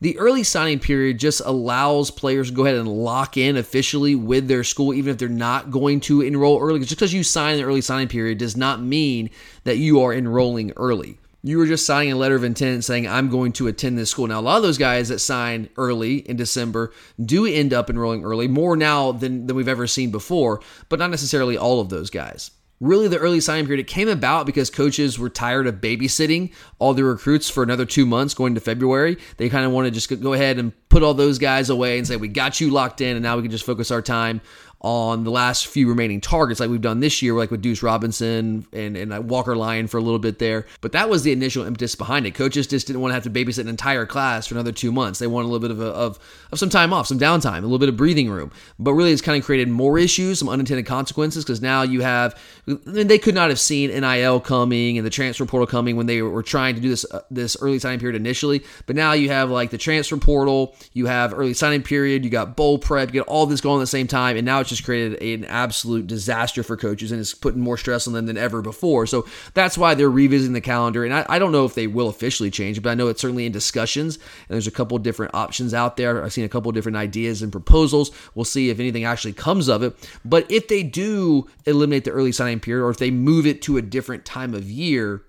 The 0.00 0.16
early 0.18 0.44
signing 0.44 0.78
period 0.78 1.18
just 1.18 1.40
allows 1.44 2.12
players 2.12 2.50
to 2.50 2.54
go 2.54 2.64
ahead 2.64 2.76
and 2.76 2.86
lock 2.86 3.36
in 3.36 3.56
officially 3.56 4.14
with 4.14 4.46
their 4.46 4.62
school, 4.62 4.94
even 4.94 5.10
if 5.10 5.18
they're 5.18 5.28
not 5.28 5.72
going 5.72 5.98
to 6.00 6.20
enroll 6.20 6.60
early. 6.60 6.78
Just 6.80 6.90
because 6.90 7.12
you 7.12 7.24
sign 7.24 7.56
the 7.56 7.64
early 7.64 7.80
signing 7.80 8.06
period 8.06 8.38
does 8.38 8.56
not 8.56 8.80
mean 8.80 9.30
that 9.64 9.78
you 9.78 10.00
are 10.02 10.14
enrolling 10.14 10.72
early. 10.76 11.18
You 11.42 11.58
were 11.58 11.66
just 11.66 11.86
signing 11.86 12.12
a 12.12 12.16
letter 12.16 12.36
of 12.36 12.44
intent 12.44 12.84
saying, 12.84 13.08
I'm 13.08 13.28
going 13.28 13.52
to 13.54 13.66
attend 13.66 13.98
this 13.98 14.10
school. 14.10 14.26
Now, 14.28 14.38
a 14.38 14.42
lot 14.42 14.56
of 14.56 14.62
those 14.62 14.78
guys 14.78 15.08
that 15.08 15.18
sign 15.18 15.68
early 15.76 16.18
in 16.18 16.36
December 16.36 16.92
do 17.24 17.46
end 17.46 17.72
up 17.72 17.90
enrolling 17.90 18.24
early, 18.24 18.46
more 18.46 18.76
now 18.76 19.12
than, 19.12 19.46
than 19.46 19.56
we've 19.56 19.66
ever 19.66 19.86
seen 19.86 20.10
before, 20.10 20.60
but 20.88 20.98
not 20.98 21.10
necessarily 21.10 21.56
all 21.56 21.80
of 21.80 21.88
those 21.88 22.10
guys 22.10 22.50
really 22.80 23.08
the 23.08 23.18
early 23.18 23.40
signing 23.40 23.66
period. 23.66 23.80
It 23.80 23.88
came 23.88 24.08
about 24.08 24.46
because 24.46 24.70
coaches 24.70 25.18
were 25.18 25.28
tired 25.28 25.66
of 25.66 25.76
babysitting 25.76 26.52
all 26.78 26.94
the 26.94 27.04
recruits 27.04 27.50
for 27.50 27.62
another 27.62 27.84
two 27.84 28.06
months 28.06 28.34
going 28.34 28.54
to 28.54 28.60
february. 28.60 29.18
They 29.36 29.48
kind 29.48 29.66
of 29.66 29.72
want 29.72 29.86
to 29.86 29.90
just 29.90 30.20
go 30.20 30.32
ahead 30.32 30.58
and 30.58 30.72
put 30.88 31.02
all 31.02 31.14
those 31.14 31.38
guys 31.38 31.70
away 31.70 31.98
and 31.98 32.06
say 32.06 32.16
we 32.16 32.28
got 32.28 32.60
you 32.60 32.70
locked 32.70 33.00
in 33.00 33.16
and 33.16 33.22
now 33.22 33.36
we 33.36 33.42
can 33.42 33.50
just 33.50 33.66
focus 33.66 33.90
our 33.90 34.02
time 34.02 34.40
on 34.80 35.24
the 35.24 35.30
last 35.30 35.66
few 35.66 35.88
remaining 35.88 36.20
targets 36.20 36.60
like 36.60 36.70
we've 36.70 36.80
done 36.80 37.00
this 37.00 37.20
year 37.20 37.34
like 37.34 37.50
with 37.50 37.60
deuce 37.60 37.82
robinson 37.82 38.64
and, 38.72 38.96
and 38.96 39.28
walker 39.28 39.56
lyon 39.56 39.86
for 39.86 39.98
a 39.98 40.00
little 40.00 40.18
bit 40.18 40.38
there. 40.38 40.66
But 40.80 40.92
that 40.92 41.08
was 41.08 41.22
the 41.22 41.32
initial 41.32 41.64
impetus 41.64 41.94
behind 41.94 42.26
it. 42.26 42.34
Coaches 42.34 42.66
just 42.66 42.86
didn't 42.86 43.02
want 43.02 43.10
to 43.10 43.14
have 43.14 43.24
to 43.24 43.30
babysit 43.30 43.60
an 43.60 43.68
entire 43.68 44.06
class 44.06 44.46
for 44.46 44.54
another 44.54 44.72
two 44.72 44.92
months. 44.92 45.18
They 45.18 45.26
want 45.26 45.46
a 45.46 45.48
little 45.48 45.60
bit 45.60 45.70
of, 45.70 45.80
a, 45.80 45.86
of, 45.86 46.18
of 46.52 46.58
some 46.58 46.68
time 46.68 46.92
off 46.92 47.06
some 47.06 47.18
downtime 47.18 47.58
a 47.58 47.62
little 47.62 47.78
bit 47.78 47.88
of 47.88 47.96
breathing 47.96 48.30
room. 48.30 48.50
But 48.78 48.94
really 48.94 49.12
it's 49.12 49.22
kind 49.22 49.38
of 49.38 49.44
created 49.44 49.68
more 49.68 49.98
issues 49.98 50.38
some 50.38 50.48
unintended 50.48 50.86
consequences 50.86 51.44
because 51.44 51.60
now 51.60 51.82
you 51.82 52.02
have 52.02 52.38
they 52.66 53.18
could 53.18 53.34
not 53.34 53.48
have 53.48 53.60
seen 53.60 53.90
nil 53.90 54.40
coming 54.40 54.98
and 54.98 55.06
the 55.06 55.10
transfer 55.10 55.44
portal 55.46 55.66
coming 55.66 55.96
when 55.96 56.06
they 56.06 56.22
were 56.22 56.42
trying 56.42 56.74
to 56.74 56.80
do 56.80 56.88
this 56.88 57.04
uh, 57.10 57.20
this 57.30 57.56
early 57.60 57.78
signing 57.78 57.98
period 57.98 58.16
initially. 58.16 58.62
But 58.86 58.96
now 58.96 59.12
you 59.12 59.28
have 59.30 59.50
like 59.50 59.70
the 59.70 59.78
transfer 59.78 60.16
portal 60.16 60.76
you 60.92 61.06
have 61.06 61.34
early 61.34 61.54
signing 61.54 61.82
period 61.82 62.24
you 62.24 62.30
got 62.30 62.56
bowl 62.56 62.78
prep 62.78 63.08
you 63.08 63.12
get 63.14 63.26
all 63.26 63.46
this 63.46 63.60
going 63.60 63.78
at 63.78 63.82
the 63.82 63.86
same 63.86 64.06
time 64.06 64.36
and 64.36 64.46
now 64.46 64.62
it's 64.68 64.76
just 64.78 64.84
created 64.84 65.22
an 65.22 65.44
absolute 65.46 66.06
disaster 66.06 66.62
for 66.62 66.76
coaches 66.76 67.10
and 67.10 67.20
it's 67.20 67.32
putting 67.32 67.60
more 67.60 67.78
stress 67.78 68.06
on 68.06 68.12
them 68.12 68.26
than 68.26 68.36
ever 68.36 68.60
before. 68.60 69.06
So 69.06 69.26
that's 69.54 69.78
why 69.78 69.94
they're 69.94 70.10
revisiting 70.10 70.52
the 70.52 70.60
calendar. 70.60 71.04
And 71.04 71.14
I, 71.14 71.24
I 71.28 71.38
don't 71.38 71.52
know 71.52 71.64
if 71.64 71.74
they 71.74 71.86
will 71.86 72.08
officially 72.08 72.50
change 72.50 72.82
but 72.82 72.90
I 72.90 72.94
know 72.94 73.08
it's 73.08 73.20
certainly 73.20 73.46
in 73.46 73.52
discussions. 73.52 74.16
And 74.16 74.50
there's 74.50 74.66
a 74.66 74.72
couple 74.72 74.98
different 74.98 75.34
options 75.34 75.72
out 75.72 75.96
there. 75.96 76.22
I've 76.22 76.32
seen 76.32 76.44
a 76.44 76.50
couple 76.50 76.70
different 76.72 76.98
ideas 76.98 77.40
and 77.40 77.50
proposals. 77.50 78.10
We'll 78.34 78.44
see 78.44 78.68
if 78.68 78.78
anything 78.78 79.04
actually 79.04 79.32
comes 79.32 79.68
of 79.68 79.82
it. 79.82 79.96
But 80.24 80.50
if 80.50 80.68
they 80.68 80.82
do 80.82 81.48
eliminate 81.64 82.04
the 82.04 82.10
early 82.10 82.32
signing 82.32 82.60
period 82.60 82.84
or 82.84 82.90
if 82.90 82.98
they 82.98 83.10
move 83.10 83.46
it 83.46 83.62
to 83.62 83.78
a 83.78 83.82
different 83.82 84.26
time 84.26 84.52
of 84.52 84.70
year, 84.70 85.22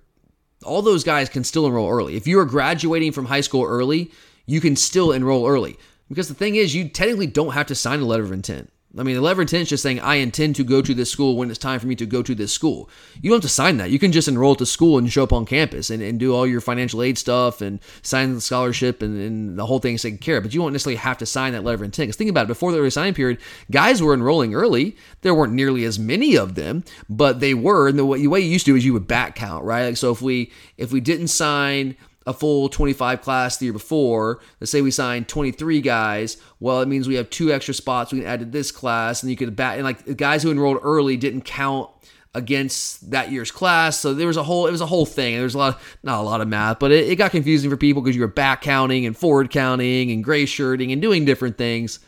all 0.65 0.81
those 0.81 1.05
guys 1.05 1.29
can 1.29 1.45
still 1.45 1.65
enroll 1.65 1.89
early. 1.89 2.17
If 2.17 2.27
you 2.27 2.39
are 2.39 2.45
graduating 2.45 3.13
from 3.13 3.25
high 3.25 3.41
school 3.41 3.63
early, 3.63 4.11
you 4.45 4.59
can 4.59 4.75
still 4.75 5.11
enroll 5.11 5.47
early. 5.47 5.77
Because 6.09 6.27
the 6.27 6.33
thing 6.33 6.55
is, 6.55 6.75
you 6.75 6.89
technically 6.89 7.27
don't 7.27 7.53
have 7.53 7.67
to 7.67 7.75
sign 7.75 7.99
a 7.99 8.05
letter 8.05 8.23
of 8.23 8.31
intent. 8.31 8.71
I 8.97 9.03
mean, 9.03 9.13
the 9.13 9.21
letter 9.21 9.33
of 9.33 9.41
intent 9.41 9.63
is 9.63 9.69
just 9.69 9.83
saying, 9.83 9.99
I 9.99 10.15
intend 10.15 10.55
to 10.55 10.63
go 10.63 10.81
to 10.81 10.95
this 10.95 11.11
school 11.11 11.35
when 11.35 11.51
it's 11.51 11.59
time 11.59 11.79
for 11.79 11.85
me 11.85 11.95
to 11.95 12.07
go 12.07 12.23
to 12.23 12.33
this 12.33 12.51
school. 12.51 12.89
You 13.21 13.29
don't 13.29 13.37
have 13.37 13.43
to 13.43 13.47
sign 13.47 13.77
that. 13.77 13.91
You 13.91 13.99
can 13.99 14.11
just 14.11 14.27
enroll 14.27 14.53
at 14.53 14.57
the 14.57 14.65
school 14.65 14.97
and 14.97 15.11
show 15.11 15.21
up 15.21 15.31
on 15.31 15.45
campus 15.45 15.91
and, 15.91 16.01
and 16.01 16.19
do 16.19 16.33
all 16.33 16.47
your 16.47 16.59
financial 16.59 17.03
aid 17.03 17.19
stuff 17.19 17.61
and 17.61 17.79
sign 18.01 18.33
the 18.33 18.41
scholarship 18.41 19.03
and, 19.03 19.21
and 19.21 19.59
the 19.59 19.65
whole 19.67 19.77
thing 19.77 19.93
is 19.93 20.01
taken 20.01 20.17
care 20.17 20.37
of. 20.37 20.43
But 20.43 20.55
you 20.55 20.61
won't 20.61 20.73
necessarily 20.73 20.95
have 20.95 21.19
to 21.19 21.27
sign 21.27 21.53
that 21.53 21.63
letter 21.63 21.75
of 21.75 21.83
intent. 21.83 22.07
Because 22.07 22.15
think 22.15 22.31
about 22.31 22.45
it, 22.45 22.47
before 22.47 22.71
the 22.71 22.79
early 22.79 22.89
signing 22.89 23.13
period, 23.13 23.37
guys 23.69 24.01
were 24.01 24.13
enrolling 24.13 24.55
early. 24.55 24.97
There 25.21 25.35
weren't 25.35 25.53
nearly 25.53 25.83
as 25.83 25.99
many 25.99 26.35
of 26.35 26.55
them, 26.55 26.83
but 27.07 27.41
they 27.41 27.53
were. 27.53 27.89
And 27.89 27.99
the 27.99 28.05
way, 28.05 28.21
the 28.21 28.27
way 28.27 28.39
you 28.39 28.49
used 28.49 28.65
to 28.65 28.71
do 28.71 28.75
is 28.75 28.85
you 28.85 28.93
would 28.93 29.07
back 29.07 29.35
count, 29.35 29.65
right? 29.65 29.85
Like, 29.85 29.97
so 29.97 30.11
if 30.11 30.23
we 30.23 30.51
if 30.77 30.91
we 30.91 30.99
didn't 30.99 31.27
sign 31.27 31.95
a 32.29 32.33
full 32.33 32.69
25 32.69 33.21
class 33.21 33.57
the 33.57 33.65
year 33.65 33.73
before, 33.73 34.39
let's 34.61 34.69
say 34.69 34.81
we 34.81 34.91
signed 34.91 35.27
23 35.27 35.81
guys, 35.81 36.37
well, 36.59 36.79
it 36.79 36.87
means 36.87 37.07
we 37.07 37.15
have 37.15 37.29
two 37.31 37.51
extra 37.51 37.73
spots 37.73 38.13
we 38.13 38.19
can 38.19 38.27
add 38.27 38.39
to 38.39 38.45
this 38.45 38.71
class, 38.71 39.23
and 39.23 39.31
you 39.31 39.35
could 39.35 39.55
bat 39.55 39.75
and 39.75 39.83
like 39.83 40.05
the 40.05 40.13
guys 40.13 40.43
who 40.43 40.51
enrolled 40.51 40.77
early 40.83 41.17
didn't 41.17 41.41
count 41.41 41.89
against 42.35 43.09
that 43.09 43.31
year's 43.31 43.49
class. 43.49 43.97
So 43.97 44.13
there 44.13 44.27
was 44.27 44.37
a 44.37 44.43
whole 44.43 44.67
it 44.67 44.71
was 44.71 44.81
a 44.81 44.85
whole 44.85 45.07
thing. 45.07 45.33
There 45.33 45.43
was 45.43 45.55
a 45.55 45.57
lot 45.57 45.75
of, 45.75 45.97
not 46.03 46.19
a 46.19 46.21
lot 46.21 46.39
of 46.39 46.47
math, 46.47 46.77
but 46.77 46.91
it, 46.91 47.09
it 47.09 47.15
got 47.15 47.31
confusing 47.31 47.71
for 47.71 47.77
people 47.77 48.03
because 48.03 48.15
you 48.15 48.21
were 48.21 48.27
back 48.27 48.61
counting 48.61 49.07
and 49.07 49.17
forward 49.17 49.49
counting 49.49 50.11
and 50.11 50.23
gray 50.23 50.45
shirting 50.45 50.91
and 50.91 51.01
doing 51.01 51.25
different 51.25 51.57
things. 51.57 51.99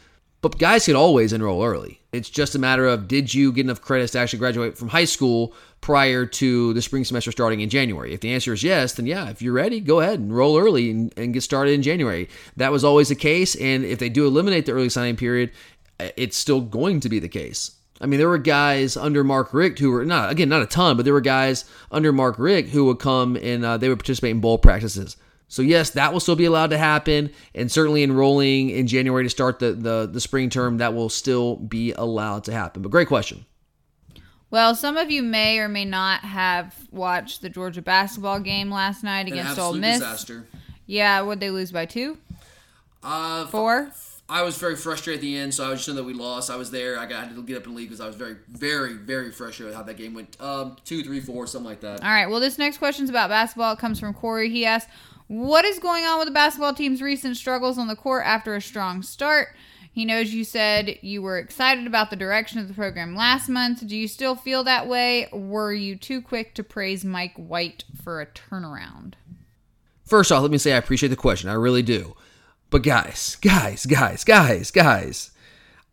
But 0.41 0.59
guys 0.59 0.85
could 0.85 0.95
always 0.95 1.33
enroll 1.33 1.63
early. 1.63 2.01
It's 2.11 2.29
just 2.29 2.55
a 2.55 2.59
matter 2.59 2.87
of 2.87 3.07
did 3.07 3.33
you 3.33 3.51
get 3.51 3.65
enough 3.65 3.81
credits 3.81 4.11
to 4.13 4.19
actually 4.19 4.39
graduate 4.39 4.77
from 4.77 4.89
high 4.89 5.05
school 5.05 5.55
prior 5.81 6.25
to 6.25 6.73
the 6.73 6.81
spring 6.81 7.03
semester 7.03 7.31
starting 7.31 7.61
in 7.61 7.69
January? 7.69 8.13
If 8.13 8.21
the 8.21 8.33
answer 8.33 8.53
is 8.53 8.63
yes, 8.63 8.93
then 8.93 9.05
yeah, 9.05 9.29
if 9.29 9.41
you're 9.41 9.53
ready, 9.53 9.79
go 9.79 9.99
ahead 9.99 10.19
and 10.19 10.35
roll 10.35 10.57
early 10.57 10.89
and, 10.91 11.13
and 11.17 11.33
get 11.33 11.41
started 11.41 11.73
in 11.73 11.81
January. 11.81 12.29
That 12.55 12.71
was 12.71 12.83
always 12.83 13.09
the 13.09 13.15
case. 13.15 13.55
And 13.55 13.83
if 13.83 13.99
they 13.99 14.09
do 14.09 14.25
eliminate 14.25 14.65
the 14.65 14.73
early 14.73 14.89
signing 14.89 15.15
period, 15.15 15.51
it's 15.99 16.37
still 16.37 16.61
going 16.61 16.99
to 17.01 17.09
be 17.09 17.19
the 17.19 17.29
case. 17.29 17.71
I 17.99 18.07
mean, 18.07 18.19
there 18.19 18.29
were 18.29 18.39
guys 18.39 18.97
under 18.97 19.23
Mark 19.23 19.53
Richt 19.53 19.77
who 19.77 19.91
were 19.91 20.05
not 20.05 20.31
again 20.31 20.49
not 20.49 20.63
a 20.63 20.65
ton, 20.65 20.97
but 20.97 21.03
there 21.03 21.13
were 21.13 21.21
guys 21.21 21.65
under 21.91 22.11
Mark 22.11 22.39
Richt 22.39 22.69
who 22.69 22.85
would 22.85 22.99
come 22.99 23.35
and 23.35 23.63
uh, 23.63 23.77
they 23.77 23.89
would 23.89 23.99
participate 23.99 24.31
in 24.31 24.41
bowl 24.41 24.57
practices. 24.57 25.17
So 25.47 25.61
yes, 25.61 25.91
that 25.91 26.13
will 26.13 26.19
still 26.21 26.37
be 26.37 26.45
allowed 26.45 26.69
to 26.69 26.77
happen, 26.77 27.29
and 27.53 27.69
certainly 27.69 28.03
enrolling 28.03 28.69
in 28.69 28.87
January 28.87 29.23
to 29.23 29.29
start 29.29 29.59
the 29.59 29.73
the, 29.73 30.09
the 30.11 30.21
spring 30.21 30.49
term 30.49 30.77
that 30.77 30.95
will 30.95 31.09
still 31.09 31.57
be 31.57 31.91
allowed 31.91 32.45
to 32.45 32.53
happen. 32.53 32.81
But 32.81 32.89
great 32.89 33.07
question. 33.07 33.45
Well, 34.51 34.75
some 34.75 34.97
of 34.97 35.09
you 35.09 35.23
may 35.23 35.59
or 35.59 35.69
may 35.69 35.85
not 35.85 36.21
have 36.21 36.75
watched 36.91 37.41
the 37.41 37.49
Georgia 37.49 37.81
basketball 37.81 38.39
game 38.41 38.69
last 38.69 39.03
night 39.03 39.27
An 39.27 39.33
against 39.33 39.57
Ole 39.57 39.67
absolute 39.69 39.81
Miss. 39.81 39.99
disaster. 39.99 40.47
Yeah, 40.85 41.21
would 41.21 41.39
they 41.39 41.49
lose 41.49 41.71
by 41.71 41.85
two? 41.85 42.17
Uh, 43.01 43.47
Four? 43.47 43.91
I 44.27 44.43
was 44.43 44.57
very 44.57 44.75
frustrated 44.75 45.19
at 45.19 45.21
the 45.21 45.37
end, 45.37 45.53
so 45.53 45.65
I 45.65 45.69
was 45.69 45.79
just 45.79 45.89
know 45.89 45.95
that 45.95 46.03
we 46.03 46.13
lost. 46.13 46.49
I 46.49 46.55
was 46.55 46.71
there. 46.71 46.97
I 46.97 47.05
got 47.05 47.33
to 47.35 47.43
get 47.43 47.57
up 47.57 47.65
and 47.65 47.75
leave 47.75 47.89
because 47.89 47.99
I 47.99 48.07
was 48.07 48.15
very, 48.15 48.37
very, 48.49 48.93
very 48.93 49.31
frustrated 49.31 49.67
with 49.67 49.75
how 49.75 49.83
that 49.83 49.97
game 49.97 50.13
went. 50.13 50.39
Um, 50.39 50.77
two, 50.85 51.03
three, 51.03 51.19
four, 51.19 51.47
something 51.47 51.69
like 51.69 51.81
that. 51.81 52.01
All 52.01 52.09
right. 52.09 52.27
Well, 52.29 52.39
this 52.39 52.57
next 52.57 52.77
question 52.77 53.03
is 53.05 53.09
about 53.09 53.29
basketball. 53.29 53.73
It 53.73 53.79
comes 53.79 53.99
from 53.99 54.13
Corey. 54.13 54.49
He 54.49 54.65
asks, 54.65 54.89
"What 55.27 55.65
is 55.65 55.79
going 55.79 56.05
on 56.05 56.17
with 56.17 56.27
the 56.27 56.33
basketball 56.33 56.73
team's 56.73 57.01
recent 57.01 57.35
struggles 57.35 57.77
on 57.77 57.87
the 57.87 57.95
court 57.95 58.23
after 58.25 58.55
a 58.55 58.61
strong 58.61 59.01
start?" 59.01 59.55
He 59.93 60.05
knows 60.05 60.33
you 60.33 60.45
said 60.45 60.97
you 61.01 61.21
were 61.21 61.37
excited 61.37 61.85
about 61.85 62.09
the 62.09 62.15
direction 62.15 62.59
of 62.59 62.69
the 62.69 62.73
program 62.73 63.13
last 63.15 63.49
month. 63.49 63.85
Do 63.85 63.97
you 63.97 64.07
still 64.07 64.35
feel 64.35 64.63
that 64.63 64.87
way? 64.87 65.27
Were 65.33 65.73
you 65.73 65.97
too 65.97 66.21
quick 66.21 66.55
to 66.55 66.63
praise 66.63 67.03
Mike 67.03 67.35
White 67.35 67.83
for 68.01 68.21
a 68.21 68.25
turnaround? 68.25 69.15
First 70.05 70.31
off, 70.31 70.41
let 70.41 70.51
me 70.51 70.57
say 70.57 70.73
I 70.73 70.77
appreciate 70.77 71.09
the 71.09 71.17
question. 71.17 71.49
I 71.49 71.53
really 71.53 71.81
do. 71.81 72.15
But 72.69 72.83
guys, 72.83 73.35
guys, 73.41 73.85
guys, 73.85 74.23
guys, 74.23 74.71
guys, 74.71 75.31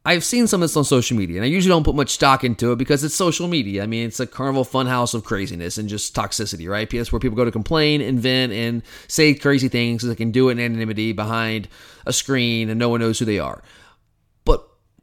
I've 0.04 0.24
seen 0.24 0.46
some 0.46 0.62
of 0.62 0.68
this 0.68 0.76
on 0.76 0.84
social 0.84 1.16
media, 1.16 1.36
and 1.36 1.44
I 1.44 1.48
usually 1.48 1.70
don't 1.70 1.84
put 1.84 1.96
much 1.96 2.10
stock 2.10 2.44
into 2.44 2.70
it 2.70 2.76
because 2.76 3.02
it's 3.02 3.16
social 3.16 3.48
media. 3.48 3.82
I 3.82 3.86
mean, 3.86 4.06
it's 4.06 4.20
a 4.20 4.26
carnival 4.26 4.64
funhouse 4.64 5.12
of 5.12 5.24
craziness 5.24 5.76
and 5.76 5.88
just 5.88 6.14
toxicity, 6.14 6.68
right? 6.68 6.88
That's 6.88 7.12
where 7.12 7.18
people 7.18 7.36
go 7.36 7.44
to 7.44 7.50
complain, 7.50 8.00
invent, 8.00 8.52
and 8.52 8.82
say 9.08 9.34
crazy 9.34 9.68
things 9.68 10.02
so 10.02 10.08
they 10.08 10.14
can 10.14 10.30
do 10.30 10.48
it 10.48 10.52
in 10.52 10.60
anonymity 10.60 11.12
behind 11.12 11.68
a 12.06 12.12
screen 12.12 12.70
and 12.70 12.78
no 12.78 12.88
one 12.88 13.00
knows 13.00 13.18
who 13.18 13.24
they 13.24 13.40
are. 13.40 13.60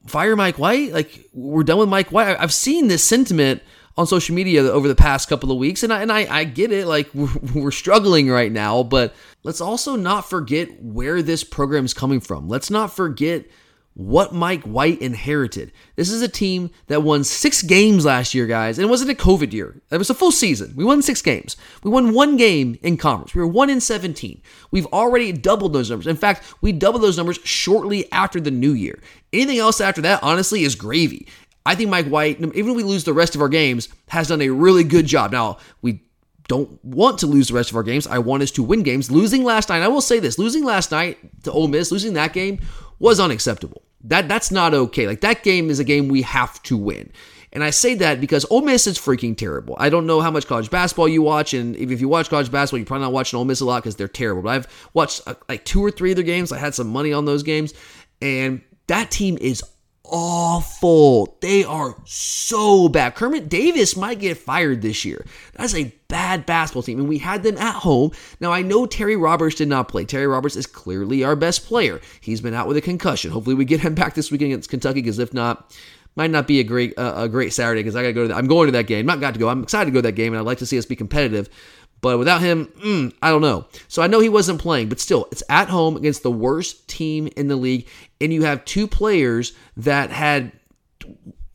Fire 0.08 0.36
Mike 0.36 0.60
White? 0.60 0.94
Like, 0.94 1.30
we're 1.34 1.64
done 1.64 1.80
with 1.80 1.90
Mike 1.90 2.12
White. 2.12 2.38
I've 2.40 2.54
seen 2.54 2.88
this 2.88 3.04
sentiment 3.04 3.62
on 3.98 4.06
social 4.06 4.36
media 4.36 4.62
over 4.62 4.88
the 4.88 4.96
past 4.96 5.30
couple 5.30 5.52
of 5.52 5.58
weeks, 5.58 5.84
and 5.84 5.92
I, 5.94 6.02
and 6.02 6.12
I, 6.12 6.28
I 6.30 6.44
get 6.44 6.72
it. 6.72 6.88
Like, 6.88 7.10
we're, 7.14 7.30
we're 7.54 7.72
struggling 7.72 8.30
right 8.30 8.52
now, 8.52 8.84
but 8.84 9.16
let's 9.44 9.62
also 9.62 9.96
not 9.96 10.30
forget 10.30 10.82
where 10.82 11.22
this 11.22 11.44
program 11.44 11.86
is 11.86 11.94
coming 11.94 12.20
from. 12.20 12.48
Let's 12.48 12.70
not 12.70 12.96
forget 12.96 13.46
what 13.96 14.34
Mike 14.34 14.62
White 14.64 15.02
inherited. 15.02 15.72
This 15.96 16.12
is 16.12 16.22
a 16.22 16.28
team 16.28 16.70
that 16.88 17.02
won 17.02 17.24
six 17.24 17.62
games 17.62 18.06
last 18.06 18.34
year, 18.34 18.46
guys, 18.46 18.78
and 18.78 18.86
it 18.86 18.90
wasn't 18.90 19.12
a 19.12 19.16
COVID 19.16 19.54
year. 19.54 19.82
It 19.90 19.98
was 19.98 20.10
a 20.10 20.14
full 20.14 20.34
season. 20.34 20.74
We 20.76 20.84
won 20.84 21.02
six 21.02 21.22
games. 21.22 21.56
We 21.82 21.90
won 21.90 22.14
one 22.14 22.36
game 22.36 22.78
in 22.84 22.98
conference. 22.98 23.34
We 23.34 23.40
were 23.40 23.48
one 23.48 23.70
in 23.70 23.80
17. 23.80 24.42
We've 24.70 24.86
already 24.88 25.32
doubled 25.32 25.72
those 25.72 25.90
numbers. 25.90 26.08
In 26.08 26.18
fact, 26.18 26.44
we 26.60 26.74
doubled 26.74 27.04
those 27.04 27.16
numbers 27.16 27.40
shortly 27.46 28.12
after 28.12 28.42
the 28.42 28.52
new 28.52 28.74
year. 28.74 29.00
Anything 29.32 29.60
else 29.60 29.80
after 29.80 30.02
that, 30.02 30.22
honestly, 30.22 30.66
is 30.66 30.76
gravy. 30.76 31.28
I 31.66 31.74
think 31.74 31.90
Mike 31.90 32.08
White, 32.08 32.38
even 32.40 32.54
if 32.54 32.76
we 32.76 32.84
lose 32.84 33.06
the 33.06 33.14
rest 33.14 33.34
of 33.34 33.42
our 33.42 33.50
games, 33.50 33.88
has 34.10 34.28
done 34.28 34.42
a 34.42 34.50
really 34.50 34.84
good 34.84 35.06
job. 35.06 35.32
Now, 35.32 35.58
we 35.82 36.02
don't 36.50 36.84
want 36.84 37.20
to 37.20 37.28
lose 37.28 37.48
the 37.48 37.54
rest 37.54 37.70
of 37.70 37.78
our 37.78 37.84
games. 37.84 38.08
I 38.08 38.20
want 38.20 38.44
us 38.44 38.52
to 38.52 38.64
win 38.64 38.84
games. 38.84 39.10
Losing 39.10 39.44
last 39.44 39.70
night, 39.70 39.82
I 39.82 39.88
will 39.88 40.02
say 40.02 40.20
this: 40.20 40.38
losing 40.38 40.66
last 40.66 40.92
night 40.92 41.18
to 41.44 41.52
Ole 41.52 41.70
Miss, 41.70 41.94
losing 41.94 42.14
that 42.14 42.34
game 42.34 42.60
was 43.00 43.20
unacceptable. 43.20 43.85
That 44.08 44.28
that's 44.28 44.52
not 44.52 44.74
okay. 44.74 45.08
Like 45.08 45.22
that 45.22 45.44
game 45.44 45.70
is 45.70 45.80
a 45.80 45.84
game 45.84 46.08
we 46.08 46.22
have 46.24 46.62
to 46.64 46.78
win. 46.78 47.12
And 47.52 47.64
I 47.64 47.70
say 47.70 47.96
that 47.96 48.20
because 48.20 48.46
Ole 48.50 48.62
Miss 48.62 48.86
is 48.86 48.98
freaking 48.98 49.36
terrible. 49.36 49.78
I 49.80 49.88
don't 49.90 50.06
know 50.06 50.20
how 50.20 50.30
much 50.30 50.46
college 50.46 50.70
basketball 50.70 51.08
you 51.08 51.22
watch, 51.22 51.54
and 51.54 51.74
if 51.78 52.02
you 52.02 52.10
watch 52.10 52.30
college 52.30 52.52
basketball, 52.52 52.80
you're 52.80 52.86
probably 52.86 53.06
not 53.06 53.14
watching 53.14 53.38
Ole 53.38 53.46
Miss 53.46 53.62
a 53.62 53.66
lot 53.66 53.82
because 53.82 53.96
they're 53.96 54.10
terrible. 54.10 54.42
But 54.42 54.50
I've 54.50 54.90
watched 54.94 55.22
uh, 55.26 55.36
like 55.48 55.64
two 55.64 55.84
or 55.84 55.90
three 55.90 56.12
of 56.12 56.18
their 56.18 56.26
games. 56.26 56.52
I 56.52 56.58
had 56.58 56.76
some 56.76 56.88
money 56.88 57.14
on 57.14 57.24
those 57.24 57.44
games, 57.44 57.74
and 58.22 58.62
that 58.88 59.10
team 59.10 59.38
is 59.40 59.64
awful. 60.10 61.38
They 61.42 61.64
are 61.64 61.96
so 62.06 62.90
bad. 62.90 63.16
Kermit 63.16 63.50
Davis 63.50 63.96
might 63.96 64.20
get 64.20 64.38
fired 64.38 64.82
this 64.82 65.06
year. 65.06 65.26
That's 65.54 65.76
a 65.76 65.94
bad 66.08 66.46
basketball 66.46 66.84
team, 66.84 67.00
and 67.00 67.10
we 67.10 67.18
had 67.18 67.44
them 67.44 67.58
at 67.58 67.76
home. 67.76 68.12
Now, 68.40 68.52
I 68.52 68.62
know 68.62 68.86
Terry 68.86 69.16
Roberts 69.16 69.56
did 69.56 69.68
not 69.68 69.88
play. 69.88 70.06
Terry 70.06 70.28
Roberts 70.28 70.56
is 70.56 70.68
clearly 70.68 71.24
our 71.24 71.36
best 71.36 71.66
player. 71.66 72.00
He's 72.22 72.42
been 72.42 72.54
out 72.54 72.68
with 72.68 72.78
a 72.78 72.82
concussion. 72.82 73.32
Hopefully, 73.32 73.56
we 73.56 73.66
get 73.66 73.82
him 73.82 73.96
back 73.96 74.14
this 74.14 74.32
weekend 74.32 74.52
against 74.52 74.70
Kentucky, 74.70 75.02
because 75.02 75.20
if 75.20 75.34
not, 75.34 75.74
might 76.16 76.32
not 76.32 76.48
be 76.48 76.60
a 76.60 76.64
great 76.64 76.98
uh, 76.98 77.14
a 77.18 77.30
great 77.30 77.54
Saturday 77.54 77.82
because 77.82 77.96
I 77.96 78.02
got 78.02 78.08
to 78.08 78.14
go 78.14 78.22
to 78.24 78.28
that. 78.30 78.38
I'm 78.38 78.48
going 78.48 78.68
to 78.68 78.72
that 78.74 78.88
game. 78.88 79.06
Not 79.06 79.20
got 79.20 79.34
to 79.34 79.40
go. 79.40 79.50
I'm 79.50 79.64
excited 79.64 79.86
to 79.86 79.92
go 79.92 80.00
to 80.00 80.04
that 80.04 80.14
game, 80.14 80.34
and 80.34 80.40
I'd 80.40 80.46
like 80.46 80.60
to 80.60 80.66
see 80.66 80.78
us 80.78 80.86
be 80.86 80.96
competitive. 80.96 81.50
But 82.06 82.20
without 82.20 82.42
him, 82.42 82.68
mm, 82.84 83.12
I 83.20 83.32
don't 83.32 83.42
know. 83.42 83.66
So 83.88 84.04
I 84.04 84.06
know 84.06 84.20
he 84.20 84.30
wasn't 84.30 84.62
playing, 84.62 84.90
but 84.90 85.00
still, 85.00 85.28
it's 85.32 85.42
at 85.50 85.70
home 85.70 85.98
against 85.98 86.22
the 86.22 86.30
worst 86.30 86.88
team 86.88 87.28
in 87.36 87.48
the 87.48 87.56
league, 87.56 87.88
and 88.22 88.32
you 88.32 88.44
have 88.44 88.64
two 88.64 88.88
players 88.88 89.54
that 89.76 90.12
had 90.12 90.52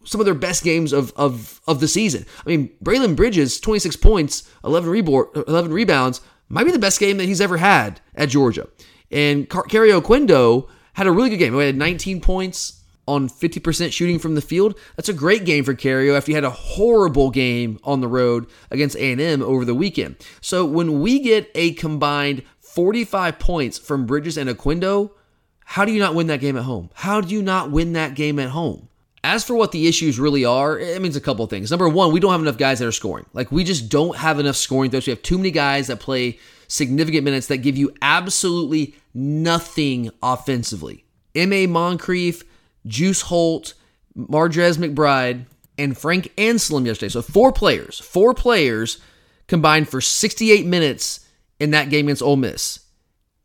some 0.04 0.20
of 0.20 0.24
their 0.24 0.34
best 0.34 0.64
games 0.64 0.92
of 0.92 1.12
of, 1.14 1.60
of 1.68 1.78
the 1.78 1.86
season. 1.86 2.26
I 2.44 2.48
mean, 2.48 2.72
Braelen 2.82 3.14
Bridges, 3.14 3.60
26 3.60 3.94
points, 3.94 4.50
11 4.64 4.90
rebound, 4.90 5.28
11 5.46 5.72
rebounds, 5.72 6.20
might 6.48 6.64
be 6.64 6.72
the 6.72 6.80
best 6.80 6.98
game 6.98 7.18
that 7.18 7.26
he's 7.26 7.40
ever 7.40 7.58
had 7.58 8.00
at 8.16 8.28
Georgia. 8.28 8.66
And 9.12 9.48
Car- 9.48 9.68
Kario 9.68 10.02
Oquendo 10.02 10.68
had 10.94 11.06
a 11.06 11.12
really 11.12 11.30
good 11.30 11.36
game. 11.36 11.54
He 11.54 11.60
had 11.60 11.76
19 11.76 12.20
points 12.20 12.79
on 13.10 13.28
50% 13.28 13.92
shooting 13.92 14.18
from 14.18 14.36
the 14.36 14.40
field. 14.40 14.78
That's 14.96 15.08
a 15.08 15.14
great 15.14 15.44
game 15.44 15.64
for 15.64 15.74
Kario 15.74 16.16
after 16.16 16.30
he 16.30 16.34
had 16.34 16.44
a 16.44 16.50
horrible 16.50 17.30
game 17.30 17.80
on 17.82 18.00
the 18.00 18.08
road 18.08 18.46
against 18.70 18.96
A&M 18.96 19.42
over 19.42 19.64
the 19.64 19.74
weekend. 19.74 20.16
So 20.40 20.64
when 20.64 21.00
we 21.00 21.18
get 21.18 21.50
a 21.54 21.72
combined 21.72 22.44
45 22.60 23.38
points 23.38 23.78
from 23.78 24.06
Bridges 24.06 24.38
and 24.38 24.48
Oquendo, 24.48 25.10
how 25.64 25.84
do 25.84 25.92
you 25.92 25.98
not 25.98 26.14
win 26.14 26.28
that 26.28 26.40
game 26.40 26.56
at 26.56 26.64
home? 26.64 26.90
How 26.94 27.20
do 27.20 27.34
you 27.34 27.42
not 27.42 27.70
win 27.70 27.94
that 27.94 28.14
game 28.14 28.38
at 28.38 28.50
home? 28.50 28.88
As 29.22 29.44
for 29.44 29.54
what 29.54 29.72
the 29.72 29.86
issues 29.86 30.18
really 30.18 30.44
are, 30.44 30.78
it 30.78 31.02
means 31.02 31.16
a 31.16 31.20
couple 31.20 31.44
of 31.44 31.50
things. 31.50 31.70
Number 31.70 31.88
one, 31.88 32.12
we 32.12 32.20
don't 32.20 32.32
have 32.32 32.40
enough 32.40 32.56
guys 32.56 32.78
that 32.78 32.88
are 32.88 32.92
scoring. 32.92 33.26
Like 33.34 33.52
we 33.52 33.64
just 33.64 33.88
don't 33.88 34.16
have 34.16 34.38
enough 34.38 34.56
scoring 34.56 34.90
threats. 34.90 35.06
We 35.06 35.10
have 35.10 35.22
too 35.22 35.36
many 35.36 35.50
guys 35.50 35.88
that 35.88 36.00
play 36.00 36.38
significant 36.68 37.24
minutes 37.24 37.48
that 37.48 37.58
give 37.58 37.76
you 37.76 37.92
absolutely 38.00 38.94
nothing 39.12 40.10
offensively. 40.22 41.04
M.A. 41.34 41.66
Moncrieffe, 41.66 42.44
Juice 42.86 43.22
Holt, 43.22 43.74
Mardrez 44.16 44.78
McBride, 44.78 45.46
and 45.78 45.96
Frank 45.96 46.32
Anselem 46.36 46.86
yesterday. 46.86 47.10
So 47.10 47.22
four 47.22 47.52
players, 47.52 47.98
four 47.98 48.34
players 48.34 48.98
combined 49.46 49.88
for 49.88 50.00
68 50.00 50.66
minutes 50.66 51.26
in 51.58 51.70
that 51.70 51.90
game 51.90 52.06
against 52.06 52.22
Ole 52.22 52.36
Miss, 52.36 52.80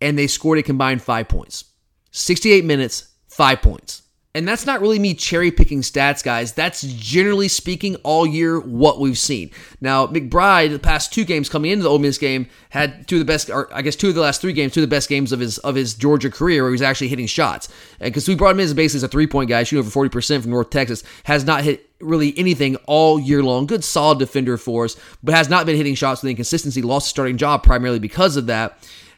and 0.02 0.17
they 0.17 0.28
scored 0.28 0.60
a 0.60 0.63
combined 0.63 1.02
five 1.02 1.28
points. 1.28 1.65
68 2.12 2.63
minutes, 2.63 3.10
five 3.28 3.62
points. 3.62 4.04
And 4.36 4.45
that's 4.45 4.65
not 4.65 4.82
really 4.82 5.00
me 5.00 5.13
cherry 5.13 5.50
picking 5.50 5.82
stats, 5.82 6.21
guys. 6.21 6.52
That's 6.52 6.82
generally 6.82 7.48
speaking 7.48 7.95
all 8.04 8.28
year 8.28 8.60
what 8.60 9.00
we've 9.00 9.17
seen. 9.17 9.50
Now, 9.80 10.08
McBride, 10.08 10.71
the 10.71 10.78
past 10.78 11.13
two 11.13 11.24
games 11.24 11.48
coming 11.48 11.71
into 11.71 11.84
the 11.84 11.89
Ole 11.89 12.00
Miss 12.00 12.17
game, 12.17 12.48
had 12.69 13.08
two 13.08 13.15
of 13.15 13.19
the 13.19 13.26
best, 13.26 13.50
or 13.50 13.74
I 13.74 13.82
guess 13.82 13.95
two 13.95 14.10
of 14.10 14.15
the 14.15 14.19
last 14.19 14.41
three 14.41 14.52
games, 14.52 14.74
two 14.74 14.82
of 14.82 14.89
the 14.89 14.93
best 14.93 15.08
games 15.08 15.32
of 15.32 15.39
his 15.39 15.58
of 15.60 15.76
his 15.76 15.93
Georgia 15.93 16.30
career, 16.30 16.63
where 16.63 16.71
he 16.71 16.74
was 16.74 16.82
actually 16.82 17.08
hitting 17.08 17.28
shots. 17.28 17.69
And 18.02 18.13
because 18.13 18.28
we 18.28 18.36
brought 18.36 18.52
him 18.52 18.60
in 18.60 18.65
as 18.65 18.74
basically 18.74 18.98
as 18.98 19.04
a 19.04 19.08
three 19.08 19.26
point 19.26 19.50
guy, 19.50 19.63
shooting 19.63 19.80
over 19.80 19.89
forty 19.89 20.10
percent 20.10 20.43
from 20.43 20.52
North 20.52 20.69
Texas, 20.69 21.06
has 21.24 21.45
not 21.45 21.63
hit 21.63 21.89
really 22.02 22.38
anything 22.38 22.76
all 22.88 23.17
year 23.17 23.41
long. 23.41 23.65
Good, 23.65 23.86
solid 23.86 24.19
defender 24.19 24.58
for 24.58 24.84
us, 24.84 24.98
but 25.24 25.34
has 25.34 25.49
not 25.49 25.66
been 25.66 25.78
hitting 25.78 25.95
shots 25.95 26.22
with 26.22 26.28
any 26.28 26.36
consistency. 26.36 26.82
Lost 26.82 27.05
his 27.05 27.12
starting 27.12 27.38
job 27.38 27.64
primarily 27.64 27.99
because 27.99 28.36
of 28.36 28.47
that 28.47 28.78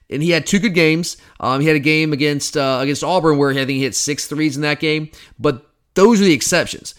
and 0.09 0.23
he 0.23 0.31
had 0.31 0.45
two 0.45 0.59
good 0.59 0.73
games. 0.73 1.17
Um, 1.39 1.61
he 1.61 1.67
had 1.67 1.75
a 1.75 1.79
game 1.79 2.13
against 2.13 2.55
uh, 2.55 2.79
against 2.81 3.03
Auburn 3.03 3.37
where 3.37 3.51
I 3.51 3.55
think 3.55 3.69
he 3.69 3.81
hit 3.81 3.95
six 3.95 4.27
threes 4.27 4.55
in 4.55 4.61
that 4.61 4.79
game, 4.79 5.09
but 5.39 5.65
those 5.95 6.21
are 6.21 6.25
the 6.25 6.33
exceptions. 6.33 6.95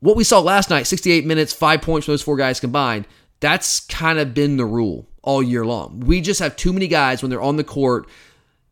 What 0.00 0.16
we 0.16 0.24
saw 0.24 0.38
last 0.38 0.70
night, 0.70 0.86
68 0.86 1.26
minutes, 1.26 1.52
five 1.52 1.82
points 1.82 2.06
from 2.06 2.12
those 2.12 2.22
four 2.22 2.36
guys 2.36 2.60
combined, 2.60 3.06
that's 3.40 3.80
kind 3.80 4.18
of 4.18 4.32
been 4.32 4.56
the 4.56 4.64
rule 4.64 5.08
all 5.22 5.42
year 5.42 5.66
long. 5.66 6.00
We 6.00 6.20
just 6.20 6.40
have 6.40 6.56
too 6.56 6.72
many 6.72 6.86
guys 6.86 7.20
when 7.20 7.30
they're 7.30 7.42
on 7.42 7.56
the 7.56 7.64
court. 7.64 8.08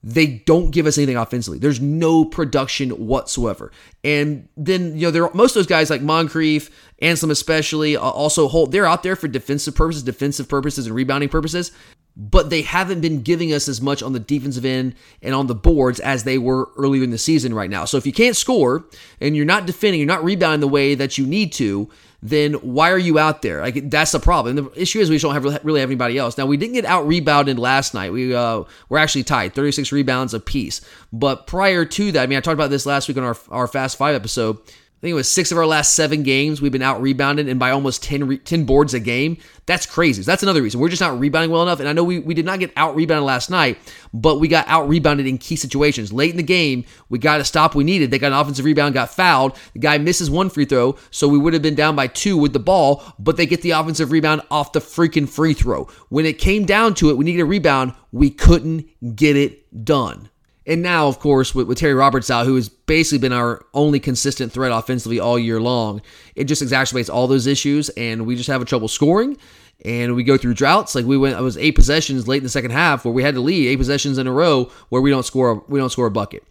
They 0.05 0.26
don't 0.26 0.70
give 0.70 0.86
us 0.86 0.99
anything 0.99 1.16
offensively. 1.16 1.59
There's 1.59 1.80
no 1.80 2.24
production 2.24 2.90
whatsoever. 2.90 3.72
And 4.05 4.49
then, 4.57 4.94
you 4.94 5.03
know, 5.03 5.11
there 5.11 5.30
most 5.34 5.57
of 5.57 5.61
those 5.61 5.66
guys 5.66 5.90
like 5.90 6.01
Moncrieffe, 6.01 6.70
Anselem 7.03 7.32
especially, 7.32 7.97
uh, 7.97 8.01
also 8.01 8.47
hold 8.47 8.70
they're 8.70 8.86
out 8.86 9.03
there 9.03 9.16
for 9.16 9.26
defensive 9.26 9.74
purposes, 9.74 10.05
defensive 10.05 10.49
purposes, 10.49 10.86
and 10.86 10.94
rebounding 10.94 11.28
purposes 11.28 11.72
but 12.17 12.49
they 12.49 12.62
haven't 12.62 13.03
been 13.03 13.23
giving 13.23 13.53
us 13.53 13.69
as 13.69 13.81
much 13.81 14.03
on 14.03 14.14
the 14.14 14.21
defensive 14.21 14.64
end 14.64 14.95
and 15.21 15.35
on 15.35 15.47
the 15.47 15.55
boards 15.55 16.01
as 16.01 16.25
they 16.25 16.39
were 16.39 16.71
earlier 16.79 17.05
in 17.05 17.11
the 17.11 17.19
season 17.19 17.53
right 17.53 17.69
now. 17.69 17.85
So 17.85 17.99
if 17.99 18.07
you 18.07 18.12
can't 18.12 18.35
score 18.35 18.87
and 19.21 19.37
you're 19.37 19.45
not 19.45 19.67
defending, 19.67 20.01
you're 20.01 20.07
not 20.07 20.25
rebounding 20.25 20.61
the 20.61 20.69
way 20.69 20.95
that 20.95 21.19
you 21.19 21.27
need 21.27 21.53
to, 21.55 21.91
then 22.23 22.55
why 22.55 22.91
are 22.91 22.99
you 22.99 23.19
out 23.19 23.43
there? 23.43 23.61
Like 23.61 23.91
that's 23.91 24.12
the 24.12 24.19
problem. 24.19 24.57
And 24.57 24.67
the 24.67 24.81
issue 24.81 24.99
is 24.99 25.11
we 25.11 25.19
don't 25.19 25.35
have 25.35 25.45
really 25.64 25.81
have 25.81 25.91
anybody 25.91 26.17
else. 26.17 26.39
Now 26.39 26.47
we 26.47 26.57
didn't 26.57 26.73
get 26.73 26.87
out 26.87 27.07
rebounded 27.07 27.59
last 27.59 27.93
night. 27.93 28.12
We 28.12 28.35
uh, 28.35 28.64
were 28.89 28.99
actually 28.99 29.25
tied, 29.25 29.55
36 29.55 29.93
rebounds 29.93 30.33
apiece. 30.33 30.81
But 31.12 31.47
prior 31.47 31.85
to 31.85 32.12
that, 32.12 32.23
I 32.23 32.27
mean, 32.27 32.39
I 32.39 32.41
talked 32.41 32.55
about 32.55 32.71
this 32.71 32.87
last 32.87 33.09
week 33.09 33.19
on 33.19 33.25
our 33.25 33.37
our 33.51 33.69
Fast 33.69 33.99
Five 33.99 34.14
episode. 34.14 34.59
I 34.97 35.01
think 35.01 35.11
it 35.11 35.14
was 35.14 35.30
six 35.30 35.53
of 35.53 35.59
our 35.59 35.66
last 35.66 35.92
seven 35.92 36.22
games 36.22 36.62
we've 36.62 36.72
been 36.72 36.80
out 36.80 37.03
rebounded 37.03 37.51
and 37.51 37.61
by 37.61 37.70
almost 37.70 38.03
10, 38.03 38.26
re- 38.26 38.38
10 38.38 38.64
boards 38.64 38.94
a 38.94 39.01
game. 39.01 39.36
That's 39.66 39.84
crazy. 39.84 40.22
So 40.22 40.30
that's 40.30 40.42
another 40.42 40.62
reason. 40.62 40.80
We're 40.80 40.88
just 40.88 41.03
not 41.03 41.20
rebounding 41.20 41.51
well 41.51 41.62
enough. 41.62 41.80
And 41.80 41.88
I 41.88 41.92
know 41.92 42.03
we, 42.03 42.18
we 42.18 42.32
did 42.32 42.47
not 42.47 42.61
get 42.61 42.72
out 42.76 42.97
rebounded 42.97 43.26
last 43.26 43.51
night, 43.51 43.78
but 44.14 44.40
we 44.40 44.49
got 44.49 44.66
out 44.68 44.88
rebounded 44.88 45.26
in 45.26 45.36
key 45.36 45.57
situations. 45.57 46.14
Late 46.14 46.30
in 46.30 46.38
the 46.38 46.42
game, 46.42 46.86
we 47.11 47.18
got 47.18 47.42
a 47.42 47.44
stop 47.44 47.74
we 47.74 47.84
needed. 47.84 48.11
They 48.11 48.18
got 48.18 48.32
an 48.32 48.38
offensive 48.38 48.64
rebound, 48.64 48.94
got 48.94 49.11
fouled. 49.11 49.59
The 49.74 49.80
guy 49.80 49.99
misses 49.99 50.30
one 50.30 50.49
free 50.49 50.64
throw, 50.64 50.97
so 51.11 51.28
we 51.28 51.36
would 51.36 51.53
have 51.53 51.62
been 51.62 51.74
down 51.74 51.94
by 51.94 52.07
two 52.07 52.38
with 52.38 52.55
the 52.55 52.59
ball, 52.59 53.03
but 53.18 53.36
they 53.36 53.44
get 53.44 53.61
the 53.61 53.72
offensive 53.72 54.12
rebound 54.12 54.40
off 54.51 54.72
the 54.72 54.80
freaking 54.80 55.28
free 55.28 55.53
throw. 55.53 55.84
When 56.09 56.24
it 56.24 56.38
came 56.38 56.64
down 56.64 56.94
to 56.94 57.11
it, 57.11 57.18
we 57.18 57.26
needed 57.26 57.42
a 57.42 57.44
rebound. 57.44 57.92
We 58.12 58.30
couldn't 58.30 58.88
get 59.14 59.36
it 59.36 59.84
done. 59.84 60.30
And 60.67 60.83
now, 60.83 61.07
of 61.07 61.21
course, 61.21 61.55
with, 61.55 61.69
with 61.69 61.79
Terry 61.79 61.95
Roberts 61.95 62.31
out, 62.31 62.47
who 62.47 62.57
has 62.57 62.69
basically 62.69 63.19
been 63.19 63.33
our 63.33 63.64
only 63.73 64.01
consistent 64.01 64.53
threat 64.53 64.73
offensively 64.73 65.21
all 65.21 65.39
year 65.39 65.61
long, 65.61 66.03
it 66.35 66.45
just 66.45 66.62
exacerbates 66.62 67.12
all 67.12 67.29
those 67.29 67.47
issues, 67.47 67.89
and 67.91 68.27
we 68.27 68.35
just 68.37 68.49
have 68.49 68.62
a 68.62 68.64
trouble 68.64 68.89
scoring. 68.89 69.37
And 69.85 70.17
we 70.17 70.25
go 70.25 70.39
through 70.39 70.55
droughts. 70.55 70.95
Like 70.95 71.05
we 71.05 71.19
went, 71.19 71.39
it 71.39 71.43
was 71.43 71.59
eight 71.59 71.73
possessions 71.73 72.27
late 72.27 72.39
in 72.39 72.45
the 72.45 72.49
second 72.49 72.71
half 72.71 73.05
where 73.05 73.12
we 73.12 73.23
had 73.23 73.35
to 73.35 73.41
lead 73.41 73.69
eight 73.69 73.77
possessions 73.77 74.17
in 74.17 74.27
a 74.27 74.33
row 74.33 74.71
where 74.89 75.03
we 75.03 75.11
don't 75.11 75.23
score, 75.23 75.62
we 75.69 75.79
don't 75.79 75.91
score 75.91 76.07
a 76.07 76.11
bucket 76.11 76.43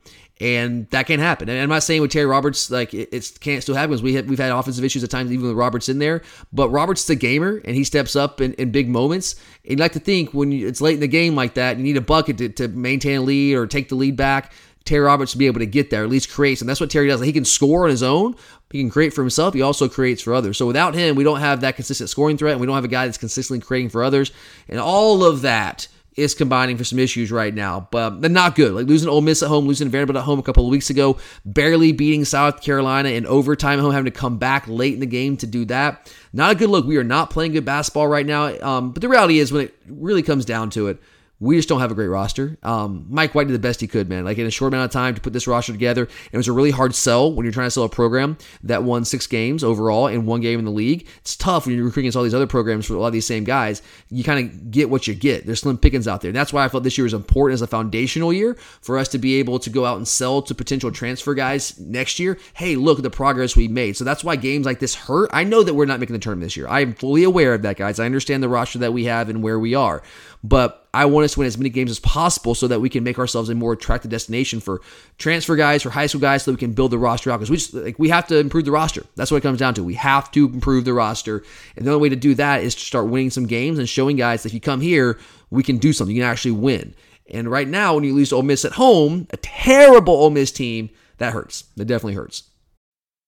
and 0.42 0.90
that 0.90 1.08
can't 1.08 1.22
happen. 1.22 1.48
And 1.48 1.62
I'm 1.62 1.70
not 1.70 1.84
saying 1.84 2.02
with 2.02 2.12
Terry 2.12 2.26
Roberts 2.26 2.70
like 2.70 2.94
it, 2.94 3.10
it 3.14 3.38
can't 3.40 3.62
still 3.62 3.76
happen 3.76 3.92
because 3.92 4.04
we 4.04 4.16
have, 4.16 4.26
we've 4.26 4.40
had 4.40 4.52
offensive 4.52 4.84
issues 4.84 5.04
at 5.04 5.10
times 5.10 5.32
even 5.32 5.48
with 5.48 5.56
Roberts 5.56 5.88
in 5.88 6.00
there. 6.00 6.22
But 6.52 6.70
Roberts 6.70 7.04
is 7.04 7.10
a 7.10 7.16
gamer 7.16 7.62
and 7.64 7.76
he 7.76 7.84
steps 7.84 8.16
up 8.16 8.42
in, 8.42 8.54
in 8.54 8.72
big 8.72 8.90
moments. 8.90 9.36
And 9.64 9.72
you 9.72 9.78
like 9.78 9.94
to 9.94 10.00
think 10.00 10.34
when 10.34 10.52
you, 10.52 10.68
it's 10.68 10.82
late 10.82 10.96
in 10.96 11.00
the 11.00 11.08
game 11.08 11.36
like 11.36 11.54
that, 11.54 11.78
you 11.78 11.84
need 11.84 11.98
a 11.98 12.02
bucket 12.02 12.38
to, 12.40 12.50
to 12.50 12.68
maintain 12.68 13.20
a 13.20 13.22
lead 13.22 13.56
or 13.56 13.66
take 13.66 13.90
the 13.90 13.96
lead 13.96 14.18
back. 14.18 14.52
Terry 14.84 15.02
Roberts 15.02 15.32
to 15.32 15.40
be 15.40 15.48
able 15.48 15.62
to 15.62 15.66
get 15.66 15.90
there, 15.90 16.04
at 16.04 16.10
least 16.12 16.30
create, 16.30 16.62
and 16.62 16.70
that's 16.70 16.80
what 16.80 16.92
Terry 16.92 17.08
does. 17.08 17.20
Like 17.20 17.26
he 17.26 17.34
can 17.34 17.44
score 17.44 17.86
on 17.86 17.90
his 17.90 18.04
own, 18.04 18.36
he 18.72 18.80
can 18.80 18.92
create 18.92 19.14
for 19.14 19.24
himself. 19.24 19.56
He 19.56 19.64
also 19.64 19.90
creates 19.90 20.22
for 20.22 20.32
others. 20.32 20.60
So 20.60 20.68
without 20.68 20.94
him, 20.94 21.16
we 21.16 21.24
don't 21.24 21.40
have 21.40 21.62
that 21.62 21.76
consistent 21.76 22.08
scoring 22.08 22.38
threat, 22.38 22.52
and 22.52 22.62
we 22.62 22.68
don't 22.68 22.76
have 22.76 22.86
a 22.86 22.90
guy 22.90 23.06
that's 23.06 23.18
consistently 23.18 23.66
creating 23.66 23.90
for 23.90 24.04
others. 24.04 24.32
And 24.70 24.80
all 24.80 25.24
of 25.24 25.42
that 25.42 25.88
is 26.16 26.34
combining 26.34 26.78
for 26.78 26.84
some 26.84 27.00
issues 27.00 27.32
right 27.32 27.54
now, 27.54 27.88
but 27.92 28.22
they're 28.22 28.30
not 28.30 28.56
good. 28.56 28.74
Like 28.74 28.88
losing 28.88 29.10
Ole 29.10 29.22
Miss 29.22 29.44
at 29.44 29.50
home, 29.50 29.68
losing 29.68 29.90
Vanderbilt 29.90 30.18
at 30.18 30.24
home 30.24 30.40
a 30.40 30.44
couple 30.44 30.66
of 30.66 30.72
weeks 30.72 30.90
ago, 30.90 31.18
barely 31.44 31.92
beating 31.92 32.24
South 32.24 32.62
Carolina 32.62 33.10
in 33.10 33.26
overtime 33.26 33.80
at 33.80 33.82
home, 33.82 33.92
having 33.92 34.12
to 34.12 34.18
come 34.18 34.38
back 34.38 34.66
late 34.68 34.94
in 34.94 35.02
the 35.02 35.06
game 35.06 35.36
to 35.38 35.48
do 35.48 35.66
that. 35.66 36.12
Not 36.32 36.52
a 36.52 36.56
good 36.56 36.70
look. 36.70 36.86
We 36.86 36.98
are 36.98 37.04
not 37.04 37.30
playing 37.30 37.54
good 37.54 37.66
basketball 37.66 38.08
right 38.08 38.26
now. 38.26 38.58
Um, 38.62 38.92
but 38.92 39.02
the 39.02 39.10
reality 39.10 39.40
is, 39.40 39.52
when 39.52 39.66
it 39.66 39.76
really 39.88 40.24
comes 40.24 40.46
down 40.46 40.70
to 40.72 40.88
it, 40.88 41.00
we 41.40 41.58
just 41.58 41.68
don't 41.68 41.82
have 41.82 41.92
a 41.92 41.96
great 41.96 42.08
roster. 42.08 42.58
Um, 42.64 43.06
Mike 43.10 43.36
White 43.36 43.48
did 43.48 43.54
the 43.54 43.60
best 43.60 43.82
he 43.82 43.88
could, 43.88 44.08
man. 44.08 44.24
Like 44.24 44.38
in 44.38 44.46
a 44.46 44.52
short 44.52 44.74
amount 44.74 44.86
of 44.86 44.92
time 44.92 45.16
to 45.16 45.22
put 45.22 45.34
this 45.34 45.48
roster 45.48 45.74
together. 45.74 46.08
It 46.32 46.38
was 46.38 46.48
a 46.48 46.54
really 46.54 46.72
hard 46.72 46.96
sell 46.96 47.32
when 47.32 47.46
you're 47.46 47.54
trying 47.54 47.68
to 47.68 47.72
sell 47.72 47.84
a 47.84 47.90
program 47.90 48.38
that 48.64 48.84
won 48.84 49.04
six 49.04 49.28
games 49.28 49.64
overall 49.64 50.08
in 50.08 50.26
one 50.26 50.40
game 50.40 50.60
in 50.60 50.66
the 50.66 50.72
league. 50.72 51.08
It's 51.18 51.36
tough 51.36 51.66
when 51.66 51.76
you're 51.76 51.84
recruiting 51.84 52.06
against 52.06 52.18
all 52.18 52.24
these 52.24 52.34
other 52.34 52.48
programs 52.48 52.86
for 52.86 52.96
a 52.96 53.00
lot 53.00 53.08
of 53.08 53.14
these 53.14 53.26
same 53.26 53.44
guys. 53.44 53.82
You 54.10 54.24
kind 54.24 54.50
of 54.50 54.72
get 54.72 54.90
what 54.90 55.08
you 55.08 55.14
get. 55.14 55.46
There's 55.46 55.60
slim 55.60 55.78
pickings 55.78 56.08
out 56.08 56.22
there. 56.22 56.30
And 56.30 56.36
that's 56.36 56.54
why 56.54 56.64
I 56.64 56.70
felt 56.70 56.84
this 56.84 56.98
year 56.98 57.04
was 57.04 57.14
important 57.14 57.56
as 57.56 57.62
a 57.62 57.68
foundational 57.68 58.32
year 58.32 58.56
for 58.82 58.98
us 58.98 59.10
to 59.10 59.18
be 59.18 59.36
able 59.36 59.60
to 59.60 59.70
go 59.70 59.86
out 59.86 59.98
and 59.98 60.08
sell 60.08 60.42
to 60.42 60.56
potential 60.56 60.92
transfer 60.92 61.34
guys 61.34 61.78
next 61.80 62.18
year. 62.18 62.40
Hey, 62.54 62.78
look 62.78 62.98
at 62.98 63.04
the 63.04 63.10
progress 63.10 63.58
we 63.58 63.68
made. 63.68 63.98
So 63.98 64.06
that's 64.06 64.24
why 64.24 64.38
games 64.38 64.66
like 64.66 64.80
this 64.80 64.96
hurt. 64.96 65.30
I 65.34 65.44
know 65.44 65.64
that 65.64 65.74
we're 65.74 65.86
not 65.86 66.00
making 66.00 66.14
the 66.14 66.20
tournament 66.20 66.46
this 66.46 66.56
year. 66.56 66.68
I 66.70 66.80
am 66.80 66.94
fully 66.94 67.24
aware 67.24 67.54
of 67.54 67.62
that, 67.64 67.76
guys. 67.76 68.00
I 68.00 68.06
understand 68.06 68.42
the 68.42 68.50
roster 68.50 68.80
that 68.80 68.94
we 68.94 69.04
have 69.06 69.28
and 69.28 69.44
where 69.44 69.60
we 69.60 69.76
are. 69.76 70.02
But 70.44 70.85
I 70.96 71.06
want 71.06 71.26
us 71.26 71.34
to 71.34 71.40
win 71.40 71.48
as 71.48 71.58
many 71.58 71.70
games 71.70 71.92
as 71.92 72.00
possible 72.00 72.56
so 72.56 72.68
that 72.70 72.80
we 72.80 72.90
can 72.90 73.04
make 73.04 73.20
ourselves 73.20 73.50
a 73.50 73.56
more 73.56 73.74
attractive 73.74 74.10
destination 74.10 74.62
for 74.62 74.82
transfer 75.18 75.56
guys, 75.56 75.84
for 75.84 75.90
high 75.90 76.08
school 76.08 76.22
guys, 76.22 76.44
so 76.44 76.52
that 76.52 76.56
we 76.56 76.60
can 76.60 76.74
build 76.74 76.92
the 76.92 76.98
roster 76.98 77.32
out. 77.32 77.38
Because 77.38 77.50
we 77.50 77.58
just 77.58 77.74
like 77.74 78.00
we 78.00 78.10
have 78.10 78.28
to 78.28 78.38
improve 78.38 78.64
the 78.64 78.72
roster. 78.72 79.04
That's 79.16 79.30
what 79.30 79.38
it 79.38 79.42
comes 79.42 79.60
down 79.60 79.74
to. 79.74 79.84
We 79.84 79.96
have 79.96 80.32
to 80.32 80.46
improve 80.46 80.86
the 80.86 80.94
roster, 80.94 81.44
and 81.76 81.86
the 81.86 81.92
only 81.92 82.02
way 82.02 82.10
to 82.10 82.16
do 82.16 82.34
that 82.36 82.64
is 82.64 82.74
to 82.76 82.82
start 82.82 83.08
winning 83.08 83.30
some 83.30 83.46
games 83.46 83.78
and 83.78 83.90
showing 83.90 84.16
guys 84.16 84.44
that 84.44 84.50
if 84.50 84.54
you 84.54 84.62
come 84.62 84.80
here, 84.80 85.20
we 85.50 85.64
can 85.64 85.78
do 85.78 85.92
something. 85.92 86.16
You 86.16 86.22
can 86.22 86.32
actually 86.32 86.52
win. 86.52 86.96
And 87.30 87.50
right 87.50 87.68
now, 87.68 87.96
when 87.96 88.04
you 88.04 88.14
lose 88.14 88.30
to 88.30 88.36
Ole 88.36 88.44
Miss 88.44 88.64
at 88.64 88.74
home, 88.74 89.28
a 89.32 89.38
terrible 89.38 90.14
Ole 90.14 90.30
Miss 90.30 90.52
team, 90.52 90.90
that 91.18 91.34
hurts. 91.34 91.66
That 91.76 91.86
definitely 91.86 92.14
hurts. 92.14 92.44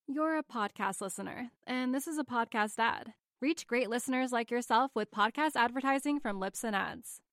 You're 0.08 0.38
a 0.38 0.44
podcast 0.44 1.02
listener, 1.02 1.52
and 1.66 1.94
this 1.94 2.08
is 2.08 2.18
a 2.18 2.24
podcast 2.24 2.80
ad. 2.80 3.14
Reach 3.42 3.68
great 3.68 3.90
listeners 3.90 4.32
like 4.32 4.50
yourself 4.50 4.92
with 4.96 5.12
podcast 5.12 5.56
advertising 5.56 6.20
from 6.20 6.40
Libsyn 6.40 6.74
Ads. 6.74 7.20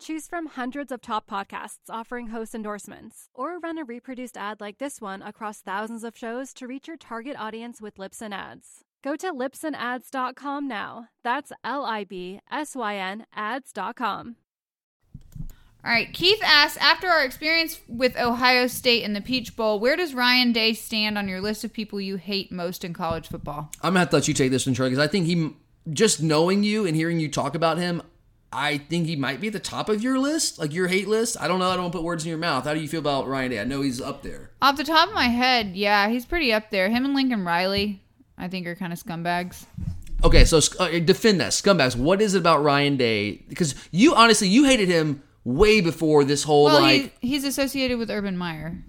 Choose 0.00 0.28
from 0.28 0.46
hundreds 0.46 0.92
of 0.92 1.02
top 1.02 1.28
podcasts 1.28 1.90
offering 1.90 2.28
host 2.28 2.54
endorsements, 2.54 3.28
or 3.34 3.58
run 3.58 3.78
a 3.78 3.84
reproduced 3.84 4.36
ad 4.36 4.60
like 4.60 4.78
this 4.78 5.00
one 5.00 5.22
across 5.22 5.60
thousands 5.60 6.04
of 6.04 6.16
shows 6.16 6.52
to 6.54 6.68
reach 6.68 6.86
your 6.86 6.96
target 6.96 7.36
audience 7.36 7.80
with 7.80 7.96
Libsyn 7.96 8.32
Ads. 8.32 8.84
Go 9.02 9.16
to 9.16 9.32
libsynads.com 9.32 10.68
now. 10.68 11.08
That's 11.24 11.52
L 11.64 11.84
I 11.84 12.04
B 12.04 12.40
S 12.50 12.76
Y 12.76 12.96
N 12.96 13.26
ads.com. 13.34 14.36
All 15.84 15.92
right, 15.92 16.12
Keith 16.12 16.40
asks 16.44 16.76
After 16.78 17.08
our 17.08 17.24
experience 17.24 17.80
with 17.88 18.16
Ohio 18.16 18.66
State 18.66 19.04
in 19.04 19.14
the 19.14 19.20
Peach 19.20 19.56
Bowl, 19.56 19.80
where 19.80 19.96
does 19.96 20.14
Ryan 20.14 20.52
Day 20.52 20.74
stand 20.74 21.18
on 21.18 21.28
your 21.28 21.40
list 21.40 21.64
of 21.64 21.72
people 21.72 22.00
you 22.00 22.16
hate 22.16 22.52
most 22.52 22.84
in 22.84 22.92
college 22.92 23.28
football? 23.28 23.70
I'm 23.82 23.90
gonna 23.90 24.00
have 24.00 24.10
to 24.10 24.16
let 24.16 24.28
you 24.28 24.34
take 24.34 24.50
this 24.50 24.66
one, 24.66 24.74
Troy, 24.74 24.86
because 24.86 24.98
I 25.02 25.08
think 25.08 25.26
he, 25.26 25.50
just 25.92 26.22
knowing 26.22 26.62
you 26.62 26.86
and 26.86 26.94
hearing 26.94 27.20
you 27.20 27.28
talk 27.28 27.54
about 27.54 27.78
him, 27.78 28.02
I 28.52 28.78
think 28.78 29.06
he 29.06 29.16
might 29.16 29.40
be 29.40 29.48
at 29.48 29.52
the 29.52 29.60
top 29.60 29.88
of 29.88 30.02
your 30.02 30.18
list, 30.18 30.58
like 30.58 30.72
your 30.72 30.88
hate 30.88 31.06
list. 31.06 31.36
I 31.38 31.48
don't 31.48 31.58
know. 31.58 31.68
I 31.68 31.74
don't 31.74 31.84
want 31.84 31.92
to 31.92 31.98
put 31.98 32.04
words 32.04 32.24
in 32.24 32.30
your 32.30 32.38
mouth. 32.38 32.64
How 32.64 32.72
do 32.74 32.80
you 32.80 32.88
feel 32.88 33.00
about 33.00 33.28
Ryan 33.28 33.50
Day? 33.50 33.60
I 33.60 33.64
know 33.64 33.82
he's 33.82 34.00
up 34.00 34.22
there. 34.22 34.50
Off 34.62 34.76
the 34.76 34.84
top 34.84 35.08
of 35.08 35.14
my 35.14 35.26
head, 35.28 35.76
yeah, 35.76 36.08
he's 36.08 36.24
pretty 36.24 36.52
up 36.52 36.70
there. 36.70 36.88
Him 36.88 37.04
and 37.04 37.14
Lincoln 37.14 37.44
Riley, 37.44 38.02
I 38.38 38.48
think, 38.48 38.66
are 38.66 38.74
kind 38.74 38.92
of 38.92 38.98
scumbags. 38.98 39.66
Okay, 40.24 40.44
so 40.44 40.60
uh, 40.80 40.98
defend 40.98 41.40
that 41.40 41.52
scumbags. 41.52 41.94
What 41.94 42.20
is 42.22 42.34
it 42.34 42.38
about 42.38 42.62
Ryan 42.62 42.96
Day? 42.96 43.42
Because 43.48 43.74
you 43.90 44.14
honestly, 44.14 44.48
you 44.48 44.64
hated 44.64 44.88
him 44.88 45.22
way 45.44 45.80
before 45.80 46.24
this 46.24 46.42
whole 46.42 46.64
well, 46.64 46.80
like 46.80 47.16
he, 47.20 47.28
he's 47.28 47.44
associated 47.44 47.98
with 47.98 48.10
Urban 48.10 48.36
Meyer. 48.36 48.82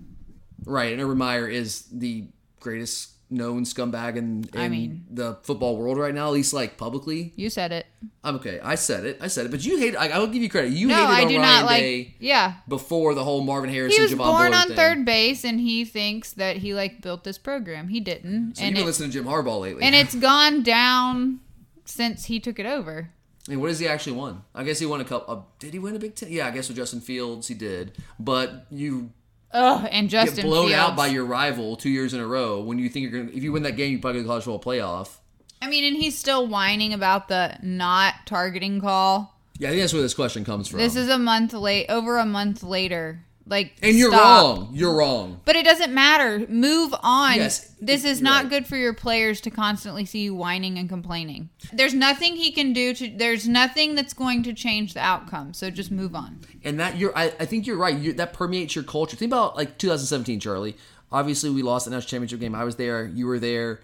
right. 0.65 0.91
And 0.93 1.01
Urban 1.01 1.17
Meyer 1.17 1.47
is 1.47 1.83
the 1.91 2.27
greatest 2.59 3.11
known 3.31 3.63
scumbag 3.63 4.15
in, 4.15 4.45
in 4.53 4.59
I 4.59 4.69
mean- 4.69 5.05
the 5.09 5.35
football 5.43 5.77
world 5.77 5.97
right 5.97 6.13
now, 6.15 6.27
at 6.27 6.33
least 6.33 6.53
like 6.53 6.77
publicly. 6.77 7.31
You 7.35 7.49
said 7.49 7.71
it. 7.71 7.85
I'm 8.23 8.35
okay. 8.37 8.59
I 8.63 8.75
said 8.75 9.05
it. 9.05 9.17
I 9.21 9.27
said 9.27 9.45
it. 9.45 9.51
But 9.51 9.63
you 9.65 9.77
hate. 9.77 9.95
I, 9.95 10.09
I 10.09 10.17
will 10.19 10.27
give 10.27 10.41
you 10.41 10.49
credit. 10.49 10.71
You 10.71 10.87
no, 10.87 10.95
hated 10.95 11.09
I 11.09 11.21
on 11.23 11.27
do 11.27 11.37
Ryan 11.37 11.41
not 11.41 11.65
like. 11.65 12.13
Yeah, 12.19 12.53
before 12.67 13.13
the 13.13 13.23
whole 13.23 13.41
Marvin 13.41 13.69
Harrison. 13.69 13.97
he 13.97 14.01
was 14.01 14.11
Javon 14.13 14.17
born 14.17 14.51
Bullard 14.51 14.53
on 14.55 14.67
thing. 14.67 14.75
thing. 14.77 15.05
base, 15.05 15.43
and 15.43 15.59
he 15.59 15.85
thinks 15.85 16.33
that 16.33 16.57
he 16.57 16.73
like 16.73 17.01
built 17.01 17.23
this 17.23 17.37
program. 17.37 17.87
He 17.89 17.99
didn't, 17.99 18.55
So 18.57 18.63
and 18.63 18.69
you've 18.71 18.77
been 18.79 18.85
listening 18.87 19.09
to 19.11 19.13
Jim 19.19 19.25
Harbaugh 19.25 19.61
lately. 19.61 19.83
and 19.83 19.93
it's 19.95 20.15
gone 20.15 20.63
down 20.63 21.39
since 21.85 22.25
he 22.25 22.39
took 22.39 22.59
it 22.59 22.65
over. 22.65 23.09
I 23.47 23.51
mean, 23.51 23.61
what 23.61 23.69
has 23.69 23.79
he 23.79 23.87
actually 23.87 24.13
won? 24.13 24.43
I 24.53 24.63
guess 24.63 24.77
he 24.79 24.85
won 24.85 25.01
a 25.01 25.05
couple. 25.05 25.33
Uh, 25.33 25.41
did 25.57 25.73
he 25.73 25.79
win 25.79 25.95
a 25.95 25.99
Big 25.99 26.13
Ten? 26.15 26.31
Yeah, 26.31 26.47
I 26.47 26.51
guess 26.51 26.67
with 26.67 26.77
Justin 26.77 27.01
Fields 27.01 27.47
he 27.47 27.55
did. 27.55 27.93
But 28.19 28.65
you 28.69 29.11
Ugh, 29.51 29.87
and 29.91 30.09
Justin 30.09 30.35
get 30.35 30.45
blown 30.45 30.67
Fields. 30.67 30.79
out 30.79 30.95
by 30.95 31.07
your 31.07 31.25
rival 31.25 31.75
two 31.75 31.89
years 31.89 32.13
in 32.13 32.19
a 32.19 32.27
row 32.27 32.61
when 32.61 32.77
you 32.77 32.89
think 32.89 33.09
you're 33.09 33.23
gonna. 33.23 33.35
If 33.35 33.43
you 33.43 33.51
win 33.51 33.63
that 33.63 33.75
game, 33.75 33.91
you 33.91 33.99
probably 33.99 34.21
go 34.21 34.23
to 34.23 34.27
college 34.27 34.43
football 34.43 34.73
playoff. 34.73 35.17
I 35.61 35.69
mean, 35.69 35.83
and 35.83 35.97
he's 35.97 36.17
still 36.17 36.47
whining 36.47 36.93
about 36.93 37.27
the 37.27 37.57
not 37.61 38.13
targeting 38.25 38.79
call. 38.79 39.35
Yeah, 39.57 39.67
I 39.67 39.71
think 39.71 39.81
that's 39.81 39.93
where 39.93 40.01
this 40.01 40.13
question 40.13 40.45
comes 40.45 40.67
from. 40.67 40.79
This 40.79 40.95
is 40.95 41.09
a 41.09 41.17
month 41.17 41.53
late, 41.53 41.87
over 41.89 42.17
a 42.17 42.25
month 42.25 42.63
later. 42.63 43.25
Like, 43.49 43.73
and 43.81 43.97
you're 43.97 44.11
stop. 44.11 44.21
wrong. 44.21 44.69
You're 44.73 44.95
wrong. 44.95 45.41
But 45.43 45.55
it 45.55 45.65
doesn't 45.65 45.91
matter. 45.91 46.45
Move 46.47 46.93
on. 47.01 47.35
Yes, 47.35 47.73
this 47.81 48.05
is 48.05 48.21
not 48.21 48.43
right. 48.43 48.49
good 48.49 48.67
for 48.67 48.77
your 48.77 48.93
players 48.93 49.41
to 49.41 49.49
constantly 49.49 50.05
see 50.05 50.19
you 50.19 50.35
whining 50.35 50.77
and 50.77 50.87
complaining. 50.87 51.49
There's 51.73 51.95
nothing 51.95 52.35
he 52.35 52.51
can 52.51 52.73
do 52.73 52.93
to. 52.93 53.09
There's 53.09 53.47
nothing 53.47 53.95
that's 53.95 54.13
going 54.13 54.43
to 54.43 54.53
change 54.53 54.93
the 54.93 54.99
outcome. 54.99 55.53
So 55.53 55.71
just 55.71 55.89
move 55.89 56.15
on. 56.15 56.41
And 56.63 56.79
that 56.79 56.97
you're. 56.97 57.17
I, 57.17 57.33
I 57.39 57.45
think 57.45 57.65
you're 57.65 57.77
right. 57.77 57.97
you 57.97 58.13
that 58.13 58.33
permeates 58.33 58.75
your 58.75 58.83
culture. 58.83 59.17
Think 59.17 59.31
about 59.31 59.57
like 59.57 59.79
2017, 59.79 60.39
Charlie. 60.39 60.77
Obviously, 61.11 61.49
we 61.49 61.63
lost 61.63 61.85
the 61.85 61.91
national 61.91 62.07
championship 62.07 62.39
game. 62.39 62.53
I 62.53 62.63
was 62.63 62.75
there. 62.75 63.05
You 63.05 63.25
were 63.25 63.39
there. 63.39 63.81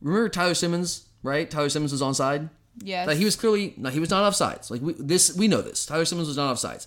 Remember 0.00 0.28
Tyler 0.28 0.54
Simmons, 0.54 1.06
right? 1.22 1.48
Tyler 1.48 1.68
Simmons 1.68 1.92
was 1.92 2.02
onside. 2.02 2.50
Yes. 2.82 3.06
Like 3.06 3.18
he 3.18 3.24
was 3.24 3.36
clearly 3.36 3.72
no, 3.76 3.88
he 3.88 4.00
was 4.00 4.10
not 4.10 4.30
offsides. 4.30 4.68
Like 4.70 4.82
we, 4.82 4.94
this, 4.98 5.34
we 5.36 5.48
know 5.48 5.62
this. 5.62 5.86
Tyler 5.86 6.04
Simmons 6.04 6.28
was 6.28 6.36
not 6.36 6.54
offsides. 6.54 6.86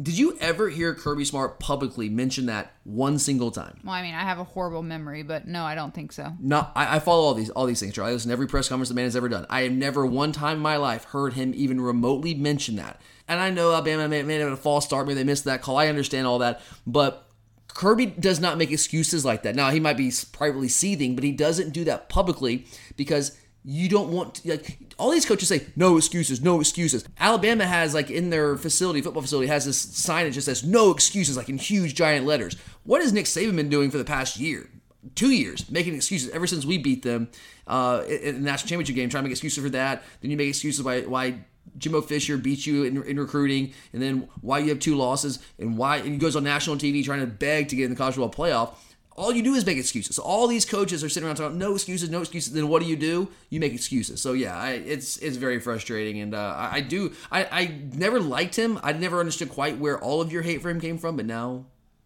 Did 0.00 0.18
you 0.18 0.36
ever 0.40 0.68
hear 0.68 0.94
Kirby 0.94 1.24
Smart 1.24 1.58
publicly 1.58 2.10
mention 2.10 2.46
that 2.46 2.72
one 2.84 3.18
single 3.18 3.50
time? 3.50 3.80
Well, 3.82 3.94
I 3.94 4.02
mean, 4.02 4.14
I 4.14 4.20
have 4.20 4.38
a 4.38 4.44
horrible 4.44 4.82
memory, 4.82 5.22
but 5.22 5.46
no, 5.46 5.64
I 5.64 5.74
don't 5.74 5.94
think 5.94 6.12
so. 6.12 6.34
No, 6.38 6.68
I, 6.74 6.96
I 6.96 6.98
follow 6.98 7.22
all 7.22 7.32
these 7.32 7.48
all 7.50 7.64
these 7.64 7.80
things. 7.80 7.98
I 7.98 8.12
listen 8.12 8.28
to 8.28 8.32
every 8.32 8.46
press 8.46 8.68
conference 8.68 8.90
the 8.90 8.94
man 8.94 9.04
has 9.04 9.16
ever 9.16 9.30
done. 9.30 9.46
I 9.48 9.62
have 9.62 9.72
never 9.72 10.04
one 10.04 10.32
time 10.32 10.58
in 10.58 10.62
my 10.62 10.76
life 10.76 11.04
heard 11.04 11.32
him 11.32 11.52
even 11.56 11.80
remotely 11.80 12.34
mention 12.34 12.76
that. 12.76 13.00
And 13.26 13.40
I 13.40 13.50
know 13.50 13.72
Alabama 13.72 14.06
may, 14.06 14.22
may 14.22 14.34
have 14.34 14.50
had 14.50 14.52
a 14.52 14.56
false 14.56 14.84
start, 14.84 15.06
maybe 15.06 15.14
they 15.14 15.24
missed 15.24 15.44
that 15.44 15.62
call. 15.62 15.78
I 15.78 15.88
understand 15.88 16.26
all 16.26 16.40
that, 16.40 16.60
but 16.86 17.26
Kirby 17.68 18.06
does 18.06 18.38
not 18.38 18.58
make 18.58 18.70
excuses 18.70 19.24
like 19.24 19.42
that. 19.44 19.54
Now 19.54 19.70
he 19.70 19.80
might 19.80 19.96
be 19.96 20.12
privately 20.30 20.68
seething, 20.68 21.14
but 21.14 21.24
he 21.24 21.32
doesn't 21.32 21.70
do 21.70 21.84
that 21.84 22.08
publicly 22.08 22.66
because 22.96 23.36
you 23.68 23.88
don't 23.88 24.10
want 24.12 24.36
to, 24.36 24.50
like 24.50 24.78
all 24.96 25.10
these 25.10 25.26
coaches 25.26 25.48
say 25.48 25.66
no 25.74 25.96
excuses, 25.96 26.40
no 26.40 26.60
excuses. 26.60 27.04
Alabama 27.18 27.66
has 27.66 27.94
like 27.94 28.10
in 28.10 28.30
their 28.30 28.56
facility, 28.56 29.00
football 29.00 29.22
facility, 29.22 29.48
has 29.48 29.64
this 29.64 29.76
sign 29.76 30.24
that 30.24 30.30
just 30.30 30.44
says 30.44 30.62
no 30.62 30.92
excuses, 30.92 31.36
like 31.36 31.48
in 31.48 31.58
huge 31.58 31.96
giant 31.96 32.24
letters. 32.24 32.56
What 32.84 33.02
has 33.02 33.12
Nick 33.12 33.24
Saban 33.24 33.56
been 33.56 33.68
doing 33.68 33.90
for 33.90 33.98
the 33.98 34.04
past 34.04 34.38
year? 34.38 34.70
Two 35.16 35.30
years 35.30 35.68
making 35.68 35.96
excuses 35.96 36.30
ever 36.30 36.46
since 36.46 36.64
we 36.64 36.78
beat 36.78 37.02
them 37.02 37.28
uh, 37.66 38.04
in 38.08 38.36
the 38.36 38.40
national 38.40 38.68
championship 38.68 38.94
game, 38.94 39.08
trying 39.08 39.24
to 39.24 39.28
make 39.28 39.32
excuses 39.32 39.62
for 39.62 39.70
that. 39.70 40.04
Then 40.20 40.30
you 40.30 40.36
make 40.36 40.48
excuses 40.48 40.84
why 40.84 41.00
why 41.00 41.40
Jimbo 41.76 42.02
Fisher 42.02 42.38
beat 42.38 42.66
you 42.66 42.84
in, 42.84 43.02
in 43.02 43.18
recruiting, 43.18 43.72
and 43.92 44.00
then 44.00 44.28
why 44.42 44.60
you 44.60 44.68
have 44.68 44.78
two 44.78 44.94
losses, 44.94 45.40
and 45.58 45.76
why 45.76 45.96
and 45.96 46.08
he 46.08 46.18
goes 46.18 46.36
on 46.36 46.44
national 46.44 46.76
TV 46.76 47.04
trying 47.04 47.20
to 47.20 47.26
beg 47.26 47.68
to 47.68 47.76
get 47.76 47.86
in 47.86 47.90
the 47.90 47.96
college 47.96 48.14
football 48.14 48.46
playoff. 48.46 48.74
All 49.16 49.32
you 49.32 49.42
do 49.42 49.54
is 49.54 49.64
make 49.64 49.78
excuses. 49.78 50.16
So 50.16 50.22
all 50.22 50.46
these 50.46 50.64
coaches 50.64 51.02
are 51.02 51.08
sitting 51.08 51.26
around 51.26 51.36
talking, 51.36 51.58
no 51.58 51.74
excuses, 51.74 52.10
no 52.10 52.20
excuses. 52.20 52.52
Then 52.52 52.68
what 52.68 52.82
do 52.82 52.88
you 52.88 52.96
do? 52.96 53.28
You 53.48 53.60
make 53.60 53.72
excuses. 53.72 54.20
So 54.20 54.34
yeah, 54.34 54.56
I, 54.56 54.72
it's 54.72 55.16
it's 55.18 55.38
very 55.38 55.58
frustrating, 55.58 56.20
and 56.20 56.34
uh, 56.34 56.54
I, 56.56 56.76
I 56.76 56.80
do 56.82 57.12
I, 57.32 57.44
I 57.44 57.74
never 57.94 58.20
liked 58.20 58.56
him. 58.56 58.78
I 58.82 58.92
never 58.92 59.18
understood 59.18 59.48
quite 59.48 59.78
where 59.78 59.98
all 59.98 60.20
of 60.20 60.30
your 60.30 60.42
hate 60.42 60.60
for 60.60 60.68
him 60.68 60.80
came 60.80 60.98
from, 60.98 61.16
but 61.16 61.26
now 61.26 61.64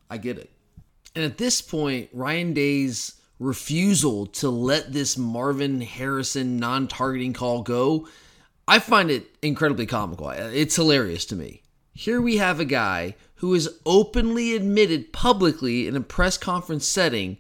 I 0.09 0.19
get 0.19 0.39
it. 0.39 0.51
And 1.17 1.25
at 1.25 1.39
this 1.39 1.61
point, 1.61 2.09
Ryan 2.13 2.53
Day's 2.53 3.21
refusal 3.41 4.27
to 4.27 4.49
let 4.51 4.93
this 4.93 5.19
Marvin 5.19 5.81
Harrison 5.81 6.59
non-targeting 6.59 7.33
call 7.33 7.63
go, 7.63 8.07
I 8.69 8.79
find 8.79 9.11
it 9.11 9.35
incredibly 9.43 9.87
comical. 9.87 10.31
It's 10.31 10.77
hilarious 10.77 11.25
to 11.27 11.37
me. 11.37 11.63
Here 11.93 12.21
we 12.21 12.37
have 12.37 12.61
a 12.61 12.65
guy 12.65 13.17
who 13.41 13.55
has 13.55 13.69
openly 13.87 14.55
admitted 14.55 15.13
publicly 15.13 15.87
in 15.87 15.97
a 15.97 16.01
press 16.01 16.37
conference 16.37 16.87
setting 16.87 17.39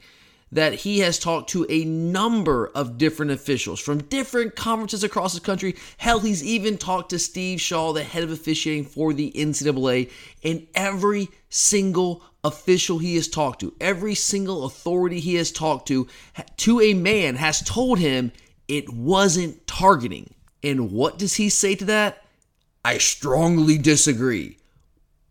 that 0.51 0.75
he 0.75 1.01
has 1.01 1.19
talked 1.19 1.51
to 1.51 1.67
a 1.69 1.85
number 1.85 2.69
of 2.75 2.99
different 2.99 3.31
officials 3.31 3.79
from 3.79 4.03
different 4.05 4.57
conferences 4.57 5.05
across 5.05 5.35
the 5.35 5.41
country. 5.41 5.77
Hell, 5.99 6.21
he's 6.21 6.43
even 6.43 6.79
talked 6.79 7.11
to 7.11 7.19
Steve 7.19 7.61
Shaw, 7.61 7.93
the 7.93 8.03
head 8.03 8.25
of 8.25 8.31
officiating 8.31 8.85
for 8.85 9.13
the 9.13 9.31
NCAA, 9.33 10.11
and 10.43 10.67
every 10.75 11.29
single 11.51 12.23
official 12.43 12.99
he 12.99 13.17
has 13.17 13.29
talked 13.29 13.61
to, 13.61 13.75
every 13.79 14.15
single 14.15 14.65
authority 14.65 15.21
he 15.21 15.35
has 15.35 15.53
talked 15.53 15.87
to, 15.89 16.09
to 16.57 16.81
a 16.81 16.95
man 16.95 17.37
has 17.37 17.61
told 17.61 17.99
him 17.99 18.33
it 18.67 18.91
wasn't 18.91 19.67
targeting. 19.67 20.35
And 20.63 20.91
what 20.91 21.19
does 21.19 21.35
he 21.35 21.51
say 21.51 21.75
to 21.75 21.85
that? 21.85 22.25
I 22.85 22.97
strongly 22.97 23.77
disagree. 23.77 24.57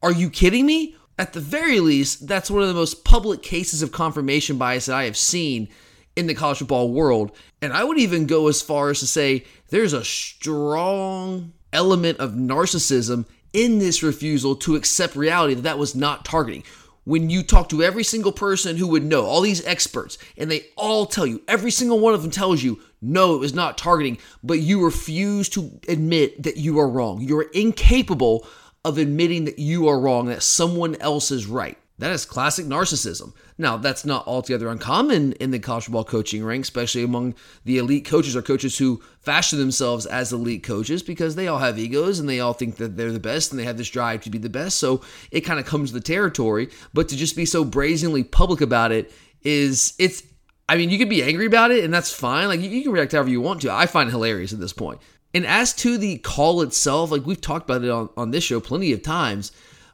Are 0.01 0.11
you 0.11 0.29
kidding 0.29 0.65
me? 0.65 0.95
At 1.17 1.33
the 1.33 1.41
very 1.41 1.81
least, 1.81 2.27
that's 2.27 2.49
one 2.49 2.61
of 2.61 2.69
the 2.69 2.73
most 2.73 3.03
public 3.03 3.41
cases 3.43 3.81
of 3.81 3.91
confirmation 3.91 4.57
bias 4.57 4.85
that 4.85 4.95
I 4.95 5.03
have 5.03 5.17
seen 5.17 5.67
in 6.15 6.27
the 6.27 6.33
college 6.33 6.59
football 6.59 6.93
world. 6.93 7.33
And 7.61 7.73
I 7.73 7.83
would 7.83 7.99
even 7.99 8.25
go 8.25 8.47
as 8.47 8.61
far 8.61 8.89
as 8.89 8.99
to 8.99 9.07
say 9.07 9.43
there's 9.69 9.91
a 9.91 10.05
strong 10.05 11.51
element 11.73 12.19
of 12.19 12.31
narcissism 12.31 13.25
in 13.51 13.79
this 13.79 14.01
refusal 14.01 14.55
to 14.55 14.75
accept 14.75 15.15
reality 15.15 15.55
that 15.55 15.63
that 15.63 15.77
was 15.77 15.95
not 15.95 16.23
targeting. 16.23 16.63
When 17.03 17.29
you 17.29 17.43
talk 17.43 17.69
to 17.69 17.83
every 17.83 18.03
single 18.03 18.31
person 18.31 18.77
who 18.77 18.87
would 18.87 19.03
know, 19.03 19.25
all 19.25 19.41
these 19.41 19.65
experts, 19.65 20.17
and 20.37 20.49
they 20.49 20.67
all 20.77 21.05
tell 21.05 21.25
you, 21.25 21.41
every 21.47 21.71
single 21.71 21.99
one 21.99 22.13
of 22.13 22.21
them 22.21 22.31
tells 22.31 22.61
you, 22.61 22.79
no, 23.01 23.35
it 23.35 23.39
was 23.39 23.53
not 23.53 23.77
targeting, 23.77 24.19
but 24.43 24.59
you 24.59 24.85
refuse 24.85 25.49
to 25.49 25.71
admit 25.87 26.43
that 26.43 26.57
you 26.57 26.79
are 26.79 26.87
wrong. 26.89 27.21
You're 27.21 27.49
incapable 27.53 28.47
of 28.85 28.97
admitting 28.97 29.45
that 29.45 29.59
you 29.59 29.87
are 29.87 29.99
wrong, 29.99 30.27
that 30.27 30.43
someone 30.43 30.95
else 31.01 31.31
is 31.31 31.45
right. 31.45 31.77
That 31.99 32.11
is 32.11 32.23
classic 32.23 32.65
narcissism. 32.65 33.33
Now, 33.57 33.75
that's 33.75 34.05
not 34.05 34.25
altogether 34.25 34.69
uncommon 34.69 35.33
in 35.33 35.51
the 35.51 35.59
college 35.59 35.83
football 35.83 36.05
coaching 36.05 36.45
ranks, 36.45 36.69
especially 36.69 37.03
among 37.03 37.35
the 37.65 37.77
elite 37.77 38.05
coaches 38.05 38.37
or 38.37 38.41
coaches 38.41 38.77
who 38.77 39.01
fashion 39.19 39.59
themselves 39.59 40.05
as 40.05 40.31
elite 40.31 40.63
coaches 40.63 41.03
because 41.03 41.35
they 41.35 41.49
all 41.49 41.59
have 41.59 41.77
egos 41.77 42.17
and 42.17 42.29
they 42.29 42.39
all 42.39 42.53
think 42.53 42.77
that 42.77 42.95
they're 42.95 43.11
the 43.11 43.19
best 43.19 43.51
and 43.51 43.59
they 43.59 43.65
have 43.65 43.77
this 43.77 43.89
drive 43.89 44.21
to 44.21 44.29
be 44.29 44.37
the 44.37 44.49
best. 44.49 44.77
So 44.79 45.01
it 45.29 45.41
kind 45.41 45.59
of 45.59 45.65
comes 45.65 45.89
to 45.89 45.95
the 45.95 46.01
territory. 46.01 46.69
But 46.93 47.09
to 47.09 47.17
just 47.17 47.35
be 47.35 47.45
so 47.45 47.65
brazenly 47.65 48.23
public 48.23 48.61
about 48.61 48.93
it 48.93 49.11
is, 49.41 49.93
it's, 49.99 50.23
I 50.69 50.77
mean, 50.77 50.89
you 50.89 50.97
could 50.97 51.09
be 51.09 51.21
angry 51.21 51.47
about 51.47 51.71
it 51.71 51.83
and 51.83 51.93
that's 51.93 52.13
fine. 52.13 52.47
Like, 52.47 52.61
you, 52.61 52.69
you 52.69 52.83
can 52.83 52.93
react 52.93 53.11
however 53.11 53.29
you 53.29 53.41
want 53.41 53.61
to. 53.63 53.73
I 53.73 53.87
find 53.87 54.07
it 54.07 54.13
hilarious 54.13 54.53
at 54.53 54.61
this 54.61 54.71
point. 54.71 55.01
And 55.33 55.45
as 55.45 55.73
to 55.75 55.97
the 55.97 56.17
call 56.17 56.61
itself, 56.61 57.11
like 57.11 57.25
we've 57.25 57.41
talked 57.41 57.69
about 57.69 57.83
it 57.83 57.89
on, 57.89 58.09
on 58.17 58.31
this 58.31 58.43
show 58.43 58.59
plenty 58.59 58.91
of 58.91 59.03
times, 59.03 59.51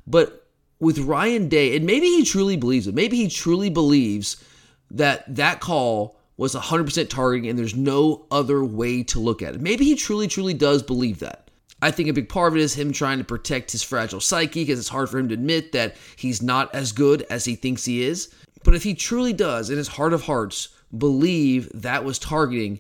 but 0.08 0.48
with 0.80 1.00
Ryan 1.00 1.50
Day, 1.50 1.76
and 1.76 1.86
maybe 1.86 2.08
he 2.08 2.24
truly 2.24 2.58
believes 2.58 2.88
it. 2.88 2.96
Maybe 2.96 3.18
he 3.18 3.28
truly 3.28 3.70
believes 3.70 4.44
that 4.92 5.36
that 5.36 5.60
call 5.60 6.18
was 6.38 6.54
100% 6.54 7.10
targeting 7.10 7.50
and 7.50 7.58
there's 7.58 7.76
no 7.76 8.26
other 8.30 8.64
way 8.64 9.04
to 9.04 9.20
look 9.20 9.42
at 9.42 9.56
it. 9.56 9.62
Maybe 9.62 9.86
he 9.86 9.96
truly, 9.96 10.28
truly 10.28 10.54
does 10.54 10.84
believe 10.84 11.20
that. 11.20 11.50
I 11.82 11.92
think 11.92 12.10
a 12.10 12.14
big 12.14 12.30
part 12.30 12.52
of 12.52 12.58
it 12.58 12.62
is 12.62 12.74
him 12.74 12.92
trying 12.92 13.20
to 13.20 13.24
protect 13.24 13.72
his 13.72 13.84
fragile 13.84 14.22
psyche 14.22 14.64
because 14.64 14.80
it's 14.80 14.90
hard 14.90 15.10
for 15.10 15.18
him 15.18 15.28
to 15.30 15.34
admit 15.34 15.72
that 15.74 15.96
he's 16.16 16.42
not 16.42 16.74
as 16.74 16.92
good 16.92 17.26
as 17.30 17.46
he 17.46 17.56
thinks 17.56 17.86
he 17.86 18.04
is. 18.04 18.34
But 18.64 18.76
if 18.76 18.84
he 18.84 18.96
truly 18.96 19.34
does, 19.34 19.70
in 19.70 19.78
his 19.78 19.88
heart 19.88 20.14
of 20.14 20.24
hearts, 20.24 20.70
believe 20.98 21.70
that 21.74 22.04
was 22.04 22.18
targeting, 22.18 22.80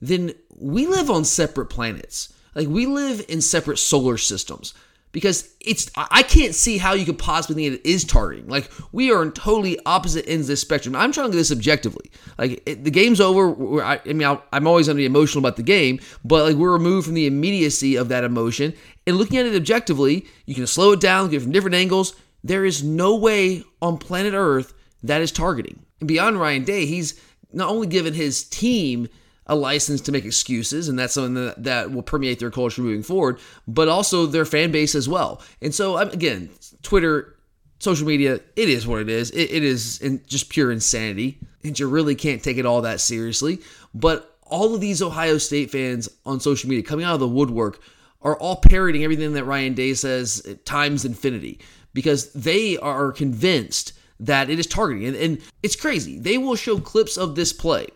then 0.00 0.34
we 0.58 0.86
live 0.86 1.10
on 1.10 1.24
separate 1.24 1.66
planets. 1.66 2.32
Like 2.54 2.68
we 2.68 2.86
live 2.86 3.24
in 3.28 3.40
separate 3.40 3.78
solar 3.78 4.16
systems. 4.18 4.74
because 5.12 5.54
it's 5.60 5.90
I 5.96 6.24
can't 6.24 6.56
see 6.56 6.76
how 6.76 6.92
you 6.94 7.06
could 7.06 7.18
possibly 7.18 7.54
think 7.54 7.80
it 7.80 7.88
is 7.88 8.04
targeting. 8.04 8.48
Like 8.48 8.70
we 8.90 9.12
are 9.12 9.20
on 9.20 9.30
totally 9.32 9.78
opposite 9.86 10.28
ends 10.28 10.46
of 10.46 10.48
this 10.48 10.60
spectrum. 10.60 10.96
I'm 10.96 11.12
trying 11.12 11.28
to 11.28 11.32
do 11.32 11.38
this 11.38 11.52
objectively. 11.52 12.10
Like 12.36 12.62
it, 12.66 12.82
the 12.82 12.90
game's 12.90 13.20
over. 13.20 13.80
I, 13.82 14.00
I 14.04 14.12
mean, 14.12 14.26
i 14.26 14.56
am 14.56 14.66
always 14.66 14.86
going 14.86 14.96
to 14.96 15.00
be 15.00 15.06
emotional 15.06 15.40
about 15.40 15.56
the 15.56 15.62
game, 15.62 16.00
but 16.24 16.42
like 16.44 16.56
we're 16.56 16.72
removed 16.72 17.06
from 17.06 17.14
the 17.14 17.26
immediacy 17.26 17.94
of 17.96 18.08
that 18.08 18.24
emotion 18.24 18.74
and 19.06 19.16
looking 19.16 19.38
at 19.38 19.46
it 19.46 19.54
objectively. 19.54 20.26
You 20.46 20.54
can 20.56 20.66
slow 20.66 20.92
it 20.92 21.00
down, 21.00 21.30
get 21.30 21.36
it 21.36 21.42
from 21.42 21.52
different 21.52 21.76
angles. 21.76 22.16
There 22.42 22.64
is 22.64 22.82
no 22.82 23.14
way 23.16 23.62
on 23.80 23.98
planet 23.98 24.34
Earth 24.34 24.74
that 25.04 25.22
is 25.22 25.30
targeting. 25.30 25.78
And 26.00 26.08
beyond 26.08 26.40
Ryan 26.40 26.64
Day, 26.64 26.86
he's 26.86 27.18
not 27.52 27.70
only 27.70 27.86
given 27.86 28.14
his 28.14 28.42
team 28.42 29.08
a 29.46 29.54
license 29.54 30.00
to 30.02 30.12
make 30.12 30.24
excuses, 30.24 30.88
and 30.88 30.98
that's 30.98 31.14
something 31.14 31.34
that, 31.34 31.62
that 31.62 31.92
will 31.92 32.02
permeate 32.02 32.38
their 32.38 32.50
culture 32.50 32.82
moving 32.82 33.02
forward, 33.02 33.38
but 33.68 33.88
also 33.88 34.26
their 34.26 34.44
fan 34.44 34.70
base 34.70 34.94
as 34.94 35.08
well. 35.08 35.42
And 35.60 35.74
so, 35.74 35.98
again, 35.98 36.50
Twitter, 36.82 37.36
social 37.78 38.06
media, 38.06 38.40
it 38.56 38.68
is 38.68 38.86
what 38.86 39.02
it 39.02 39.08
is. 39.08 39.30
it, 39.30 39.50
it 39.50 39.62
is 39.62 40.00
in 40.00 40.22
just 40.26 40.48
pure 40.48 40.72
insanity, 40.72 41.38
and 41.62 41.78
you 41.78 41.88
really 41.88 42.14
can't 42.14 42.42
take 42.42 42.56
it 42.56 42.66
all 42.66 42.82
that 42.82 43.00
seriously. 43.00 43.58
But 43.92 44.38
all 44.42 44.74
of 44.74 44.80
these 44.80 45.02
Ohio 45.02 45.38
State 45.38 45.70
fans 45.70 46.08
on 46.24 46.40
social 46.40 46.68
media 46.68 46.84
coming 46.84 47.04
out 47.04 47.14
of 47.14 47.20
the 47.20 47.28
woodwork 47.28 47.80
are 48.22 48.38
all 48.38 48.56
parroting 48.56 49.04
everything 49.04 49.34
that 49.34 49.44
Ryan 49.44 49.74
Day 49.74 49.92
says 49.94 50.56
times 50.64 51.04
infinity 51.04 51.60
because 51.92 52.32
they 52.32 52.78
are 52.78 53.12
convinced 53.12 53.92
that 54.20 54.48
it 54.48 54.58
is 54.58 54.66
targeting. 54.66 55.06
And, 55.06 55.16
and 55.16 55.40
it's 55.62 55.76
crazy. 55.76 56.18
They 56.18 56.38
will 56.38 56.56
show 56.56 56.78
clips 56.78 57.18
of 57.18 57.34
this 57.34 57.52
play 57.52 57.88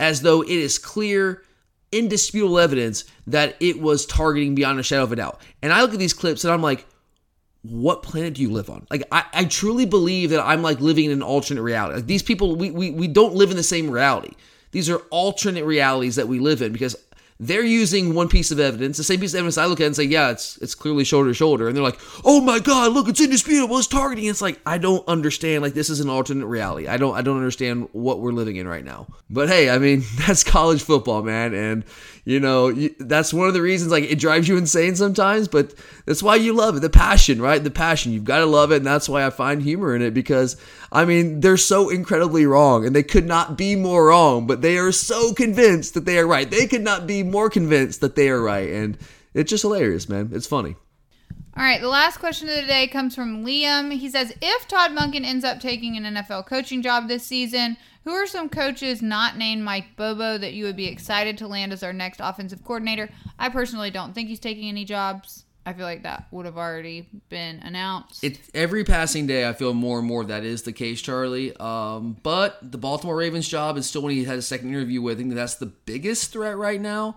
as 0.00 0.22
though 0.22 0.42
it 0.42 0.48
is 0.48 0.78
clear, 0.78 1.44
indisputable 1.92 2.58
evidence 2.58 3.04
that 3.28 3.54
it 3.60 3.80
was 3.80 4.06
targeting 4.06 4.56
beyond 4.56 4.80
a 4.80 4.82
shadow 4.82 5.04
of 5.04 5.12
a 5.12 5.16
doubt. 5.16 5.40
And 5.62 5.72
I 5.72 5.82
look 5.82 5.92
at 5.92 5.98
these 5.98 6.14
clips 6.14 6.42
and 6.42 6.52
I'm 6.52 6.62
like, 6.62 6.86
what 7.62 8.02
planet 8.02 8.34
do 8.34 8.42
you 8.42 8.50
live 8.50 8.70
on? 8.70 8.86
Like, 8.90 9.04
I, 9.12 9.24
I 9.34 9.44
truly 9.44 9.84
believe 9.84 10.30
that 10.30 10.44
I'm 10.44 10.62
like 10.62 10.80
living 10.80 11.04
in 11.04 11.10
an 11.10 11.22
alternate 11.22 11.62
reality. 11.62 11.96
Like, 11.96 12.06
these 12.06 12.22
people, 12.22 12.56
we, 12.56 12.70
we, 12.70 12.90
we 12.90 13.06
don't 13.06 13.34
live 13.34 13.50
in 13.50 13.56
the 13.58 13.62
same 13.62 13.90
reality. 13.90 14.32
These 14.72 14.88
are 14.88 14.98
alternate 15.10 15.64
realities 15.64 16.16
that 16.16 16.26
we 16.26 16.38
live 16.38 16.62
in 16.62 16.72
because 16.72 16.96
they're 17.42 17.64
using 17.64 18.12
one 18.14 18.28
piece 18.28 18.50
of 18.50 18.60
evidence, 18.60 18.98
the 18.98 19.02
same 19.02 19.18
piece 19.18 19.32
of 19.32 19.38
evidence 19.38 19.56
I 19.56 19.64
look 19.64 19.80
at 19.80 19.86
and 19.86 19.96
say, 19.96 20.04
yeah, 20.04 20.30
it's 20.30 20.58
it's 20.58 20.74
clearly 20.74 21.04
shoulder 21.04 21.30
to 21.30 21.34
shoulder. 21.34 21.66
And 21.66 21.74
they're 21.74 21.82
like, 21.82 21.98
oh 22.22 22.42
my 22.42 22.58
God, 22.58 22.92
look, 22.92 23.08
it's 23.08 23.20
indisputable, 23.20 23.78
it's 23.78 23.86
targeting. 23.86 24.26
It's 24.26 24.42
like, 24.42 24.60
I 24.66 24.76
don't 24.76 25.06
understand. 25.08 25.62
Like, 25.62 25.72
this 25.72 25.88
is 25.88 26.00
an 26.00 26.10
alternate 26.10 26.46
reality. 26.46 26.86
I 26.86 26.98
don't 26.98 27.16
I 27.16 27.22
don't 27.22 27.38
understand 27.38 27.88
what 27.92 28.20
we're 28.20 28.32
living 28.32 28.56
in 28.56 28.68
right 28.68 28.84
now. 28.84 29.06
But 29.30 29.48
hey, 29.48 29.70
I 29.70 29.78
mean, 29.78 30.04
that's 30.26 30.44
college 30.44 30.82
football, 30.82 31.22
man. 31.22 31.54
And 31.54 31.84
you 32.26 32.40
know, 32.40 32.72
that's 32.98 33.32
one 33.32 33.48
of 33.48 33.54
the 33.54 33.62
reasons 33.62 33.90
like 33.90 34.04
it 34.04 34.18
drives 34.18 34.46
you 34.46 34.58
insane 34.58 34.94
sometimes, 34.94 35.48
but 35.48 35.72
that's 36.10 36.24
why 36.24 36.34
you 36.34 36.52
love 36.52 36.76
it. 36.76 36.80
The 36.80 36.90
passion, 36.90 37.40
right? 37.40 37.62
The 37.62 37.70
passion. 37.70 38.10
You've 38.10 38.24
got 38.24 38.40
to 38.40 38.46
love 38.46 38.72
it, 38.72 38.78
and 38.78 38.86
that's 38.86 39.08
why 39.08 39.24
I 39.24 39.30
find 39.30 39.62
humor 39.62 39.94
in 39.94 40.02
it 40.02 40.12
because 40.12 40.56
I 40.90 41.04
mean, 41.04 41.38
they're 41.38 41.56
so 41.56 41.88
incredibly 41.88 42.46
wrong 42.46 42.84
and 42.84 42.96
they 42.96 43.04
could 43.04 43.26
not 43.26 43.56
be 43.56 43.76
more 43.76 44.06
wrong, 44.06 44.48
but 44.48 44.60
they 44.60 44.76
are 44.76 44.90
so 44.90 45.32
convinced 45.32 45.94
that 45.94 46.06
they 46.06 46.18
are 46.18 46.26
right. 46.26 46.50
They 46.50 46.66
could 46.66 46.82
not 46.82 47.06
be 47.06 47.22
more 47.22 47.48
convinced 47.48 48.00
that 48.00 48.16
they 48.16 48.28
are 48.28 48.42
right, 48.42 48.68
and 48.68 48.98
it's 49.34 49.50
just 49.50 49.62
hilarious, 49.62 50.08
man. 50.08 50.30
It's 50.32 50.48
funny. 50.48 50.74
All 51.56 51.62
right, 51.62 51.80
the 51.80 51.86
last 51.86 52.16
question 52.16 52.48
of 52.48 52.56
the 52.56 52.66
day 52.66 52.88
comes 52.88 53.14
from 53.14 53.46
Liam. 53.46 53.92
He 53.92 54.10
says, 54.10 54.34
"If 54.42 54.66
Todd 54.66 54.90
Monken 54.90 55.24
ends 55.24 55.44
up 55.44 55.60
taking 55.60 55.96
an 55.96 56.16
NFL 56.16 56.44
coaching 56.44 56.82
job 56.82 57.06
this 57.06 57.24
season, 57.24 57.76
who 58.02 58.10
are 58.10 58.26
some 58.26 58.48
coaches 58.48 59.00
not 59.00 59.38
named 59.38 59.62
Mike 59.62 59.94
Bobo 59.94 60.38
that 60.38 60.54
you 60.54 60.64
would 60.64 60.76
be 60.76 60.88
excited 60.88 61.38
to 61.38 61.46
land 61.46 61.72
as 61.72 61.84
our 61.84 61.92
next 61.92 62.18
offensive 62.20 62.64
coordinator? 62.64 63.10
I 63.38 63.48
personally 63.48 63.92
don't 63.92 64.12
think 64.12 64.28
he's 64.28 64.40
taking 64.40 64.68
any 64.68 64.84
jobs. 64.84 65.44
I 65.70 65.72
feel 65.72 65.86
like 65.86 66.02
that 66.02 66.26
would 66.32 66.46
have 66.46 66.58
already 66.58 67.08
been 67.28 67.60
announced. 67.60 68.24
Every 68.52 68.82
passing 68.82 69.28
day, 69.28 69.48
I 69.48 69.52
feel 69.52 69.72
more 69.72 70.00
and 70.00 70.08
more 70.08 70.24
that 70.24 70.42
is 70.42 70.62
the 70.62 70.72
case, 70.72 71.00
Charlie. 71.00 71.56
Um, 71.58 72.16
but 72.24 72.58
the 72.72 72.76
Baltimore 72.76 73.14
Ravens 73.14 73.48
job 73.48 73.76
is 73.76 73.86
still 73.86 74.02
when 74.02 74.12
he 74.12 74.24
had 74.24 74.36
a 74.36 74.42
second 74.42 74.70
interview 74.70 75.00
with. 75.00 75.18
I 75.18 75.20
think 75.20 75.34
that's 75.34 75.54
the 75.54 75.66
biggest 75.66 76.32
threat 76.32 76.56
right 76.56 76.80
now. 76.80 77.16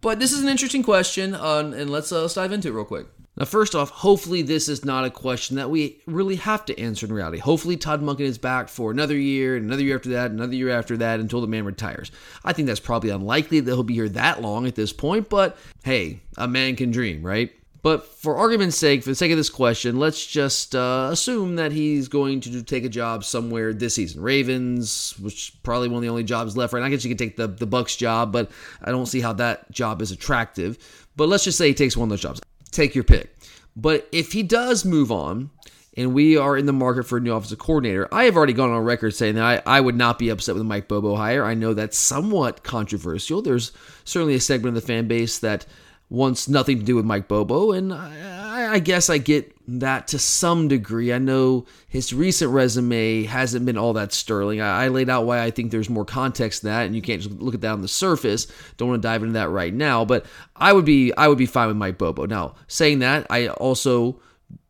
But 0.00 0.18
this 0.18 0.32
is 0.32 0.42
an 0.42 0.48
interesting 0.48 0.82
question, 0.82 1.34
uh, 1.34 1.58
and 1.58 1.90
let's, 1.90 2.10
uh, 2.10 2.22
let's 2.22 2.32
dive 2.32 2.52
into 2.52 2.68
it 2.68 2.72
real 2.72 2.86
quick. 2.86 3.06
Now, 3.36 3.44
first 3.44 3.74
off, 3.74 3.90
hopefully 3.90 4.40
this 4.40 4.66
is 4.66 4.82
not 4.82 5.04
a 5.04 5.10
question 5.10 5.56
that 5.56 5.68
we 5.68 6.00
really 6.06 6.36
have 6.36 6.64
to 6.66 6.80
answer 6.80 7.04
in 7.04 7.12
reality. 7.12 7.36
Hopefully 7.36 7.76
Todd 7.76 8.00
Monken 8.00 8.20
is 8.20 8.38
back 8.38 8.70
for 8.70 8.90
another 8.90 9.16
year, 9.16 9.56
another 9.56 9.82
year 9.82 9.96
after 9.96 10.08
that, 10.10 10.30
another 10.30 10.54
year 10.54 10.70
after 10.70 10.96
that, 10.96 11.20
until 11.20 11.42
the 11.42 11.46
man 11.46 11.66
retires. 11.66 12.10
I 12.46 12.54
think 12.54 12.66
that's 12.66 12.80
probably 12.80 13.10
unlikely 13.10 13.60
that 13.60 13.70
he'll 13.70 13.82
be 13.82 13.92
here 13.92 14.08
that 14.08 14.40
long 14.40 14.66
at 14.66 14.74
this 14.74 14.94
point, 14.94 15.28
but 15.28 15.58
hey, 15.84 16.20
a 16.38 16.48
man 16.48 16.76
can 16.76 16.90
dream, 16.90 17.22
right? 17.22 17.52
But 17.82 18.04
for 18.06 18.36
argument's 18.36 18.76
sake, 18.76 19.02
for 19.02 19.08
the 19.08 19.14
sake 19.14 19.30
of 19.30 19.38
this 19.38 19.48
question, 19.48 19.98
let's 19.98 20.26
just 20.26 20.74
uh, 20.74 21.08
assume 21.10 21.56
that 21.56 21.72
he's 21.72 22.08
going 22.08 22.40
to 22.42 22.62
take 22.62 22.84
a 22.84 22.90
job 22.90 23.24
somewhere 23.24 23.72
this 23.72 23.94
season. 23.94 24.20
Ravens, 24.20 25.14
which 25.18 25.54
probably 25.62 25.88
one 25.88 25.96
of 25.96 26.02
the 26.02 26.10
only 26.10 26.24
jobs 26.24 26.56
left 26.56 26.74
right 26.74 26.80
now. 26.80 26.86
I 26.86 26.90
guess 26.90 27.04
you 27.04 27.10
could 27.10 27.18
take 27.18 27.36
the 27.36 27.46
the 27.46 27.66
Bucs 27.66 27.96
job, 27.96 28.32
but 28.32 28.50
I 28.82 28.90
don't 28.90 29.06
see 29.06 29.20
how 29.20 29.32
that 29.34 29.70
job 29.70 30.02
is 30.02 30.10
attractive. 30.10 30.78
But 31.16 31.28
let's 31.28 31.44
just 31.44 31.56
say 31.56 31.68
he 31.68 31.74
takes 31.74 31.96
one 31.96 32.06
of 32.06 32.10
those 32.10 32.20
jobs 32.20 32.40
take 32.70 32.94
your 32.94 33.04
pick. 33.04 33.34
But 33.76 34.08
if 34.12 34.32
he 34.32 34.42
does 34.42 34.84
move 34.84 35.10
on, 35.10 35.50
and 35.96 36.14
we 36.14 36.36
are 36.36 36.56
in 36.56 36.66
the 36.66 36.72
market 36.72 37.04
for 37.04 37.18
a 37.18 37.20
new 37.20 37.32
offensive 37.32 37.58
coordinator, 37.58 38.08
I 38.12 38.24
have 38.24 38.36
already 38.36 38.52
gone 38.52 38.70
on 38.70 38.84
record 38.84 39.14
saying 39.14 39.34
that 39.34 39.62
I, 39.66 39.78
I 39.78 39.80
would 39.80 39.96
not 39.96 40.18
be 40.18 40.28
upset 40.28 40.54
with 40.54 40.64
Mike 40.64 40.88
Bobo 40.88 41.16
hire. 41.16 41.44
I 41.44 41.54
know 41.54 41.74
that's 41.74 41.98
somewhat 41.98 42.62
controversial. 42.62 43.42
There's 43.42 43.72
certainly 44.04 44.34
a 44.34 44.40
segment 44.40 44.76
of 44.76 44.82
the 44.82 44.86
fan 44.86 45.08
base 45.08 45.38
that 45.40 45.66
wants 46.10 46.48
nothing 46.48 46.78
to 46.78 46.84
do 46.84 46.96
with 46.96 47.04
Mike 47.04 47.28
Bobo, 47.28 47.70
and 47.70 47.94
I, 47.94 48.74
I, 48.74 48.78
guess 48.80 49.08
I 49.08 49.18
get 49.18 49.54
that 49.78 50.08
to 50.08 50.18
some 50.18 50.66
degree. 50.66 51.12
I 51.12 51.18
know 51.18 51.66
his 51.88 52.12
recent 52.12 52.50
resume 52.50 53.22
hasn't 53.22 53.64
been 53.64 53.78
all 53.78 53.92
that 53.92 54.12
sterling. 54.12 54.60
I, 54.60 54.84
I 54.84 54.88
laid 54.88 55.08
out 55.08 55.24
why 55.24 55.40
I 55.40 55.52
think 55.52 55.70
there's 55.70 55.88
more 55.88 56.04
context 56.04 56.60
to 56.60 56.66
that, 56.66 56.86
and 56.86 56.96
you 56.96 57.00
can't 57.00 57.22
just 57.22 57.38
look 57.40 57.54
at 57.54 57.60
that 57.60 57.72
on 57.72 57.80
the 57.80 57.88
surface. 57.88 58.48
Don't 58.76 58.88
want 58.88 59.00
to 59.00 59.08
dive 59.08 59.22
into 59.22 59.34
that 59.34 59.50
right 59.50 59.72
now, 59.72 60.04
but 60.04 60.26
I 60.56 60.72
would 60.72 60.84
be 60.84 61.14
I 61.14 61.28
would 61.28 61.38
be 61.38 61.46
fine 61.46 61.68
with 61.68 61.76
Mike 61.76 61.96
Bobo. 61.96 62.26
Now, 62.26 62.56
saying 62.66 62.98
that, 62.98 63.26
I 63.30 63.48
also 63.48 64.20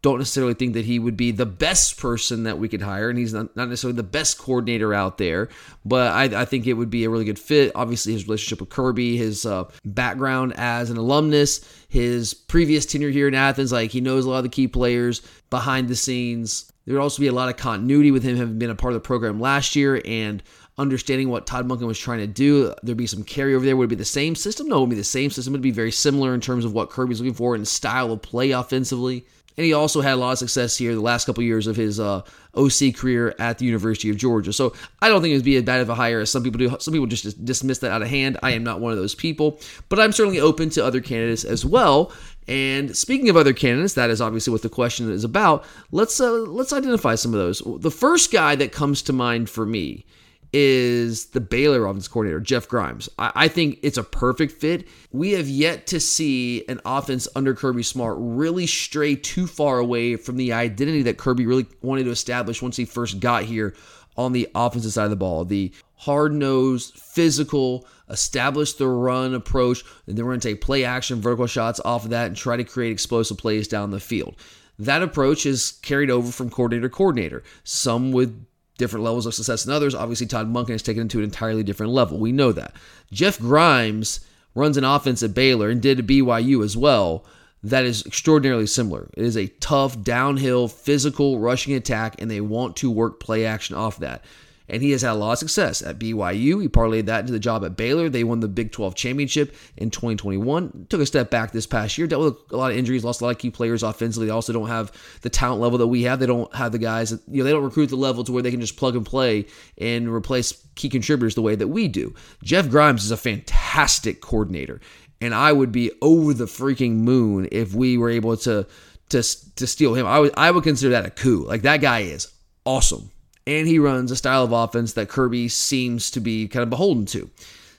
don't 0.03 0.19
necessarily 0.19 0.55
think 0.55 0.75
that 0.75 0.87
he 0.87 0.99
would 0.99 1.17
be 1.17 1.31
the 1.31 1.47
best 1.47 1.99
person 1.99 2.45
that 2.45 2.59
we 2.59 2.69
could 2.69 2.81
hire, 2.81 3.11
and 3.11 3.19
he's 3.19 3.35
not, 3.35 3.55
not 3.55 3.69
necessarily 3.69 3.97
the 3.97 4.03
best 4.03 4.39
coordinator 4.39 4.95
out 4.95 5.19
there. 5.19 5.49
But 5.85 6.13
I, 6.13 6.43
I, 6.43 6.45
think 6.47 6.67
it 6.67 6.73
would 6.75 6.89
be 6.89 7.05
a 7.05 7.11
really 7.11 7.27
good 7.27 7.39
fit. 7.39 7.73
Obviously, 7.75 8.15
his 8.15 8.27
relationship 8.27 8.61
with 8.61 8.71
Kirby, 8.71 9.19
his 9.19 9.45
uh, 9.45 9.65
background 9.85 10.55
as 10.57 10.89
an 10.89 10.97
alumnus, 10.97 11.61
his 11.89 12.33
previous 12.33 12.87
tenure 12.87 13.11
here 13.11 13.29
in 13.29 13.35
Athens, 13.35 13.73
like 13.73 13.91
he 13.91 14.01
knows 14.01 14.25
a 14.25 14.31
lot 14.31 14.39
of 14.39 14.45
the 14.45 14.49
key 14.49 14.69
players 14.69 15.21
behind 15.51 15.89
the 15.89 15.97
scenes. 15.97 16.73
There 16.87 16.95
would 16.95 17.03
also 17.03 17.21
be 17.21 17.29
a 17.29 17.33
lot 17.33 17.51
of 17.51 17.57
continuity 17.57 18.11
with 18.11 18.23
him 18.23 18.37
having 18.37 18.59
been 18.59 18.71
a 18.71 18.75
part 18.75 18.95
of 18.95 19.03
the 19.03 19.07
program 19.07 19.39
last 19.39 19.77
year 19.77 20.01
and 20.05 20.43
understanding 20.79 21.29
what 21.29 21.47
Todd 21.47 21.69
Monken 21.69 21.87
was 21.87 21.99
trying 21.99 22.21
to 22.21 22.27
do. 22.27 22.75
There'd 22.83 22.97
be 22.97 23.07
some 23.07 23.23
carryover 23.23 23.65
there. 23.65 23.77
Would 23.77 23.85
it 23.85 23.89
be 23.89 23.95
the 23.97 24.05
same 24.05 24.35
system? 24.35 24.67
No, 24.69 24.79
it 24.79 24.81
would 24.81 24.91
be 24.91 24.97
the 24.97 25.05
same 25.05 25.31
system. 25.31 25.53
It 25.53 25.59
would 25.59 25.63
be 25.63 25.71
very 25.71 25.93
similar 25.93 26.35
in 26.35 26.41
terms 26.41 26.65
of 26.65 26.73
what 26.73 26.91
Kirby's 26.91 27.21
looking 27.21 27.35
for 27.35 27.55
and 27.55 27.69
style 27.69 28.11
of 28.11 28.23
play 28.23 28.53
offensively. 28.53 29.27
And 29.61 29.67
he 29.67 29.75
also 29.75 30.01
had 30.01 30.15
a 30.15 30.17
lot 30.17 30.33
of 30.33 30.39
success 30.39 30.79
here 30.79 30.95
the 30.95 31.03
last 31.03 31.27
couple 31.27 31.45
years 31.45 31.67
of 31.67 31.77
his 31.77 32.01
uh, 32.01 32.23
OC 32.55 32.95
career 32.97 33.35
at 33.39 33.59
the 33.59 33.67
University 33.67 34.09
of 34.09 34.17
Georgia. 34.17 34.55
So 34.55 34.73
I 35.03 35.11
don't 35.11 35.21
think 35.21 35.33
it 35.33 35.37
would 35.37 35.45
be 35.45 35.57
as 35.57 35.65
bad 35.65 35.83
of 35.83 35.91
a 35.91 35.95
hire 35.95 36.21
as 36.21 36.31
some 36.31 36.43
people 36.43 36.57
do. 36.57 36.75
Some 36.81 36.95
people 36.95 37.07
just 37.07 37.45
dismiss 37.45 37.77
that 37.81 37.91
out 37.91 38.01
of 38.01 38.09
hand. 38.09 38.39
I 38.43 38.53
am 38.53 38.65
not 38.65 38.81
one 38.81 38.91
of 38.91 38.97
those 38.97 39.15
people, 39.15 39.61
but 39.91 40.01
I'm 40.01 40.13
certainly 40.13 40.41
open 40.41 40.71
to 40.71 40.83
other 40.83 41.03
candidates 41.03 41.45
as 41.45 41.63
well. 41.63 42.11
And 42.49 42.97
speaking 42.97 43.29
of 43.29 43.37
other 43.37 43.53
candidates, 43.53 43.93
that 43.93 44.09
is 44.09 44.23
obviously 44.23 44.51
what 44.51 44.63
the 44.63 44.71
question 44.71 45.13
is 45.13 45.25
about. 45.25 45.67
Let's 45.93 46.19
uh, 46.19 46.33
let's 46.33 46.73
identify 46.73 47.15
some 47.17 47.35
of 47.35 47.39
those. 47.39 47.61
The 47.81 47.91
first 47.91 48.33
guy 48.33 48.55
that 48.55 48.73
comes 48.73 49.03
to 49.03 49.13
mind 49.13 49.51
for 49.51 49.67
me 49.67 50.07
is 50.53 51.27
the 51.27 51.41
Baylor 51.41 51.87
offense 51.87 52.09
coordinator, 52.09 52.41
Jeff 52.41 52.69
Grimes. 52.69 53.09
I, 53.19 53.33
I, 53.35 53.49
think 53.49 53.79
it's 53.83 53.99
a 53.99 54.03
perfect 54.03 54.61
fit. 54.61 54.89
We 55.13 55.33
have 55.33 55.49
yet 55.49 55.87
to 55.89 56.01
see 56.01 56.65
an 56.69 56.81
offense 56.85 57.29
under 57.37 57.55
Kirby 57.55 57.83
Smart 57.83 58.17
really 58.19 58.67
stray 58.67 59.15
too 59.15 59.47
far 59.47 59.79
away 59.79 60.17
from 60.17 60.37
the 60.37 60.53
identity 60.53 61.03
that 61.03 61.19
Kirby 61.19 61.47
really 61.47 61.67
wanted 61.83 62.05
to 62.05 62.11
establish 62.11 62.63
once 62.63 62.77
he 62.77 62.85
first 62.85 63.21
got 63.21 63.45
here 63.45 63.75
on 64.17 64.33
the 64.33 64.49
offensive 64.55 64.93
side 64.93 65.05
of 65.05 65.11
the 65.11 65.17
ball. 65.17 65.45
The 65.45 65.73
hard 65.95 66.33
nosed, 66.33 66.99
physical, 66.99 67.87
establish 68.09 68.73
the 68.75 68.89
run 68.89 69.35
approach, 69.35 69.85
and 70.07 70.17
then 70.17 70.25
we're 70.25 70.33
going 70.33 70.41
to 70.41 70.49
take 70.49 70.61
play 70.61 70.85
action, 70.85 71.21
vertical 71.21 71.47
shots 71.47 71.81
off 71.85 72.05
of 72.05 72.11
that, 72.11 72.27
and 72.27 72.37
try 72.37 72.57
to 72.57 72.65
create 72.65 72.91
explosive 72.91 73.39
plays 73.39 73.69
down 73.69 73.91
the 73.91 74.01
field. 74.01 74.37
That 74.79 75.03
approach 75.03 75.45
is 75.45 75.73
carried 75.83 76.11
over 76.11 76.33
from 76.33 76.51
coordinator 76.51 76.89
to 76.89 76.95
coordinator, 76.95 77.43
some 77.65 78.13
with 78.13 78.47
different 78.81 79.05
levels 79.05 79.27
of 79.27 79.35
success 79.35 79.63
than 79.63 79.75
others. 79.75 79.95
Obviously, 79.95 80.27
Todd 80.27 80.53
Monken 80.53 80.71
has 80.71 80.83
taken 80.83 81.07
it 81.07 81.11
to 81.11 81.19
an 81.19 81.25
entirely 81.25 81.63
different 81.63 81.93
level. 81.93 82.19
We 82.19 82.33
know 82.33 82.51
that. 82.51 82.75
Jeff 83.13 83.39
Grimes 83.39 84.19
runs 84.57 84.77
an 84.77 84.83
offense 84.83 85.23
at 85.23 85.35
Baylor 85.35 85.69
and 85.69 85.81
did 85.81 86.01
at 86.01 86.07
BYU 86.07 86.65
as 86.65 86.77
well 86.77 87.25
that 87.63 87.85
is 87.85 88.07
extraordinarily 88.07 88.67
similar. 88.67 89.09
It 89.15 89.25
is 89.25 89.37
a 89.37 89.47
tough, 89.47 90.03
downhill, 90.03 90.69
physical 90.69 91.39
rushing 91.39 91.75
attack, 91.75 92.21
and 92.21 92.31
they 92.31 92.41
want 92.41 92.77
to 92.77 92.91
work 92.91 93.21
play 93.21 93.45
action 93.45 93.77
off 93.77 93.99
that. 93.99 94.25
And 94.71 94.83
he 94.83 94.93
has 94.93 95.03
had 95.03 95.13
a 95.13 95.15
lot 95.15 95.33
of 95.33 95.39
success 95.39 95.83
at 95.83 95.99
BYU. 95.99 96.63
He 96.63 96.69
parlayed 96.69 97.07
that 97.07 97.21
into 97.21 97.33
the 97.33 97.39
job 97.39 97.65
at 97.65 97.77
Baylor. 97.77 98.09
They 98.09 98.25
won 98.25 98.41
the 98.41 98.49
Big 98.49 98.71
12 98.71 98.95
championship 98.95 99.55
in 99.77 99.91
2021. 99.91 100.87
Took 100.89 101.01
a 101.01 101.07
step 101.07 101.29
back 101.29 101.51
this 101.51 101.67
past 101.67 101.99
year, 101.99 102.07
dealt 102.07 102.25
with 102.25 102.53
a 102.53 102.57
lot 102.57 102.71
of 102.71 102.77
injuries, 102.79 103.05
lost 103.05 103.21
a 103.21 103.25
lot 103.25 103.31
of 103.31 103.39
key 103.39 103.51
players 103.51 103.83
offensively. 103.83 104.27
They 104.27 104.33
also 104.33 104.53
don't 104.53 104.69
have 104.69 104.93
the 105.23 105.29
talent 105.31 105.61
level 105.61 105.79
that 105.79 105.89
we 105.89 106.05
have. 106.05 106.21
They 106.21 106.27
don't 106.27 106.55
have 106.55 106.73
the 106.73 106.79
guys, 106.79 107.11
you 107.11 107.39
know, 107.39 107.45
they 107.45 107.51
don't 107.51 107.65
recruit 107.65 107.87
the 107.87 107.97
level 107.97 108.23
to 108.25 108.33
where 108.33 108.43
they 108.43 108.53
can 108.53 108.61
just 108.61 108.77
plug 108.77 108.95
and 108.95 109.05
play 109.05 109.47
and 109.77 110.09
replace 110.09 110.53
key 110.77 110.89
contributors 110.89 111.35
the 111.35 111.43
way 111.43 111.57
that 111.57 111.69
we 111.69 111.89
do. 111.89 112.15
Jeff 112.45 112.71
Grimes 112.71 113.05
is 113.05 113.11
a 113.11 113.17
fantastic 113.17 114.21
coordinator, 114.21 114.81
and 115.21 115.35
I 115.35 115.53
would 115.53 115.73
be 115.73 115.91
over 116.01 116.33
the 116.33 116.47
freaking 116.47 116.99
moon 116.99 117.49
if 117.51 117.75
we 117.75 117.99
were 117.99 118.11
able 118.11 118.37
to 118.39 118.67
to 119.09 119.23
to 119.57 119.67
steal 119.67 119.95
him. 119.95 120.07
I 120.07 120.21
would 120.21 120.33
I 120.37 120.51
would 120.51 120.63
consider 120.63 120.91
that 120.91 121.07
a 121.07 121.11
coup. 121.11 121.45
Like 121.45 121.63
that 121.63 121.81
guy 121.81 122.01
is 122.01 122.29
awesome 122.65 123.11
and 123.47 123.67
he 123.67 123.79
runs 123.79 124.11
a 124.11 124.17
style 124.17 124.45
of 124.45 124.53
offense 124.53 124.93
that 124.95 125.09
Kirby 125.09 125.49
seems 125.49 126.11
to 126.13 126.21
be 126.21 126.49
kind 126.49 126.63
of 126.63 126.71
beholden 126.71 127.07
to. 127.07 127.31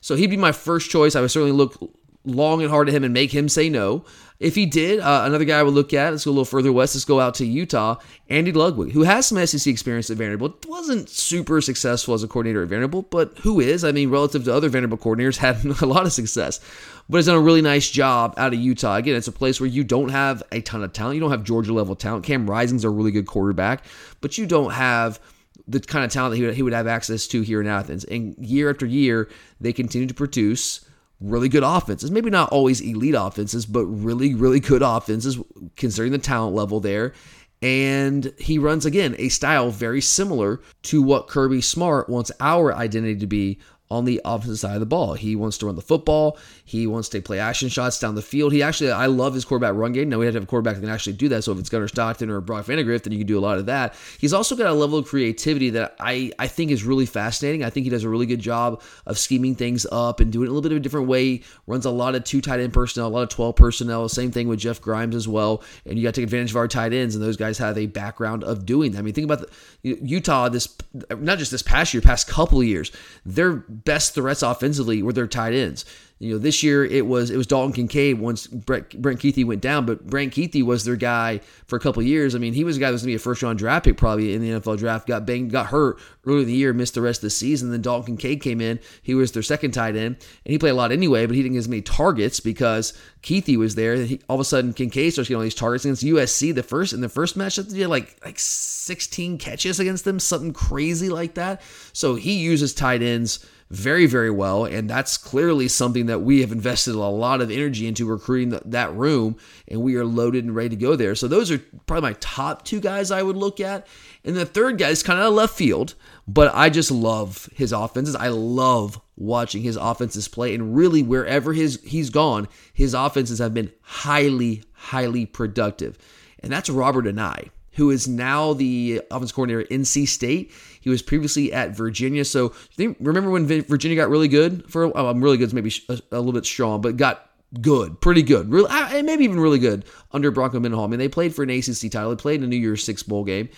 So 0.02 0.16
he'd 0.16 0.30
be 0.30 0.38
my 0.38 0.52
first 0.52 0.90
choice. 0.90 1.16
I 1.16 1.22
would 1.22 1.32
certainly 1.32 1.56
look 1.56 1.78
long 2.26 2.62
and 2.62 2.70
hard 2.70 2.88
at 2.88 2.96
him 2.96 3.04
and 3.04 3.14
make 3.14 3.34
him 3.34 3.50
say 3.50 3.70
no. 3.70 4.04
If 4.40 4.56
he 4.56 4.66
did, 4.66 5.00
uh, 5.00 5.24
another 5.26 5.46
guy 5.46 5.60
I 5.60 5.64
would 5.64 5.76
look 5.76 5.94
at, 5.94 6.12
let's 6.12 6.26
go 6.26 6.32
a 6.32 6.34
little 6.34 6.46
further 6.46 6.74
west, 6.74 6.96
let's 6.96 7.06
go 7.06 7.20
out 7.20 7.36
to 7.36 7.46
Utah, 7.46 7.98
Andy 8.28 8.52
Ludwig, 8.52 8.92
who 8.92 9.04
has 9.04 9.28
some 9.28 9.46
SEC 9.46 9.72
experience 9.72 10.10
at 10.10 10.18
Vanderbilt. 10.18 10.66
Wasn't 10.66 11.10
super 11.10 11.62
successful 11.62 12.16
as 12.16 12.24
a 12.24 12.28
coordinator 12.28 12.64
at 12.64 12.70
Vanderbilt, 12.70 13.12
but 13.12 13.38
who 13.40 13.60
is? 13.60 13.84
I 13.84 13.92
mean, 13.92 14.10
relative 14.10 14.44
to 14.46 14.54
other 14.54 14.68
Vanderbilt 14.68 15.02
coordinators, 15.02 15.38
had 15.38 15.64
a 15.64 15.86
lot 15.86 16.08
of 16.08 16.12
success, 16.12 16.60
but 17.08 17.20
has 17.20 17.28
done 17.28 17.36
a 17.36 17.42
really 17.42 17.62
nice 17.62 17.92
job 17.92 18.34
out 18.38 18.52
of 18.52 18.60
Utah. 18.60 18.96
Again, 18.96 19.16
it's 19.16 19.28
a 19.28 19.32
place 19.32 19.60
where 19.60 19.70
you 19.70 19.84
don't 19.84 20.10
have 20.10 20.42
a 20.52 20.62
ton 20.62 20.84
of 20.84 20.92
talent. 20.92 21.16
You 21.16 21.22
don't 21.22 21.32
have 21.32 21.44
Georgia 21.44 21.74
level 21.74 21.96
talent. 21.96 22.26
Cam 22.26 22.50
Rising's 22.50 22.84
a 22.84 22.90
really 22.90 23.12
good 23.12 23.28
quarterback, 23.28 23.84
but 24.22 24.40
you 24.40 24.48
don't 24.48 24.72
have– 24.72 25.20
the 25.72 25.80
kind 25.80 26.06
of 26.06 26.12
talent 26.12 26.32
that 26.32 26.38
he 26.38 26.44
would, 26.44 26.56
he 26.56 26.64
would 26.64 26.74
have 26.74 26.88
access 26.88 27.28
to 27.28 27.42
here 27.42 27.62
in 27.62 27.68
Athens. 27.68 28.04
And 28.06 28.36
year 28.38 28.70
after 28.70 28.86
year, 28.86 29.30
they 29.60 29.74
continue 29.74 30.08
to 30.08 30.14
produce 30.14 30.86
really 31.20 31.50
good 31.50 31.64
offenses. 31.64 32.12
Maybe 32.12 32.30
not 32.30 32.50
always 32.50 32.82
elite 32.82 33.16
offenses, 33.18 33.66
but 33.66 33.86
really, 33.86 34.34
really 34.34 34.60
good 34.60 34.82
offenses 34.82 35.40
considering 35.78 36.12
the 36.12 36.18
talent 36.18 36.56
level 36.56 36.80
there. 36.80 37.14
And 37.62 38.34
he 38.40 38.58
runs 38.58 38.88
again 38.88 39.16
a 39.20 39.30
style 39.30 39.70
very 39.70 40.02
similar 40.02 40.62
to 40.84 41.02
what 41.02 41.28
Kirby 41.28 41.62
Smart 41.62 42.10
wants 42.10 42.32
our 42.40 42.74
identity 42.74 43.20
to 43.20 43.28
be 43.28 43.60
on 43.92 44.06
the 44.06 44.22
opposite 44.24 44.56
side 44.56 44.76
of 44.76 44.80
the 44.80 44.86
ball. 44.86 45.14
He 45.16 45.36
wants 45.36 45.58
to 45.58 45.66
run 45.66 45.76
the 45.76 45.82
football. 45.82 46.38
He 46.64 46.88
wants 46.88 47.10
to 47.10 47.22
play 47.22 47.40
action 47.40 47.68
shots 47.68 48.00
down 48.00 48.16
the 48.16 48.22
field. 48.22 48.54
He 48.54 48.64
actually, 48.64 48.90
I 48.90 49.08
love 49.08 49.34
his 49.34 49.44
quarterback 49.44 49.76
run 49.76 49.92
game. 49.92 50.08
Now 50.08 50.18
we 50.18 50.26
have 50.26 50.34
to 50.34 50.38
have 50.38 50.44
a 50.44 50.48
quarterback 50.48 50.76
that 50.76 50.82
can 50.82 50.90
actually 50.90 51.14
do 51.14 51.28
that. 51.28 51.44
So 51.44 51.52
if 51.52 51.60
it's 51.60 51.68
Gunnar 51.68 51.90
Stockton 51.90 52.30
or 52.30 52.40
Brock 52.40 52.66
Vandagriff, 52.66 53.04
then 53.04 53.12
you 53.12 53.20
can 53.20 53.28
do 53.28 53.38
a 53.38 53.42
lot 53.42 53.58
of 53.58 53.66
that. 53.66 53.94
He's 54.18 54.32
also 54.32 54.56
got 54.56 54.68
a 54.68 54.74
level 54.74 54.98
of 54.98 55.06
creativity 55.06 55.72
that 55.72 55.96
I, 56.00 56.32
I 56.40 56.48
think 56.48 56.72
is 56.72 56.86
really 56.86 57.06
fascinating. 57.06 57.66
I 57.66 57.70
think 57.70 57.84
he 57.84 57.90
does 57.90 58.06
a 58.06 58.10
really 58.10 58.26
good 58.26 58.40
job 58.40 58.82
of 59.06 59.20
scheming 59.20 59.56
things 59.56 59.86
up 59.92 60.22
and 60.22 60.32
doing 60.32 60.46
it 60.46 60.52
a 60.52 60.54
little 60.54 60.62
bit 60.62 60.72
of 60.72 60.78
a 60.78 60.82
different 60.82 61.08
way. 61.08 61.42
Runs 61.68 61.86
a 61.86 61.92
lot 61.92 62.16
of 62.16 62.24
two 62.24 62.40
tight 62.40 62.62
end 62.62 62.72
personnel, 62.72 63.10
a 63.10 63.10
lot 63.10 63.24
of 63.24 63.30
12 63.30 63.58
personnel. 63.58 64.08
Same 64.08 64.32
thing 64.32 64.48
with 64.48 64.60
Jeff 64.60 64.80
Grimes 64.80 65.18
as 65.18 65.28
well. 65.28 65.64
And 65.86 65.98
you 65.98 66.04
got 66.04 66.14
to 66.14 66.22
take 66.22 66.26
advantage 66.26 66.52
of 66.52 66.58
our 66.58 66.70
tight 66.70 66.94
ends, 66.94 67.14
and 67.14 67.24
those 67.24 67.36
guys 67.36 67.58
have 67.58 67.78
a 67.78 67.88
background 67.88 68.46
of 68.46 68.66
doing 68.66 68.94
that. 68.94 69.00
I 69.00 69.02
mean, 69.02 69.14
think 69.14 69.26
about 69.26 69.46
the, 69.82 70.00
Utah, 70.02 70.48
this 70.48 70.74
not 71.18 71.38
just 71.38 71.52
this 71.52 71.62
past 71.62 71.94
year, 71.94 72.02
past 72.02 72.30
couple 72.30 72.64
years, 72.64 72.94
their 73.26 73.66
best 73.84 74.14
threats 74.14 74.42
offensively 74.42 75.02
were 75.04 75.14
their 75.14 75.28
tight 75.28 75.54
ends. 75.54 75.86
You 76.22 76.34
know, 76.34 76.38
this 76.38 76.62
year 76.62 76.86
it 76.86 77.08
was 77.08 77.32
it 77.32 77.36
was 77.36 77.48
Dalton 77.48 77.74
Kincaid 77.74 78.20
once 78.20 78.46
Brent, 78.46 79.02
Brent 79.02 79.20
Kuithe 79.20 79.44
went 79.44 79.60
down, 79.60 79.88
but 79.88 80.06
Brent 80.06 80.32
Kuithe 80.32 80.62
was 80.62 80.86
their 80.86 80.96
guy 80.96 81.42
for 81.66 81.78
a 81.78 81.80
couple 81.80 82.04
years. 82.04 82.36
I 82.36 82.38
mean, 82.38 82.54
he 82.54 82.64
was 82.64 82.78
a 82.78 82.80
guy 82.80 82.90
that 82.90 82.92
was 82.92 83.02
going 83.02 83.08
to 83.08 83.14
be 83.14 83.16
a 83.16 83.20
first 83.20 83.42
round 83.42 83.58
draft 83.58 83.86
pick 83.86 83.98
probably 83.98 84.36
in 84.36 84.42
the 84.42 84.52
NFL 84.52 84.78
draft. 84.78 85.08
Got 85.08 85.26
banged, 85.26 85.50
got 85.50 85.66
hurt 85.66 85.98
early 86.28 86.42
in 86.42 86.46
the 86.46 86.54
year, 86.54 86.74
missed 86.74 86.94
the 86.94 87.02
rest 87.02 87.20
of 87.20 87.24
the 87.24 87.30
season. 87.32 87.72
Then 87.72 87.82
Dalton 87.82 88.18
Kincaid 88.18 88.44
came 88.44 88.62
in. 88.62 88.80
He 89.02 89.16
was 89.16 89.32
their 89.32 89.42
second 89.42 89.72
tight 89.72 89.96
end, 89.96 90.18
and 90.46 90.52
he 90.52 90.60
played 90.60 90.70
a 90.70 90.76
lot 90.76 90.92
anyway, 90.92 91.26
but 91.26 91.36
he 91.36 91.42
didn't 91.42 91.54
get 91.54 91.60
as 91.60 91.68
many 91.68 91.82
targets 91.82 92.40
because 92.40 92.94
Kuithe 93.24 93.58
was 93.58 93.74
there. 93.74 93.96
He, 93.96 94.22
all 94.30 94.36
of 94.36 94.42
a 94.42 94.46
sudden, 94.46 94.74
Kincaid 94.74 95.14
starts 95.14 95.28
getting 95.28 95.38
all 95.38 95.44
these 95.44 95.56
targets 95.56 95.86
against 95.86 96.04
USC. 96.04 96.54
The 96.54 96.62
first 96.62 96.94
in 96.94 97.02
the 97.02 97.10
first 97.10 97.36
match, 97.36 97.56
he 97.56 97.82
had 97.82 97.90
like 97.90 98.16
like 98.24 98.38
16 98.38 99.40
catches 99.40 99.80
against 99.80 100.06
them, 100.06 100.20
something 100.20 100.54
crazy 100.54 101.10
like 101.10 101.34
that. 101.34 101.64
So 101.94 102.14
he 102.14 102.34
uses 102.34 102.76
tight 102.76 103.02
ends 103.02 103.44
very, 103.72 104.06
very 104.06 104.30
well. 104.30 104.66
And 104.66 104.90
that's 104.90 105.18
clearly 105.18 105.68
something 105.68 106.08
that 106.08 106.11
we 106.20 106.42
have 106.42 106.52
invested 106.52 106.94
a 106.94 107.00
lot 107.00 107.42
of 107.42 107.50
energy 107.50 107.88
into 107.88 108.06
recruiting 108.06 108.60
that 108.66 108.94
room. 108.94 109.38
And 109.68 109.82
we 109.82 109.96
are 109.96 110.06
loaded 110.06 110.44
and 110.44 110.56
ready 110.56 110.70
to 110.70 110.76
go 110.76 110.96
there. 110.96 111.16
So 111.16 111.28
those 111.28 111.50
are 111.50 111.60
probably 111.86 112.10
my 112.10 112.18
top 112.20 112.66
two 112.66 112.80
guys 112.80 113.12
I 113.12 113.24
would 113.24 113.38
look 113.38 113.60
at. 113.60 113.88
And 114.24 114.36
the 114.36 114.46
third 114.46 114.78
guy 114.78 114.90
is 114.90 115.04
kind 115.04 115.20
of 115.20 115.34
left 115.34 115.56
field, 115.56 115.96
but 116.28 116.54
I 116.54 116.70
just 116.70 116.92
love 116.92 117.50
his 117.54 117.72
offenses. 117.72 118.16
I 118.16 118.28
love 118.28 119.00
watching 119.16 119.62
his 119.64 119.78
offenses 119.78 120.28
play. 120.28 120.54
And 120.54 120.76
really, 120.76 121.02
wherever 121.02 121.54
his 121.54 121.80
he's 121.84 122.10
gone, 122.10 122.48
his 122.74 122.94
offenses 122.94 123.40
have 123.40 123.54
been 123.54 123.72
highly, 123.82 124.64
highly 124.74 125.26
productive. 125.26 125.98
And 126.40 126.52
that's 126.52 126.70
Robert 126.70 127.06
Anae 127.06 127.50
who 127.74 127.90
is 127.90 128.08
now 128.08 128.54
the 128.54 129.02
offensive 129.12 129.36
coordinator 129.36 129.62
at 129.62 129.70
NC 129.70 130.08
State. 130.08 130.52
He 130.82 130.90
was 130.90 131.02
previously 131.02 131.54
at 131.54 131.76
Virginia. 131.76 132.26
So 132.26 132.54
remember 132.78 133.30
when 133.30 133.46
Virginia 133.46 133.96
got 133.96 134.10
really 134.10 134.28
good 134.28 134.70
for 134.70 134.86
oh, 134.98 135.14
really 135.14 135.38
good, 135.38 135.54
maybe 135.54 135.72
a, 135.90 136.00
a, 136.12 136.18
little 136.18 136.34
bit 136.34 136.46
strong, 136.46 136.82
but 136.82 136.98
got 136.98 137.30
good, 137.62 138.00
pretty 138.02 138.24
good, 138.24 138.52
really, 138.52 138.70
uh, 138.70 138.90
and 138.92 139.06
maybe 139.06 139.24
even 139.24 139.40
really 139.40 139.60
good 139.60 139.86
under 140.12 140.32
Bronco 140.32 140.60
Mendenhall. 140.60 140.86
I 140.86 140.90
mean, 140.90 141.00
they 141.00 141.10
played 141.10 141.36
for 141.36 141.44
an 141.44 141.50
ACC 141.50 141.92
title. 141.92 142.10
They 142.10 142.16
played 142.16 142.40
in 142.40 142.44
a 142.44 142.48
New 142.48 142.58
Year's 142.58 142.84
Six 142.84 143.04
bowl 143.04 143.24
game. 143.24 143.50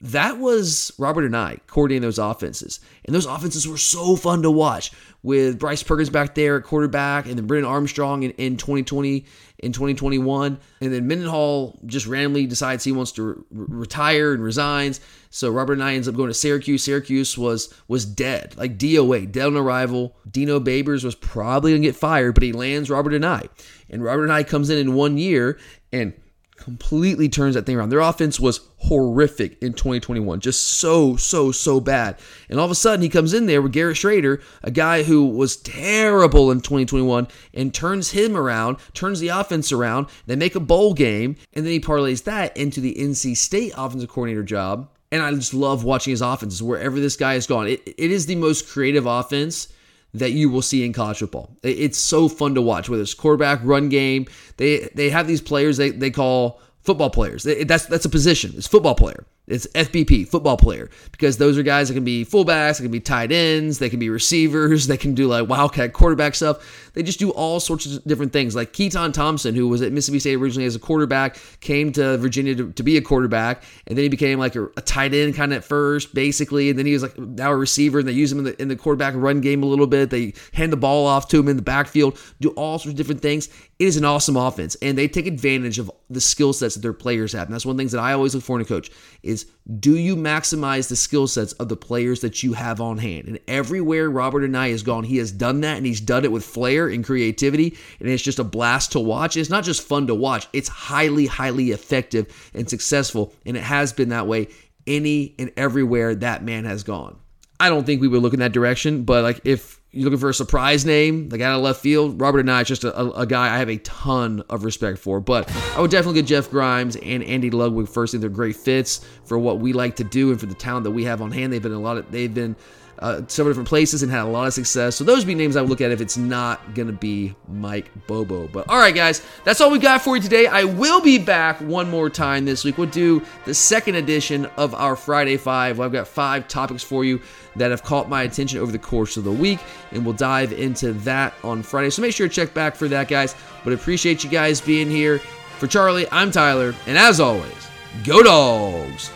That 0.00 0.38
was 0.38 0.92
Robert 0.98 1.30
Anae 1.30 1.60
coordinating 1.66 2.02
those 2.02 2.18
offenses, 2.18 2.80
and 3.04 3.14
those 3.14 3.26
offenses 3.26 3.66
were 3.66 3.76
so 3.76 4.16
fun 4.16 4.42
to 4.42 4.50
watch 4.50 4.92
with 5.22 5.58
Bryce 5.58 5.82
Perkins 5.82 6.10
back 6.10 6.34
there 6.34 6.56
at 6.56 6.64
quarterback, 6.64 7.26
and 7.26 7.36
then 7.36 7.46
Brennan 7.46 7.68
Armstrong 7.68 8.22
in, 8.22 8.30
in 8.32 8.56
2020 8.56 9.26
in 9.60 9.72
2021. 9.72 10.58
And 10.80 10.92
then 10.92 11.06
Mendenhall 11.06 11.78
just 11.86 12.06
randomly 12.06 12.46
decides 12.46 12.82
he 12.82 12.92
wants 12.92 13.12
to 13.12 13.22
re- 13.22 13.44
retire 13.50 14.32
and 14.32 14.42
resigns. 14.42 15.00
So 15.30 15.50
Robert 15.50 15.78
Anae 15.78 15.94
ends 15.94 16.08
up 16.08 16.16
going 16.16 16.28
to 16.28 16.34
Syracuse. 16.34 16.82
Syracuse 16.82 17.36
was 17.36 17.72
was 17.86 18.04
dead, 18.04 18.56
like 18.56 18.78
DOA, 18.78 19.30
dead 19.30 19.46
on 19.46 19.56
arrival. 19.56 20.16
Dino 20.30 20.58
Babers 20.60 21.04
was 21.04 21.14
probably 21.14 21.72
gonna 21.72 21.82
get 21.82 21.96
fired, 21.96 22.34
but 22.34 22.42
he 22.42 22.52
lands 22.52 22.90
Robert 22.90 23.12
Anae. 23.12 23.48
And 23.90 24.02
Robert 24.02 24.28
Anae 24.28 24.46
comes 24.46 24.70
in 24.70 24.78
in 24.78 24.94
one 24.94 25.18
year 25.18 25.58
and 25.92 26.14
completely 26.60 27.28
turns 27.28 27.54
that 27.54 27.66
thing 27.66 27.76
around. 27.76 27.90
Their 27.90 28.00
offense 28.00 28.38
was 28.38 28.60
horrific 28.78 29.60
in 29.62 29.72
2021, 29.72 30.40
just 30.40 30.64
so, 30.64 31.16
so, 31.16 31.52
so 31.52 31.80
bad. 31.80 32.18
And 32.48 32.58
all 32.58 32.64
of 32.64 32.70
a 32.70 32.74
sudden, 32.74 33.02
he 33.02 33.08
comes 33.08 33.34
in 33.34 33.46
there 33.46 33.60
with 33.60 33.72
Garrett 33.72 33.96
Shrader, 33.96 34.40
a 34.62 34.70
guy 34.70 35.02
who 35.02 35.26
was 35.26 35.56
terrible 35.56 36.50
in 36.50 36.60
2021, 36.60 37.28
and 37.54 37.74
turns 37.74 38.10
him 38.12 38.36
around, 38.36 38.78
turns 38.94 39.20
the 39.20 39.28
offense 39.28 39.72
around. 39.72 40.06
They 40.26 40.36
make 40.36 40.54
a 40.54 40.60
bowl 40.60 40.94
game, 40.94 41.36
and 41.52 41.64
then 41.64 41.72
he 41.72 41.80
parlays 41.80 42.24
that 42.24 42.56
into 42.56 42.80
the 42.80 42.94
NC 42.94 43.36
State 43.36 43.72
offensive 43.76 44.08
coordinator 44.08 44.42
job. 44.42 44.88
And 45.12 45.22
I 45.22 45.32
just 45.32 45.54
love 45.54 45.82
watching 45.82 46.12
his 46.12 46.22
offenses 46.22 46.62
wherever 46.62 47.00
this 47.00 47.16
guy 47.16 47.34
has 47.34 47.46
gone. 47.46 47.66
It, 47.66 47.82
it 47.86 48.10
is 48.10 48.26
the 48.26 48.36
most 48.36 48.68
creative 48.68 49.06
offense 49.06 49.72
that 50.14 50.32
you 50.32 50.50
will 50.50 50.62
see 50.62 50.84
in 50.84 50.92
college 50.92 51.18
football. 51.18 51.56
It's 51.62 51.98
so 51.98 52.28
fun 52.28 52.54
to 52.54 52.62
watch, 52.62 52.88
whether 52.88 53.02
it's 53.02 53.14
quarterback, 53.14 53.60
run 53.62 53.88
game. 53.88 54.26
They 54.56 54.90
they 54.94 55.10
have 55.10 55.26
these 55.26 55.40
players 55.40 55.76
they, 55.76 55.90
they 55.90 56.10
call 56.10 56.60
football 56.80 57.10
players. 57.10 57.44
That's 57.44 57.86
that's 57.86 58.04
a 58.04 58.10
position. 58.10 58.52
It's 58.56 58.66
football 58.66 58.94
player. 58.94 59.26
It's 59.50 59.66
FBP, 59.68 60.28
football 60.28 60.56
player, 60.56 60.90
because 61.12 61.38
those 61.38 61.58
are 61.58 61.62
guys 61.62 61.88
that 61.88 61.94
can 61.94 62.04
be 62.04 62.24
fullbacks, 62.24 62.78
they 62.78 62.84
can 62.84 62.92
be 62.92 63.00
tight 63.00 63.32
ends, 63.32 63.78
they 63.78 63.90
can 63.90 63.98
be 63.98 64.08
receivers, 64.08 64.86
they 64.88 64.96
can 64.96 65.14
do 65.14 65.26
like 65.26 65.48
wildcat 65.48 65.92
quarterback 65.92 66.34
stuff. 66.34 66.90
They 66.92 67.02
just 67.02 67.18
do 67.18 67.30
all 67.30 67.60
sorts 67.60 67.86
of 67.86 68.04
different 68.04 68.32
things. 68.32 68.56
Like 68.56 68.72
Keytaon 68.72 69.12
Thompson, 69.12 69.54
who 69.54 69.68
was 69.68 69.82
at 69.82 69.92
Mississippi 69.92 70.18
State 70.18 70.34
originally 70.34 70.66
as 70.66 70.74
a 70.74 70.80
quarterback, 70.80 71.38
came 71.60 71.92
to 71.92 72.16
Virginia 72.18 72.54
to, 72.56 72.72
to 72.72 72.82
be 72.82 72.96
a 72.96 73.00
quarterback, 73.00 73.62
and 73.86 73.96
then 73.96 74.02
he 74.02 74.08
became 74.08 74.38
like 74.38 74.56
a, 74.56 74.64
a 74.76 74.82
tight 74.82 75.14
end 75.14 75.34
kind 75.34 75.52
of 75.52 75.58
at 75.58 75.64
first, 75.64 76.14
basically, 76.14 76.70
and 76.70 76.78
then 76.78 76.86
he 76.86 76.92
was 76.92 77.02
like 77.02 77.16
now 77.18 77.52
a 77.52 77.56
receiver, 77.56 78.00
and 78.00 78.08
they 78.08 78.12
use 78.12 78.32
him 78.32 78.38
in 78.38 78.44
the 78.44 78.60
in 78.62 78.68
the 78.68 78.76
quarterback 78.76 79.14
run 79.16 79.40
game 79.40 79.62
a 79.62 79.66
little 79.66 79.86
bit. 79.86 80.10
They 80.10 80.34
hand 80.52 80.72
the 80.72 80.76
ball 80.76 81.06
off 81.06 81.28
to 81.28 81.38
him 81.38 81.48
in 81.48 81.56
the 81.56 81.62
backfield, 81.62 82.18
do 82.40 82.50
all 82.50 82.78
sorts 82.78 82.92
of 82.92 82.96
different 82.96 83.22
things. 83.22 83.48
It 83.78 83.86
is 83.86 83.96
an 83.96 84.04
awesome 84.04 84.36
offense, 84.36 84.76
and 84.82 84.98
they 84.98 85.08
take 85.08 85.26
advantage 85.26 85.78
of 85.78 85.90
the 86.10 86.20
skill 86.20 86.52
sets 86.52 86.74
that 86.74 86.80
their 86.80 86.92
players 86.92 87.32
have. 87.32 87.46
And 87.46 87.54
that's 87.54 87.64
one 87.64 87.72
of 87.72 87.76
the 87.76 87.80
things 87.80 87.92
that 87.92 88.00
I 88.00 88.12
always 88.12 88.34
look 88.34 88.44
for 88.44 88.56
in 88.56 88.62
a 88.62 88.64
coach 88.64 88.90
is 89.22 89.39
do 89.78 89.96
you 89.96 90.16
maximize 90.16 90.88
the 90.88 90.96
skill 90.96 91.26
sets 91.26 91.52
of 91.54 91.68
the 91.68 91.76
players 91.76 92.20
that 92.20 92.42
you 92.42 92.54
have 92.54 92.80
on 92.80 92.98
hand? 92.98 93.28
And 93.28 93.38
everywhere 93.46 94.10
Robert 94.10 94.42
Anae 94.42 94.70
has 94.70 94.82
gone, 94.82 95.04
he 95.04 95.18
has 95.18 95.30
done 95.30 95.60
that 95.60 95.76
and 95.76 95.86
he's 95.86 96.00
done 96.00 96.24
it 96.24 96.32
with 96.32 96.44
flair 96.44 96.88
and 96.88 97.04
creativity. 97.04 97.76
And 98.00 98.08
it's 98.08 98.22
just 98.22 98.38
a 98.38 98.44
blast 98.44 98.92
to 98.92 99.00
watch. 99.00 99.36
It's 99.36 99.50
not 99.50 99.64
just 99.64 99.82
fun 99.82 100.06
to 100.08 100.14
watch, 100.14 100.48
it's 100.52 100.68
highly, 100.68 101.26
highly 101.26 101.70
effective 101.70 102.50
and 102.54 102.68
successful. 102.68 103.32
And 103.46 103.56
it 103.56 103.62
has 103.62 103.92
been 103.92 104.08
that 104.08 104.26
way 104.26 104.48
any 104.86 105.34
and 105.38 105.52
everywhere 105.56 106.14
that 106.16 106.42
man 106.42 106.64
has 106.64 106.82
gone. 106.82 107.16
I 107.60 107.68
don't 107.68 107.84
think 107.84 108.00
we 108.00 108.08
would 108.08 108.22
look 108.22 108.34
in 108.34 108.40
that 108.40 108.52
direction, 108.52 109.04
but 109.04 109.22
like 109.22 109.40
if 109.44 109.79
you're 109.92 110.04
looking 110.04 110.20
for 110.20 110.28
a 110.28 110.34
surprise 110.34 110.86
name, 110.86 111.28
like 111.30 111.40
out 111.40 111.56
of 111.56 111.62
left 111.62 111.80
field, 111.80 112.20
Robert 112.20 112.46
Anae 112.46 112.62
is 112.62 112.68
just 112.68 112.84
a, 112.84 113.12
a, 113.12 113.26
guy 113.26 113.52
I 113.52 113.58
have 113.58 113.68
a 113.68 113.78
ton 113.78 114.42
of 114.48 114.64
respect 114.64 114.98
for. 114.98 115.20
But 115.20 115.50
I 115.74 115.80
would 115.80 115.90
definitely 115.90 116.20
get 116.20 116.28
Jeff 116.28 116.48
Grimes 116.48 116.94
and 116.96 117.24
Andy 117.24 117.50
Ludwig 117.50 117.88
first. 117.88 118.14
I 118.14 118.18
they're 118.18 118.30
great 118.30 118.54
fits 118.54 119.04
for 119.24 119.36
what 119.36 119.58
we 119.58 119.72
like 119.72 119.96
to 119.96 120.04
do 120.04 120.30
and 120.30 120.38
for 120.38 120.46
the 120.46 120.54
talent 120.54 120.84
that 120.84 120.92
we 120.92 121.04
have 121.04 121.20
on 121.20 121.32
hand. 121.32 121.52
They've 121.52 121.60
been 121.60 121.72
a 121.72 121.80
lot 121.80 121.96
of, 121.96 122.10
they've 122.12 122.32
been 122.32 122.54
uh, 123.00 123.22
several 123.28 123.52
different 123.52 123.68
places 123.68 124.02
and 124.02 124.12
had 124.12 124.22
a 124.22 124.24
lot 124.24 124.46
of 124.46 124.52
success. 124.52 124.96
So 124.96 125.04
those 125.04 125.18
would 125.18 125.26
be 125.26 125.34
names 125.34 125.56
I 125.56 125.62
would 125.62 125.70
look 125.70 125.80
at 125.80 125.90
if 125.90 126.00
it's 126.00 126.16
not 126.16 126.74
going 126.74 126.86
to 126.86 126.92
be 126.92 127.34
Mike 127.48 127.90
Bobo. 128.06 128.46
But 128.48 128.68
all 128.68 128.78
right, 128.78 128.94
guys, 128.94 129.22
that's 129.44 129.60
all 129.60 129.70
we 129.70 129.78
got 129.78 130.02
for 130.02 130.16
you 130.16 130.22
today. 130.22 130.46
I 130.46 130.64
will 130.64 131.00
be 131.00 131.18
back 131.18 131.60
one 131.60 131.88
more 131.88 132.10
time 132.10 132.44
this 132.44 132.64
week. 132.64 132.78
We'll 132.78 132.88
do 132.88 133.22
the 133.46 133.54
second 133.54 133.94
edition 133.94 134.46
of 134.56 134.74
our 134.74 134.96
Friday 134.96 135.36
Five. 135.36 135.80
I've 135.80 135.92
got 135.92 136.06
five 136.06 136.46
topics 136.46 136.82
for 136.82 137.04
you 137.04 137.20
that 137.56 137.70
have 137.70 137.82
caught 137.82 138.08
my 138.08 138.22
attention 138.22 138.60
over 138.60 138.70
the 138.70 138.78
course 138.78 139.16
of 139.16 139.24
the 139.24 139.32
week, 139.32 139.60
and 139.92 140.04
we'll 140.04 140.14
dive 140.14 140.52
into 140.52 140.92
that 140.92 141.34
on 141.42 141.62
Friday. 141.62 141.90
So 141.90 142.02
make 142.02 142.14
sure 142.14 142.28
to 142.28 142.34
check 142.34 142.54
back 142.54 142.76
for 142.76 142.86
that, 142.88 143.08
guys. 143.08 143.34
But 143.64 143.72
appreciate 143.72 144.22
you 144.22 144.30
guys 144.30 144.60
being 144.60 144.90
here. 144.90 145.20
For 145.58 145.66
Charlie, 145.66 146.06
I'm 146.10 146.30
Tyler, 146.30 146.74
and 146.86 146.96
as 146.96 147.20
always, 147.20 147.68
go 148.04 148.22
dogs! 148.22 149.10